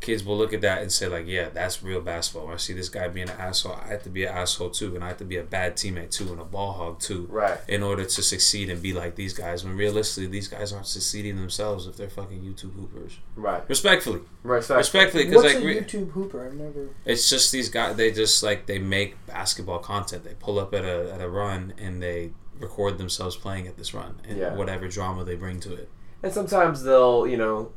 [0.00, 2.72] kids will look at that and say like yeah that's real basketball when i see
[2.72, 5.18] this guy being an asshole i have to be an asshole too and i have
[5.18, 7.58] to be a bad teammate too and a ball hog too right.
[7.68, 11.36] in order to succeed and be like these guys when realistically these guys aren't succeeding
[11.36, 13.62] themselves if they're fucking youtube hoopers Right.
[13.68, 14.78] respectfully Respect.
[14.78, 16.46] respectfully because like a re- YouTube hooper?
[16.46, 16.88] I've never.
[17.04, 17.96] it's just these guys.
[17.96, 20.24] They just like they make basketball content.
[20.24, 22.30] They pull up at a at a run and they
[22.60, 24.54] record themselves playing at this run and Yeah.
[24.54, 25.88] whatever drama they bring to it.
[26.22, 27.72] And sometimes they'll, you know,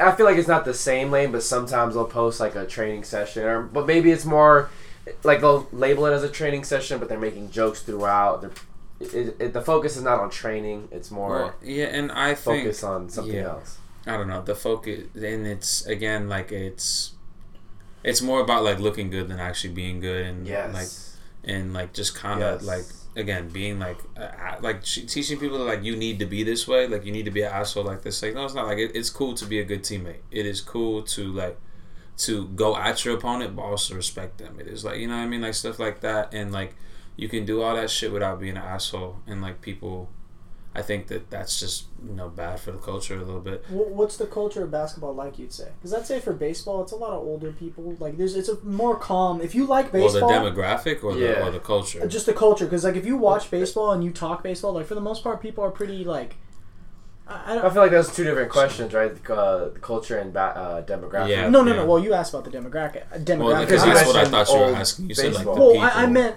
[0.00, 3.04] I feel like it's not the same lane, but sometimes they'll post like a training
[3.04, 4.68] session, or but maybe it's more
[5.22, 8.42] like they'll label it as a training session, but they're making jokes throughout.
[8.42, 8.50] They're,
[9.00, 12.62] it, it, the focus is not on training; it's more Well, yeah, and I think
[12.64, 13.48] focus on something yeah.
[13.50, 13.78] else.
[14.06, 17.12] I don't know the focus, and it's again like it's
[18.02, 20.74] it's more about like looking good than actually being good, and Yes.
[20.74, 22.66] like and like just kind of Yes.
[22.66, 22.84] like
[23.16, 26.86] again being like uh, like teaching people that like you need to be this way
[26.86, 28.90] like you need to be an asshole like this like no it's not like it,
[28.94, 30.20] it's cool to be a good teammate.
[30.30, 31.58] It is cool to like
[32.18, 34.58] to go at your opponent but also respect them.
[34.60, 35.42] It is like you know what i mean?
[35.42, 36.74] Like stuff like that and like
[37.16, 40.10] you can do all that shit without being an asshole and like people
[40.76, 43.64] I think that that's just you know bad for the culture a little bit.
[43.68, 45.38] What's the culture of basketball like?
[45.38, 45.68] You'd say?
[45.78, 47.96] Because I'd say for baseball, it's a lot of older people.
[48.00, 49.40] Like there's, it's a more calm.
[49.40, 52.04] If you like Well, the demographic or the or the culture.
[52.08, 52.64] just the culture.
[52.64, 55.40] Because like if you watch baseball and you talk baseball, like for the most part,
[55.40, 56.34] people are pretty like.
[57.26, 57.72] I, I I don't.
[57.72, 59.12] feel like those two different questions, right?
[59.30, 61.28] Uh, the culture and ba- uh, demographic.
[61.30, 61.48] Yeah.
[61.48, 61.86] No, no, no.
[61.86, 63.04] Well, you asked about the demographic.
[63.12, 63.38] uh, Demographic.
[63.38, 65.08] Well, because because you that's what I thought you were asking.
[65.08, 65.80] You said like the well, people.
[65.86, 66.36] I, I meant.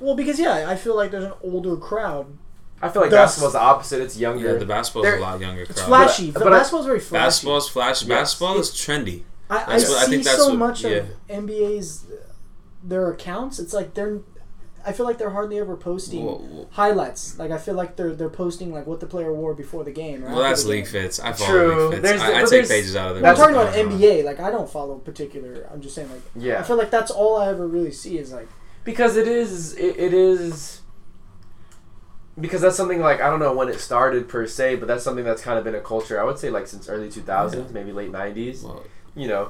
[0.00, 2.36] Well, because yeah, I feel like there's an older crowd.
[2.82, 4.00] I feel like Thus- basketball's the opposite.
[4.02, 4.52] It's younger.
[4.52, 5.86] yeah, the basketball's They're- a lot younger It's crowd.
[5.86, 6.30] flashy.
[6.30, 7.24] But- But, but basketball's very flashy.
[7.24, 8.02] Basketball's flash.
[8.02, 8.08] Yes.
[8.08, 9.22] Basketball is trendy.
[9.48, 10.90] I, I That's what- I see think that's so what- much yeah.
[10.90, 12.04] of NBA's
[12.82, 13.58] their accounts.
[13.58, 14.20] It's like they're.
[14.86, 17.38] I feel like they're hardly ever posting Well, well, highlights.
[17.38, 20.22] Like I feel like they're they're posting like what the player wore before the game.
[20.22, 21.18] Or well, that's league fits.
[21.18, 21.88] I follow True.
[21.88, 22.20] league fits.
[22.22, 23.30] I, I take pages out of there.
[23.30, 23.72] I'm talking about.
[23.72, 24.24] NBA.
[24.24, 25.66] Like I don't follow particular.
[25.72, 26.60] I'm just saying like yeah.
[26.60, 28.48] I feel like that's all I ever really see is like
[28.84, 29.74] because it is.
[29.76, 30.82] It, it is.
[32.40, 35.24] Because that's something like I don't know when it started per se, but that's something
[35.24, 36.20] that's kind of been a culture.
[36.20, 37.62] I would say like since early 2000s, Yeah.
[37.72, 38.62] maybe late 90s.
[38.64, 38.82] Well,
[39.14, 39.48] You know,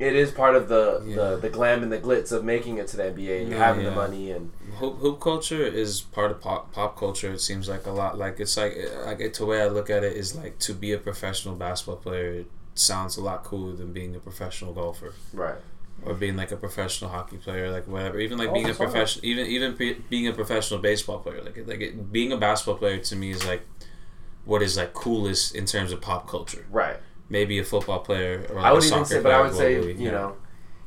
[0.00, 1.14] it is part of the, Yeah.
[1.16, 3.84] the the glam and the glitz of making it to the NBA and Yeah, having
[3.84, 7.32] the money and hoop, hoop culture is part of pop, pop culture.
[7.32, 8.18] It seems like a lot.
[8.18, 8.76] Like it's like
[9.06, 11.96] like it, the way I look at it is like to be a professional basketball
[11.96, 15.56] player it sounds a lot cooler than being a professional golfer right.
[16.04, 18.18] Or being like a professional hockey player, like whatever.
[18.18, 18.90] Even like oh, being a Golf is hard.
[18.90, 21.42] professional, even even pre- being a professional baseball player.
[21.42, 23.62] Like like it, being a basketball player to me is like
[24.44, 26.64] what is like coolest in terms of pop culture.
[26.70, 26.96] Right.
[27.28, 30.10] Maybe a football player or like I would even say, but I would say, you
[30.10, 30.36] know,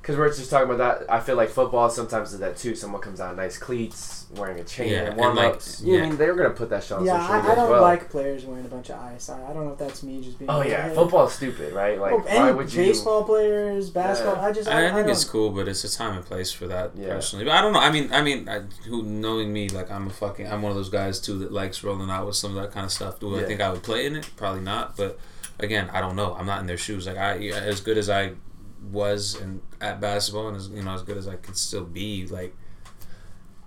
[0.01, 1.11] because we're just talking about that.
[1.13, 2.73] I feel like football sometimes is that too.
[2.75, 5.81] Someone comes out in nice cleats, wearing a chain, Yeah, and and, warm like, ups.
[5.81, 6.03] you know, yeah.
[6.05, 7.19] I mean, they're gonna put that shit on yeah.
[7.19, 7.81] social I, media I don't as well.
[7.83, 9.29] like players wearing a bunch of ice.
[9.29, 10.49] I, I don't know if that's me just being.
[10.49, 10.95] oh yeah, hey.
[10.95, 11.99] football's stupid, right?
[11.99, 12.83] Like, Oh, why would you?
[12.83, 14.35] baseball players, basketball.
[14.37, 14.45] Yeah.
[14.47, 16.25] I just I, I, I I think don't- it's cool, but it's a time and
[16.25, 17.09] place for that Yeah.
[17.09, 17.45] personally.
[17.45, 17.79] But I don't know.
[17.79, 20.75] I mean, I mean, I, who knowing me, like I'm a fucking, I'm one of
[20.77, 23.19] those guys too that likes rolling out with some of that kind of stuff.
[23.19, 24.29] Do I think I would play in it?
[24.35, 24.97] Probably not.
[24.97, 25.19] But
[25.59, 26.33] again, I don't know.
[26.35, 27.05] I'm not in their shoes.
[27.05, 28.31] Like I, as good as I
[28.81, 32.27] was and at basketball, and as you know, as good as I could still be,
[32.27, 32.55] like.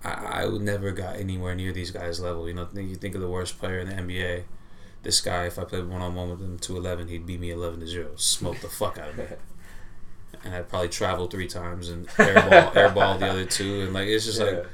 [0.03, 2.47] I, I would never got anywhere near these guys' level.
[2.47, 4.43] You know, think you think of the worst player in the NBA.
[5.01, 7.49] This guy, if I played one on one with him, two eleven, he'd beat me
[7.49, 9.25] eleven to zero, smoke the fuck out of me
[10.45, 14.25] and I'd probably travel three times and airball airball the other two, and like it's
[14.25, 14.45] just Yeah.
[14.45, 14.67] like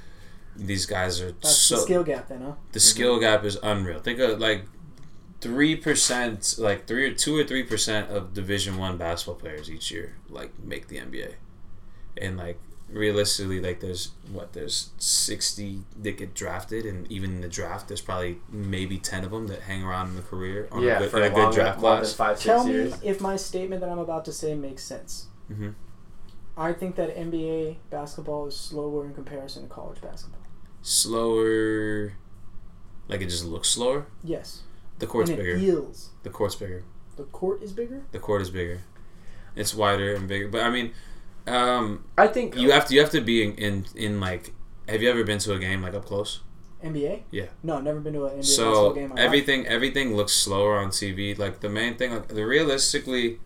[0.55, 2.53] these guys are That's so the skill gap, then, huh?
[2.73, 3.22] the skill mm-hmm.
[3.22, 3.99] gap is unreal.
[3.99, 4.65] Think of like
[5.41, 9.91] three percent, like three or two or three percent of Division One basketball players each
[9.91, 11.35] year like make the NBA,
[12.18, 12.59] and like
[12.89, 18.01] realistically, like there's what there's sixty that get drafted, and even in the draft, there's
[18.01, 21.11] probably maybe ten of them that hang around in the career on yeah, a good,
[21.11, 22.13] for in a long, good draft more than class.
[22.13, 22.95] five, six Tell me years.
[23.01, 25.27] if my statement that I'm about to say makes sense.
[25.47, 25.69] hmm
[26.57, 30.41] I think that NBA basketball is slower in comparison to college basketball.
[30.81, 32.13] Slower,
[33.07, 34.05] like it just looks slower.
[34.23, 34.63] Yes.
[35.02, 35.60] The court's and it bigger.
[35.60, 36.10] feels.
[36.23, 36.84] The court's bigger.
[37.18, 38.03] The court is bigger?
[38.11, 38.82] The court is bigger.
[39.56, 40.48] It's wider and bigger.
[40.48, 40.94] But I mean,
[41.48, 44.53] um, I think you have to you have to be in, in in like.
[44.88, 46.41] Have you ever been to a game like up close?
[46.84, 47.23] NBA?
[47.32, 47.45] Yeah.
[47.64, 49.03] No, I've never been to an NBA So basketball game.
[49.03, 49.26] in my life.
[49.26, 51.38] everything everything looks slower on TV.
[51.38, 53.40] Like the main thing, like the realistically,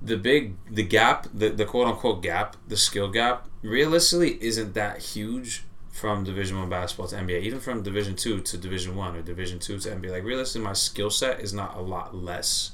[0.00, 4.98] the big the gap, the the quote unquote gap, the skill gap, realistically isn't that
[5.14, 5.64] huge
[5.96, 7.42] from Division One basketball to NBA.
[7.42, 10.10] Even from Division Two to Division One or Division Two to NBA.
[10.10, 12.72] Like realistically, my skill set is not a lot less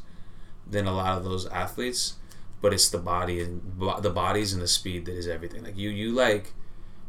[0.69, 2.15] than a lot of those athletes,
[2.61, 3.63] but it's the body and
[4.01, 5.63] the bodies and the speed that is everything.
[5.63, 6.53] Like you you like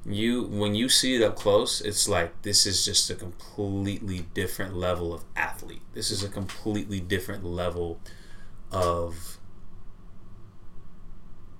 [0.05, 4.75] you when you see it up close it's like this is just a completely different
[4.75, 8.01] level of athlete this is a completely different level
[8.69, 9.32] of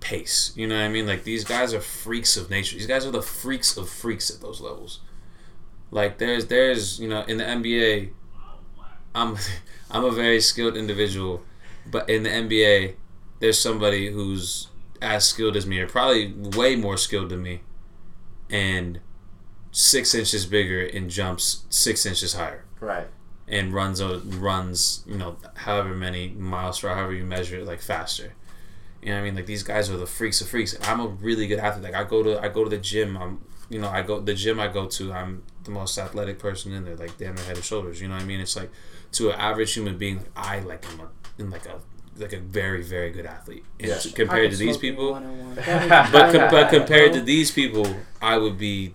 [0.04, 0.52] pace.
[0.56, 1.08] You know what i mean?
[1.08, 2.76] Like these guys are freaks of nature.
[2.76, 5.00] These guys are the freaks of freaks at those levels.
[5.92, 8.10] Like there's there's you know in the nba
[9.14, 9.38] i'm
[9.92, 11.44] i'm a very skilled individual
[11.86, 12.96] but in the nba
[13.40, 14.70] there's somebody who's
[15.04, 17.62] as skilled as me or probably way more skilled than me
[18.50, 19.00] and
[19.72, 22.66] six inches bigger and jumps six inches higher.
[22.80, 23.08] Right.
[23.48, 27.68] and runs a runs you know however many miles per hour, however you measure it
[27.68, 28.34] like faster
[29.04, 29.36] you know what i mean?
[29.36, 31.84] Like these guys are the freaks of freaks i'm a really good athlete.
[31.84, 34.34] Like i go to i go to the gym i'm you know i go the
[34.34, 37.56] gym i go to i'm the most athletic person in there like damn near head
[37.56, 38.40] and shoulders you know what i mean?
[38.40, 38.70] It's like
[39.14, 41.10] to an average human being like, i like am a
[41.42, 41.80] in like a
[42.18, 43.66] like a very very good athlete.
[43.80, 44.00] And Yeah.
[44.14, 45.14] compared to these people
[45.56, 47.88] but, com- but compared to these people,
[48.22, 48.94] I would be,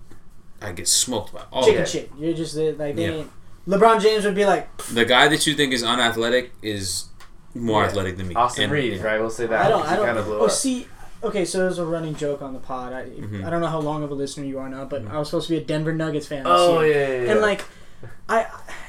[0.63, 2.11] I get smoked by all chicken shit.
[2.19, 3.25] You're just uh, like they Yeah.
[3.67, 7.07] LeBron James would be like, The guy that you think is unathletic is
[7.55, 7.89] more Yeah.
[7.89, 8.35] athletic than me.
[8.35, 9.21] Austin And- Reed, right?
[9.21, 9.67] We'll say that.
[9.67, 10.07] I don't, I don't.
[10.07, 10.51] kind of blew oh, up.
[10.51, 10.87] see,
[11.23, 12.93] okay, so there's a running joke on the pod.
[12.93, 13.45] I, Mhm.
[13.45, 15.11] I don't know how long of a listener you are now, but Mhm.
[15.13, 16.43] I was supposed to be a Denver Nuggets fan.
[16.47, 17.31] Oh yeah, yeah, yeah.
[17.33, 17.65] and like,
[18.29, 18.47] I,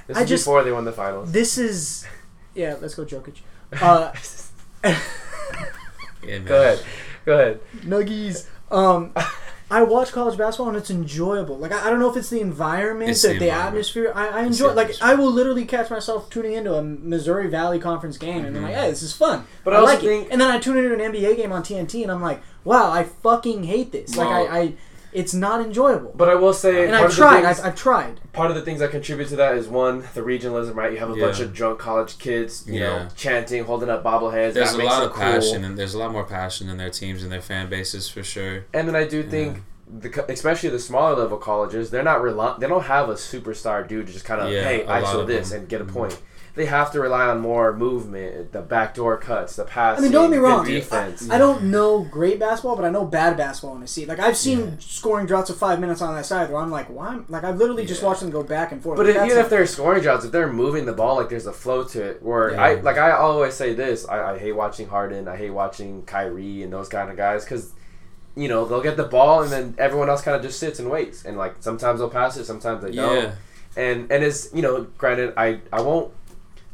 [0.07, 1.31] This I is just- before they won the finals.
[1.31, 2.05] This is,
[2.53, 2.75] yeah.
[2.81, 3.37] Let's go, Jokic.
[3.81, 4.11] Uh,
[6.23, 6.45] Yeah, man.
[6.45, 6.79] Go ahead.
[7.25, 7.59] Go ahead.
[7.81, 8.45] Nuggies.
[8.71, 9.13] Um,
[9.71, 11.57] I watch college basketball and it's enjoyable.
[11.57, 13.67] Like I, I don't know if it's the environment, It's the, the environment.
[13.67, 14.11] atmosphere.
[14.15, 14.73] I, I enjoy.
[14.73, 15.07] Like atmosphere.
[15.07, 18.73] I will literally catch myself tuning into a Missouri Valley Conference game and I'm like,
[18.73, 18.81] mm-hmm.
[18.81, 19.45] hey, this is fun.
[19.63, 20.31] But I I also like think- it.
[20.31, 23.03] And then I tune into an NBA game on TNT and I'm like, wow, I
[23.03, 24.15] fucking hate this.
[24.17, 24.73] Well- like I, I,
[25.11, 26.11] it's not enjoyable.
[26.15, 27.41] But I will say, and I've tried.
[27.43, 28.19] things- I've, I've tried.
[28.33, 30.91] part of the things that contribute to that is one, the regionalism, right?
[30.91, 31.25] You have a Yeah.
[31.25, 32.85] bunch of drunk college kids, you Yeah.
[33.03, 34.53] know, chanting, holding up bobbleheads.
[34.53, 35.21] There's that a makes lot of cool.
[35.23, 38.23] passion, and there's a lot more passion in their teams and their fan bases for
[38.23, 38.65] sure.
[38.73, 42.55] And then I do think, the, especially the smaller level colleges, they're not rely.
[42.59, 45.21] They don't have a superstar dude to just kind of Yeah, hey a lot ISO
[45.21, 45.61] of this them.
[45.61, 45.93] and get a Mhm.
[45.93, 46.17] point.
[46.59, 50.31] They have to rely on more movement, the backdoor cuts, the I mean, don't get
[50.35, 50.65] me wrong.
[50.65, 51.29] defense.
[51.29, 54.09] I, I don't know great basketball, but I know bad basketball when I see it.
[54.09, 54.71] Like I've seen Yeah.
[54.79, 57.13] scoring droughts of five minutes on that side where I'm like, why?
[57.13, 58.09] am- Like I've literally just Yeah.
[58.09, 58.97] watched them go back and forth.
[58.97, 61.29] But Like, if, even not- if they're scoring jobs, if they're moving the ball, like
[61.29, 62.21] there's a flow to it.
[62.21, 62.61] Where Yeah.
[62.61, 66.61] I like, I always say this: I, I hate watching Harden, I hate watching Kyrie
[66.63, 67.71] and those kind of guys because,
[68.35, 70.89] you know, they'll get the ball and then everyone else kind of just sits and
[70.91, 73.15] waits, and like sometimes they'll pass it, sometimes they don't.
[73.15, 73.31] Yeah,
[73.77, 76.11] And and it's you know, granted, I I won't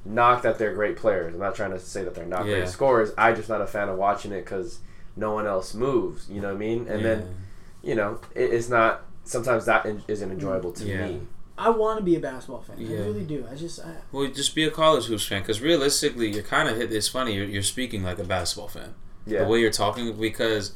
[0.05, 1.33] knock that they're great players.
[1.33, 2.59] I'm not trying to say that they're not Yeah.
[2.59, 3.11] great scorers.
[3.17, 4.79] I just not a fan of watching it because
[5.15, 6.29] no one else moves.
[6.29, 6.87] You know what I mean?
[6.87, 7.07] And yeah.
[7.15, 7.35] then
[7.83, 9.01] you know, it, it's not.
[9.23, 11.07] Sometimes that in, isn't enjoyable to Yeah.
[11.07, 11.21] me.
[11.57, 12.75] I want to be a basketball fan.
[12.79, 12.97] Yeah.
[12.97, 13.47] I really do.
[13.49, 16.75] I just, I, well, just be a college hoops fan because realistically, you're kind of
[16.77, 16.91] hit.
[16.93, 17.33] It's funny.
[17.33, 18.93] You're, you're speaking like a basketball fan.
[19.25, 19.43] Yeah.
[19.43, 20.73] the way you're talking because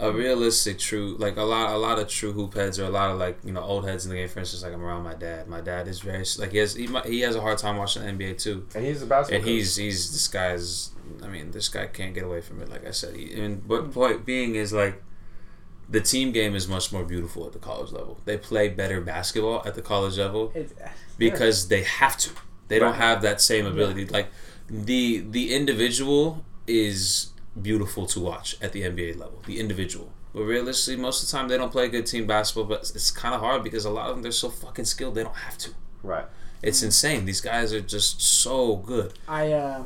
[0.00, 3.10] a realistic true like a lot a lot of true hoop heads or a lot
[3.10, 5.14] of like you know old heads in the game for instance like I'm around my
[5.14, 8.02] dad my dad is very like he has he, he has a hard time watching
[8.02, 9.36] the NBA too and he's a basketball.
[9.36, 9.52] and coach.
[9.52, 10.90] he's he's this guy's
[11.22, 13.92] I mean this guy can't get away from it like I said he, and but
[13.92, 15.02] point being is like
[15.88, 19.62] the team game is much more beautiful at the college level they play better basketball
[19.66, 22.30] at the college level it, uh, because they have to.
[22.68, 24.06] They don't have that same ability.
[24.06, 24.28] Like
[24.68, 29.42] the the individual is beautiful to watch at the NBA level.
[29.46, 30.12] The individual.
[30.32, 32.64] But realistically, most of the time they don't play good team basketball.
[32.64, 35.14] But it's- it's kind of hard because a lot of them they're so fucking skilled
[35.14, 35.70] they don't have to.
[36.02, 36.26] right.
[36.62, 37.24] It's insane.
[37.24, 39.14] These guys are just so good.
[39.26, 39.84] I, uh,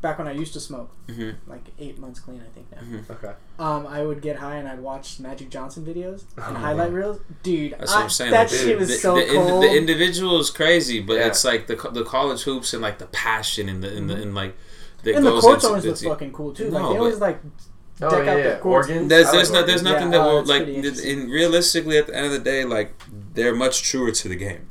[0.00, 3.14] back when I used to smoke, hmm like eight months clean, I think now.
[3.16, 3.32] Okay.
[3.58, 6.96] Um, I would get high and I'd watch Magic Johnson videos and Oh, highlight yeah.
[6.96, 7.20] reels.
[7.42, 8.30] Dude, That's I- what I'm saying.
[8.30, 9.60] that Like, shit was the, so the, indi- cool.
[9.60, 11.26] the individual is crazy, but Yeah.
[11.26, 14.34] it's like the the college hoops and like the passion and the and, the, and
[14.36, 14.56] like
[15.04, 16.70] that and the goes courts always look fucking cool too.
[16.70, 17.40] No, like they but- always like
[18.02, 18.42] Oh deck yeah, out yeah.
[18.44, 18.88] their courts.
[18.88, 19.08] Organs.
[19.08, 21.20] There's there's like no there's nothing Yeah, that oh, will that's like pretty th- interesting.
[21.20, 22.92] in realistically at the end of the day like
[23.34, 24.68] they're much truer to the game.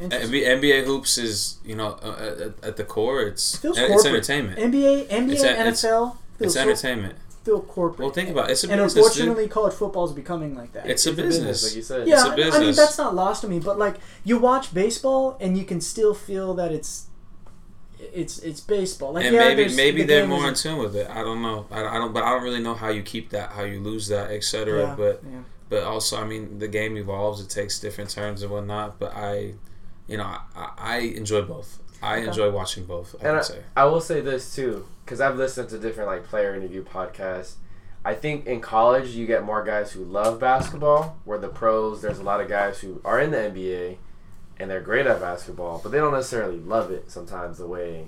[0.00, 4.58] NBA, NBA hoops is you know uh, at, at the core it's Feels it's entertainment.
[4.58, 7.14] NBA, NBA, It's a- it's- NFL It's feels so, entertainment.
[7.44, 8.00] feel corporate.
[8.00, 8.52] Well, think about it.
[8.52, 9.04] It's a and business, dude.
[9.04, 10.88] unfortunately, college football is becoming like that.
[10.90, 11.62] It's a business.
[11.62, 12.08] like you said.
[12.08, 13.60] yeah, it's a I- I mean that's not lost to me.
[13.60, 17.06] But like you watch baseball and you can still feel that it's
[17.98, 19.12] it's it's baseball.
[19.14, 21.08] Like and yeah, maybe maybe the they're more in tune with it.
[21.10, 21.66] I don't know.
[21.70, 22.12] I, I don't.
[22.12, 24.80] But I don't really know how you keep that, how you lose that, etc.
[24.82, 25.38] Yeah, But yeah.
[25.68, 27.40] but also, I mean, the game evolves.
[27.40, 28.98] It takes different turns and whatnot.
[28.98, 29.54] But I,
[30.06, 31.78] you know, I, I enjoy both.
[32.02, 32.26] I Okay.
[32.28, 33.14] enjoy watching both.
[33.22, 33.62] I And would say.
[33.76, 37.54] I will say this too, because I've listened to different like player interview podcasts.
[38.04, 42.18] I think in college you get more guys who love basketball, where the pros there's
[42.18, 43.96] a lot of guys who are in the NBA
[44.60, 48.06] and they're great at basketball, but they don't necessarily love it sometimes the way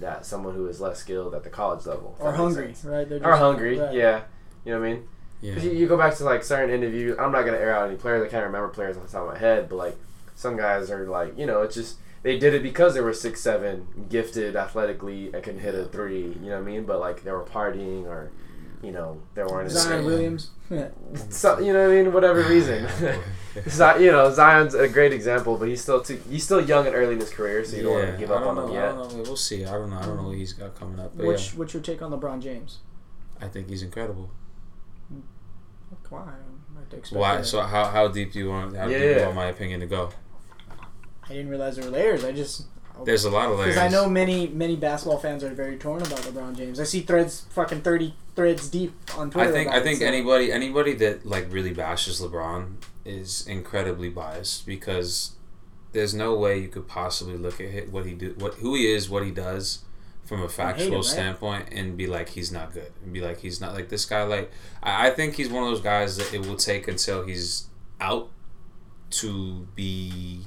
[0.00, 2.84] that someone who is less skilled at the college level if or hungry, sense.
[2.84, 3.08] right?
[3.08, 3.94] They're or hungry, right.
[3.94, 4.22] yeah.
[4.64, 5.08] You know what I mean?
[5.40, 5.54] Yeah.
[5.54, 7.16] 'Cause You, you go back to like certain interviews.
[7.18, 8.22] I'm not gonna air out any players.
[8.24, 9.96] I can't remember players off the top of my head, but like
[10.34, 13.40] some guys are like, you know, it's just they did it because they were six
[13.40, 16.22] seven, gifted athletically, and can hit a three.
[16.42, 16.84] You know what I mean?
[16.84, 18.30] But like they were partying or,
[18.82, 19.68] you know, there weren't.
[19.70, 20.06] in Zion Yeah.
[20.06, 20.50] Williams.
[21.30, 22.12] So, you know what I mean?
[22.12, 22.88] Whatever reason.
[23.68, 26.94] Zi- you know, Zion's a great example, but he's still too, he's still young and
[26.96, 28.74] early in his career, so you don't want to give up on know, him I
[28.74, 28.92] yet.
[28.96, 29.22] don't know.
[29.22, 29.64] We'll see.
[29.64, 29.96] I don't know.
[29.98, 31.16] I don't know what he's got coming up.
[31.16, 32.78] But Which what's your take on LeBron James?
[33.40, 34.30] I think he's incredible.
[36.10, 36.20] Why?
[36.20, 37.36] I might expect Why?
[37.36, 37.46] that.
[37.46, 38.76] So how, how deep do you want?
[38.76, 39.16] How deep do Yeah.
[39.18, 40.10] you want my opinion to go?
[41.24, 42.24] I didn't realize there were layers.
[42.24, 42.66] I just
[43.04, 43.74] There's a lot of layers.
[43.74, 46.80] because I know many many basketball fans are very torn about LeBron James.
[46.80, 49.48] I see threads fucking thirty threads deep on Twitter.
[49.48, 54.08] I think I think it, so- anybody anybody that like really bashes LeBron is incredibly
[54.08, 55.32] biased because
[55.92, 59.08] there's no way you could possibly look at what he do what who he is
[59.08, 59.80] what he does
[60.24, 61.04] from a him, factual right?
[61.04, 64.24] standpoint and be like he's not good and be like he's not like this guy
[64.24, 64.50] like
[64.82, 67.66] I, I think he's one of those guys that it will take until he's
[68.00, 68.28] out
[69.10, 70.40] to be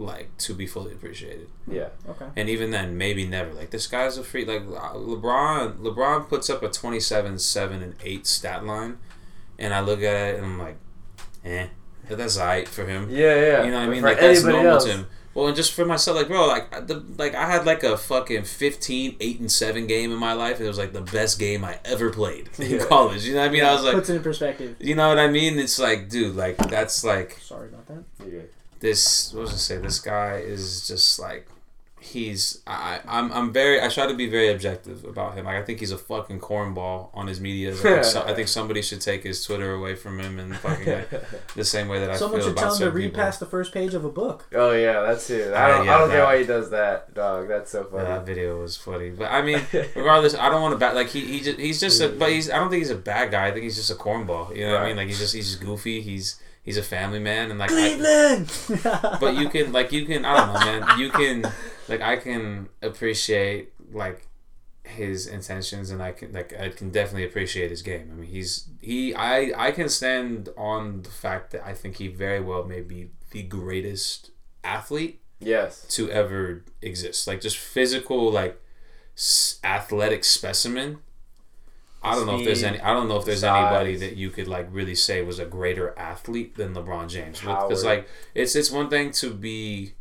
[0.00, 2.26] like to be fully appreciated Yeah, Okay.
[2.36, 6.48] and even then maybe never like this guy's a freak like uh, lebron lebron puts
[6.50, 8.98] up a 27 7 and 8 stat line
[9.58, 10.76] and i look at it and i'm like
[11.44, 11.66] eh
[12.08, 13.64] but that's alright for him yeah, yeah.
[13.64, 15.84] you know what i mean like that's normal else, to him Well, and just for
[15.86, 19.50] myself, like bro, like I- the like I had like a fucking 15, 8 and
[19.52, 22.50] seven game in my life, and it was like the best game I ever played
[22.58, 22.84] in Yeah.
[22.86, 23.22] college.
[23.26, 23.62] You know what I mean?
[23.62, 24.74] I was like, Puts it in perspective.
[24.80, 25.56] you know what I mean?
[25.60, 28.02] It's like, dude, like that's like Sorry about that.
[28.18, 28.50] You're good.
[28.80, 29.32] This.
[29.32, 29.76] What was I say?
[29.78, 31.48] This guy is just like
[32.02, 32.62] he's.
[32.66, 33.80] I I'm I'm very.
[33.80, 35.44] I try to be very objective about him.
[35.44, 37.72] Like I think he's a fucking cornball on his media.
[37.72, 40.86] I think, so, I think somebody should take his Twitter away from him and fucking
[40.86, 41.10] like,
[41.54, 42.96] the same way that I Someone feel about Someone should about tell him to certain
[42.96, 43.20] read people.
[43.22, 44.48] past the first page of a book.
[44.54, 45.52] oh yeah, that's it.
[45.52, 47.48] I Uh, don't, yeah, I don't that- get why he does that, dog.
[47.48, 48.04] That's so funny.
[48.04, 49.60] that video was funny, but I mean,
[49.94, 50.94] regardless, I don't want to back.
[50.94, 52.50] Like he, he just, he's just a, but he's.
[52.50, 53.46] I don't think he's a bad guy.
[53.48, 54.56] I think he's just a cornball.
[54.56, 54.96] You know what I mean?
[54.96, 56.00] Like he's just, he's just goofy.
[56.00, 58.44] He's, he's a family man, and like, I,
[59.20, 60.24] but you can, like, you can.
[60.24, 60.98] I don't know, man.
[60.98, 61.52] You can,
[61.88, 64.26] like, I can appreciate like
[64.84, 68.10] his intentions, and I can, like, I can definitely appreciate his game.
[68.12, 69.14] I mean, he's he.
[69.14, 73.10] I, I can stand on the fact that I think he very well may be
[73.30, 74.30] the greatest
[74.64, 75.86] athlete yes.
[75.90, 77.26] to ever exist.
[77.26, 78.60] Like just physical, like
[79.16, 80.98] s- athletic specimen.
[82.02, 82.80] I don't know if there's any.
[82.80, 83.66] I don't know if there's size.
[83.66, 87.40] anybody that you could like really say was a greater athlete than LeBron James.
[87.40, 89.94] Because like it's it's one thing to be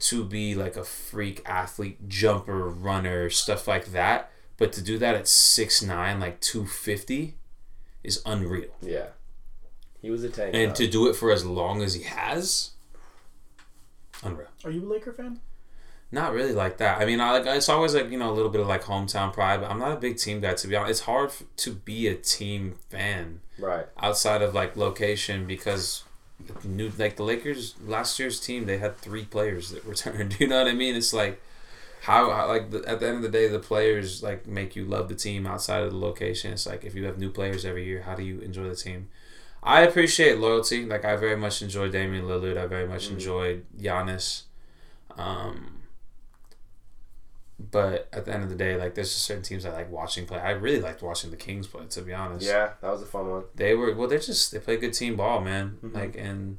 [0.00, 4.30] to be like a freak athlete, jumper, runner, stuff like that.
[4.58, 7.36] But to do that at six nine, like two fifty,
[8.04, 8.76] is unreal.
[8.82, 9.08] Yeah.
[10.00, 10.54] He was a tank.
[10.54, 10.76] And dog.
[10.76, 12.72] to do it for as long as he has,
[14.22, 14.48] unreal.
[14.64, 15.40] Are you a Laker fan?
[16.14, 17.00] Not really like that.
[17.00, 19.32] I mean, I like it's always like you know a little bit of like hometown
[19.32, 20.90] pride, but I'm not a big team guy to be honest.
[20.90, 23.86] It's hard f- to be a team fan right.
[23.98, 26.04] outside of like location because
[26.64, 30.36] new like the Lakers last year's team they had three players that returned.
[30.40, 30.94] You know what I mean?
[30.96, 31.40] It's like
[32.02, 34.84] how, how like the, at the end of the day the players like make you
[34.84, 36.52] love the team outside of the location.
[36.52, 39.08] It's like if you have new players every year, how do you enjoy the team?
[39.62, 40.84] I appreciate loyalty.
[40.84, 42.58] Like I very much enjoy Damian Lillard.
[42.58, 43.12] I very much Mhm.
[43.12, 44.42] enjoyed Giannis.
[45.16, 45.81] Um,
[47.58, 50.26] but at the end of the day, like there's just certain teams I like watching
[50.26, 50.38] play.
[50.40, 51.84] I really liked watching the Kings play.
[51.90, 53.44] To be honest, Yeah, that was a fun one.
[53.54, 54.08] they were well.
[54.08, 55.78] They're just they play good team ball, man.
[55.82, 55.94] Mhm.
[55.94, 56.58] Like and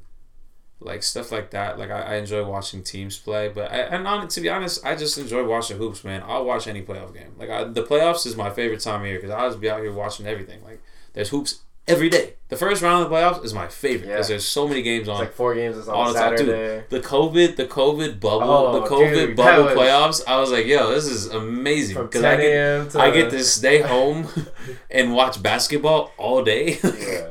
[0.80, 1.78] like stuff like that.
[1.78, 4.96] Like I, I enjoy watching teams play, but I, and on to be honest, I
[4.96, 6.22] just enjoy watching hoops, man.
[6.26, 7.34] I'll watch any playoff game.
[7.38, 9.80] Like I, the playoffs is my favorite time of year because I'll just be out
[9.80, 10.62] here watching everything.
[10.64, 12.34] Like there's hoops every day.
[12.48, 14.34] The first round of the playoffs is my favorite because Yeah.
[14.34, 15.18] there's so many games It's on.
[15.18, 16.46] like four games is all on the time, dude.
[16.46, 16.84] Saturday.
[16.88, 20.22] the COVID, the COVID bubble, Oh, the COVID dude, bubble was- playoffs.
[20.28, 23.80] I was like, yo, this is amazing because I get to I get to stay
[23.94, 24.28] home
[24.90, 26.78] and watch basketball all day.
[26.82, 27.26] yeah,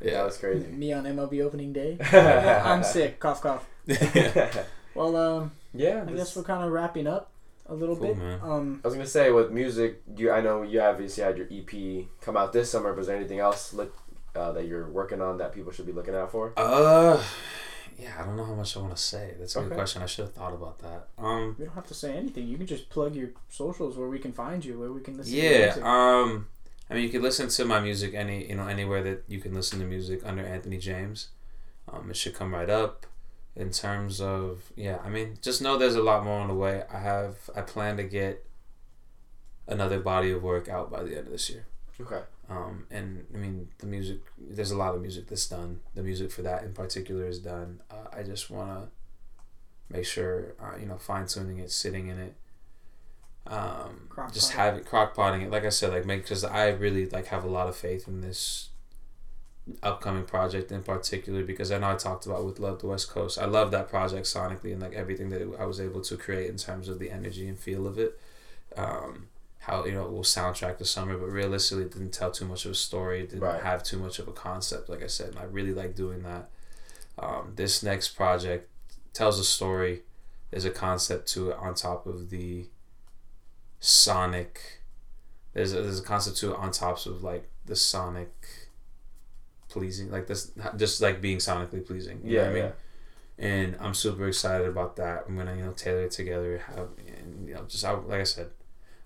[0.00, 0.66] that was crazy.
[0.68, 1.98] Me on MLB opening day.
[2.00, 3.18] I'm sick.
[3.20, 3.66] Cough, cough.
[4.94, 7.30] Well, um, I I guess we're kind of wrapping up
[7.70, 8.18] a little Cool, bit.
[8.18, 8.40] man.
[8.42, 12.06] Um, I was gonna say with music, you I know you obviously had your EP
[12.20, 13.96] come out this summer, but is there anything else look
[14.34, 16.52] uh, that you're working on that people should be looking out for?
[16.56, 17.22] Uh,
[17.98, 19.34] yeah, I don't know how much I want to say.
[19.38, 20.02] That's a good question.
[20.02, 21.08] I should have thought about that.
[21.18, 22.46] Um, we don't have to say anything.
[22.48, 25.32] You can just plug your socials where we can find you, where we can listen.
[25.32, 25.58] to your yeah.
[25.66, 25.84] music.
[25.84, 26.46] Um,
[26.88, 29.54] I mean, you can listen to my music any you know anywhere that you can
[29.54, 31.28] listen to music under Anthony James.
[31.88, 33.06] Um, it should come right up.
[33.56, 36.84] In terms of yeah, I mean, just know there's a lot more on the way.
[36.92, 38.46] I have I plan to get
[39.66, 41.66] another body of work out by the end of this year.
[42.00, 42.20] Okay.
[42.48, 45.80] Um, and I mean, the music, there's a lot of music that's done.
[45.94, 47.80] The music for that in particular is done.
[47.90, 52.18] Uh, I just want to make sure, uh, you know, fine tuning it, sitting in
[52.18, 52.34] it.
[53.46, 54.58] Um, just potting.
[54.58, 55.50] have it, crock potting it.
[55.50, 58.20] Like I said, like make, cause I really like have a lot of faith in
[58.20, 58.69] this
[59.82, 63.38] upcoming project in particular because I know I talked about with Love the West Coast.
[63.38, 66.56] I love that project sonically and like everything that I was able to create in
[66.56, 68.18] terms of the energy and feel of it.
[68.76, 69.28] Um,
[69.60, 72.64] how you know it will soundtrack the summer, but realistically, it didn't tell too much
[72.64, 73.20] of a story.
[73.20, 73.62] It didn't Right.
[73.62, 76.48] have too much of a concept, like I said, and I really like doing that.
[77.18, 78.68] Um, this next project
[79.12, 80.02] tells a story.
[80.50, 82.66] There's a concept to it on top of the
[83.78, 84.80] sonic.
[85.52, 88.59] There's a, there's a concept to it on top of like the sonic
[89.70, 92.20] pleasing, like this, just like being sonically pleasing.
[92.24, 92.64] You know Yeah, I mean?
[92.64, 92.72] yeah.
[93.38, 95.24] and I'm super excited about that.
[95.28, 96.88] I'm gonna you know tailor it together, have
[97.18, 98.50] and you know just I, like I said,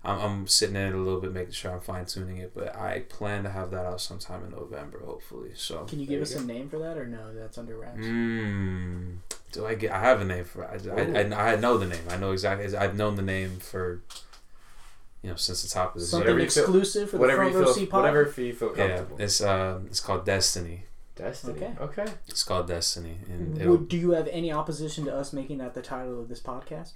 [0.03, 2.51] I'm, I'm sitting in it a little bit, making sure I'm fine tuning it.
[2.53, 5.51] But I plan to have that out sometime in November, hopefully.
[5.55, 5.85] So.
[5.85, 6.41] Can you give you us go.
[6.41, 7.33] a name for that, or no?
[7.33, 8.05] That's under wraps.
[8.05, 9.17] Mm,
[9.51, 9.91] do I get?
[9.91, 10.65] I have a name for.
[10.65, 12.03] I, I, I, I know the name.
[12.09, 12.75] I know exactly.
[12.75, 14.01] I've known the name for,
[15.25, 17.43] you know, since the top of the Something Whatever you feel- exclusive for the Whatever
[17.45, 17.99] you front row feel, seat pod.
[18.03, 20.85] whatever you feel Yeah, it's uh, it's called Destiny.
[21.15, 21.53] Destiny.
[21.53, 21.73] Okay.
[21.81, 22.05] Okay.
[22.27, 25.81] It's called Destiny, and Would, do you have any opposition to us making that the
[25.81, 26.91] title of this podcast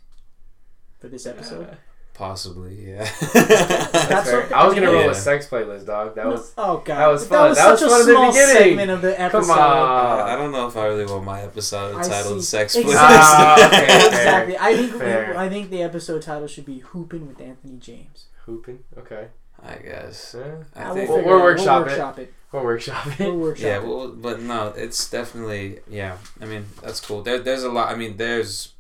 [1.00, 1.76] for this episode?
[2.20, 2.98] Possibly, yeah.
[3.34, 4.42] That's fair.
[4.42, 5.12] what- I was gonna roll Yeah.
[5.12, 6.16] a sex playlist, dog.
[6.16, 8.06] That No- was oh god, that was That was That was such fun a at
[8.08, 8.56] the small beginning.
[8.58, 9.48] segment of the episode.
[9.48, 10.20] come on.
[10.30, 12.46] I don't know if I really want my episode I titled see.
[12.46, 12.94] "Sex Exactly.
[12.94, 14.58] Playlist." Ah, okay, exactly.
[14.60, 15.38] I think Fair.
[15.38, 18.80] I think the episode title should be "Hooping with Anthony James." hooping.
[18.98, 19.28] Okay,
[19.66, 20.36] I guess.
[20.38, 20.56] yeah.
[20.76, 21.08] I think.
[21.10, 21.86] We'll- figure we'll it out.
[21.86, 21.90] workshop it.
[21.90, 22.34] workshop it.
[22.52, 23.20] we're workshopping.
[23.20, 23.88] We'll workshop yeah, it.
[23.88, 26.18] well, but no, it's definitely yeah.
[26.42, 27.22] I mean, that's cool.
[27.22, 27.90] There, there's a lot.
[27.90, 28.74] I mean, there's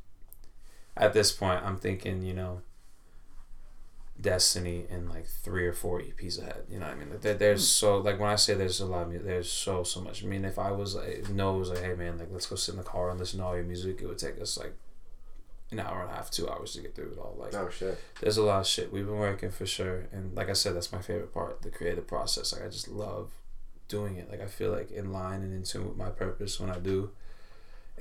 [0.97, 2.59] at this point, I'm thinking, you know,
[4.19, 6.63] Destiny and like three or four EPs ahead.
[6.69, 7.09] You know what I mean?
[7.09, 7.85] Like, there, there's hmm.
[7.85, 10.23] so like when I say there's a lot of music, there's so so much.
[10.23, 12.55] I mean, if I was like, no, it was like, hey man, like let's go
[12.55, 14.75] sit in the car and listen to all your music, it would take us like
[15.71, 17.35] an hour and a half, two hours to get through it all.
[17.37, 17.99] Like, Oh shit.
[18.21, 20.91] there's a lot of shit we've been working for sure and like i said that's
[20.91, 23.31] my favorite part the creative process like i just love
[23.87, 26.69] doing it like i feel like in line and in tune with my purpose when
[26.71, 27.11] i do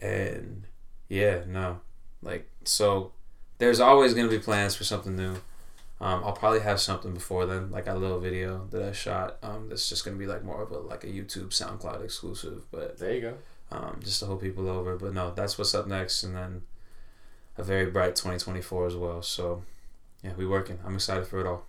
[0.01, 0.65] and
[1.09, 1.81] yeah no
[2.23, 3.13] like so
[3.59, 5.37] there's always going to be plans for something new
[6.01, 9.69] um, i'll probably have something before then like a little video that i shot um,
[9.69, 12.99] that's just going to be like more of a like a youtube soundcloud exclusive but
[12.99, 13.35] There you go.
[13.73, 14.97] um, just to hold people over.
[14.97, 16.63] But no, that's what's up next, and then
[17.59, 19.21] a very bright 2024 as well.
[19.23, 19.63] So
[20.23, 20.79] yeah, we working.
[20.87, 21.65] I'm excited for it all.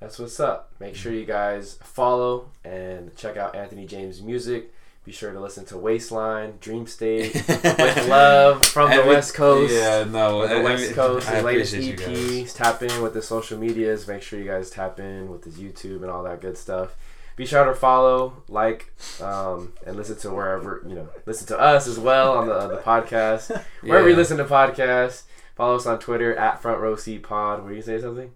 [0.00, 0.72] That's what's up.
[0.80, 4.72] Make sure you guys follow and check out Anthony James' music.
[5.04, 9.72] Be sure to listen to Waistline, Dream State, with love from the Every- West Coast.
[9.74, 12.50] Yeah, no, the I- West Coast, I his latest appreciate you guys.
[12.52, 12.56] EP.
[12.56, 14.06] Tap in with the social medias.
[14.06, 16.94] Make sure you guys tap in with his YouTube and all that good stuff.
[17.34, 21.08] Be sure to follow, like, um, and listen to wherever you know.
[21.26, 23.60] Listen to us as well on the the podcast.
[23.80, 25.22] Wherever you listen to podcasts,
[25.56, 27.64] follow us on Twitter at Front Row Seat Pod.
[27.64, 28.32] Were you say something?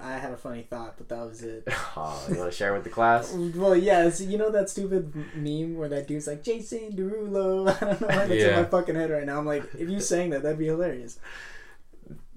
[0.00, 1.66] I had a funny thought, but that was it.
[1.96, 3.32] Oh, you want to share with the class?
[3.54, 7.68] Well, yeah, so you know that stupid meme where that dude's like Jason Derulo.
[7.82, 9.38] I don't know why that's in my fucking head right now.
[9.38, 11.18] I'm like, if you sang that, that'd be hilarious.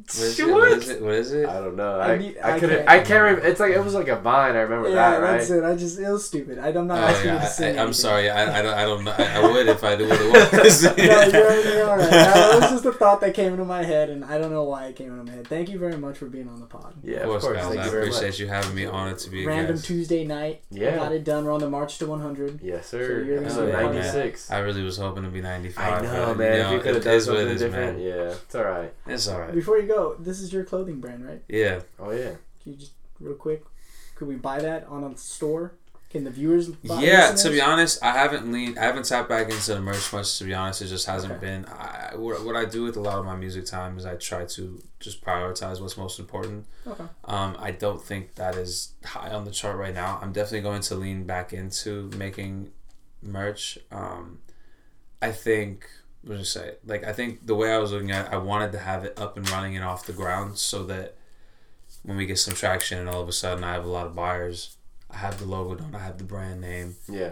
[0.07, 0.47] What is, it?
[0.51, 1.01] what is it?
[1.01, 1.49] What is it?
[1.49, 1.99] I don't know.
[1.99, 2.75] I I, need- I, I couldn't.
[2.77, 3.47] can't- I can't remember.
[3.47, 4.55] It's like it was like a vine.
[4.55, 5.31] I remember yeah, that, right?
[5.39, 5.63] that's it.
[5.63, 6.59] I just it was stupid.
[6.59, 7.79] I, I'm not Oh, asking you to sing.
[7.79, 8.29] I, I'm sorry.
[8.29, 8.73] I, I don't.
[8.75, 9.15] I don't know.
[9.17, 10.83] I, I would if I knew what it was.
[10.83, 12.09] no, you're, you're all right.
[12.11, 14.85] That was just a thought that came into my head, and I don't know why
[14.87, 15.47] it came into my head.
[15.47, 16.93] Thank you very much for being on the pod.
[17.03, 17.65] Yeah, of course, guys.
[17.65, 18.39] Thank I you very appreciate much.
[18.39, 18.85] you having me.
[18.85, 19.07] on.
[19.09, 19.85] It to be Random guest.
[19.85, 20.61] Tuesday night.
[20.69, 20.97] Yeah.
[20.97, 21.45] got it done.
[21.45, 22.59] We're on the march to 100.
[22.61, 23.23] Yes, So sir.
[23.23, 24.01] you're Episode be a part of that.
[24.15, 24.51] 96.
[24.51, 25.83] I really was hoping to be 95.
[25.83, 26.55] I know, but, man.
[26.57, 28.05] You if you could have done is what it something different, man.
[28.07, 28.93] yeah, it's all right.
[29.07, 29.53] It's all right.
[29.53, 31.41] Before you go, this is your clothing brand, right?
[31.47, 31.81] Yeah.
[31.99, 32.35] Oh yeah.
[32.61, 33.63] Can you just real quick?
[34.15, 35.73] Could we buy that on a store?
[36.09, 36.69] Can the viewers?
[36.69, 40.13] Buy Yeah, to be honest, I haven't leaned, I haven't tapped back into the merch
[40.13, 40.37] much.
[40.37, 41.41] To be honest, it just hasn't Okay.
[41.45, 41.65] been.
[41.65, 44.45] I, what, what I do with a lot of my music time is I try
[44.45, 46.67] to just prioritize what's most important.
[46.87, 47.03] Okay.
[47.25, 50.19] Um, I don't think that is high on the chart right now.
[50.21, 52.71] I'm definitely going to lean back into making
[53.21, 53.77] merch.
[53.91, 54.39] Um,
[55.21, 55.89] I think.
[56.25, 56.75] What did just say?
[56.85, 59.17] Like I think the way I was looking at, it, I wanted to have it
[59.19, 61.15] up and running and off the ground so that
[62.03, 64.15] when we get some traction and all of a sudden I have a lot of
[64.15, 64.77] buyers,
[65.09, 67.31] I have the logo done, I have the brand name Yeah.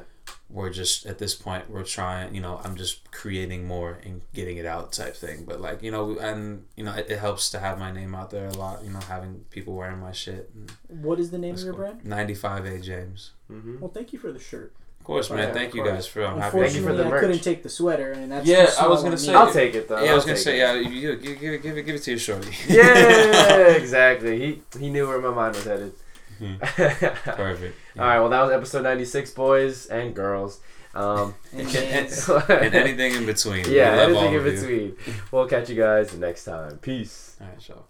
[0.49, 4.57] we're just at this point we're trying you know i'm just creating more and getting
[4.57, 7.60] it out type thing but like you know and you know it, it helps to
[7.60, 10.72] have my name out there a lot you know having people wearing my shit and
[11.03, 11.80] What is the name of your cool.
[11.82, 12.03] brand?
[12.03, 13.80] 95a james Mm-hmm.
[13.82, 14.74] Well, thank you for the shirt.
[15.04, 15.94] Of course man yeah, thank you course.
[15.96, 17.20] guys for i'm happy Thank you for Unfortunately, the I merch.
[17.22, 19.90] couldn't take the sweater, and that's Yeah, I was gonna on say- I'll take it
[19.90, 20.02] though.
[20.02, 20.60] yeah i was I'll gonna say it.
[20.60, 24.40] yeah you, you, give, give, it- give it give it to your shorty Yeah, exactly.
[24.40, 25.92] He he knew where my mind was headed.
[26.42, 27.28] Mhm.
[27.28, 28.20] All perfect right.
[28.20, 30.60] Well, that was episode 96, boys and girls.
[30.96, 32.10] Um, And and,
[32.50, 34.52] and anything in between We yeah, love all anything in of you.
[34.98, 35.16] between.
[35.32, 36.78] We'll catch you guys next time.
[36.80, 37.36] Peace.
[37.42, 37.86] all right so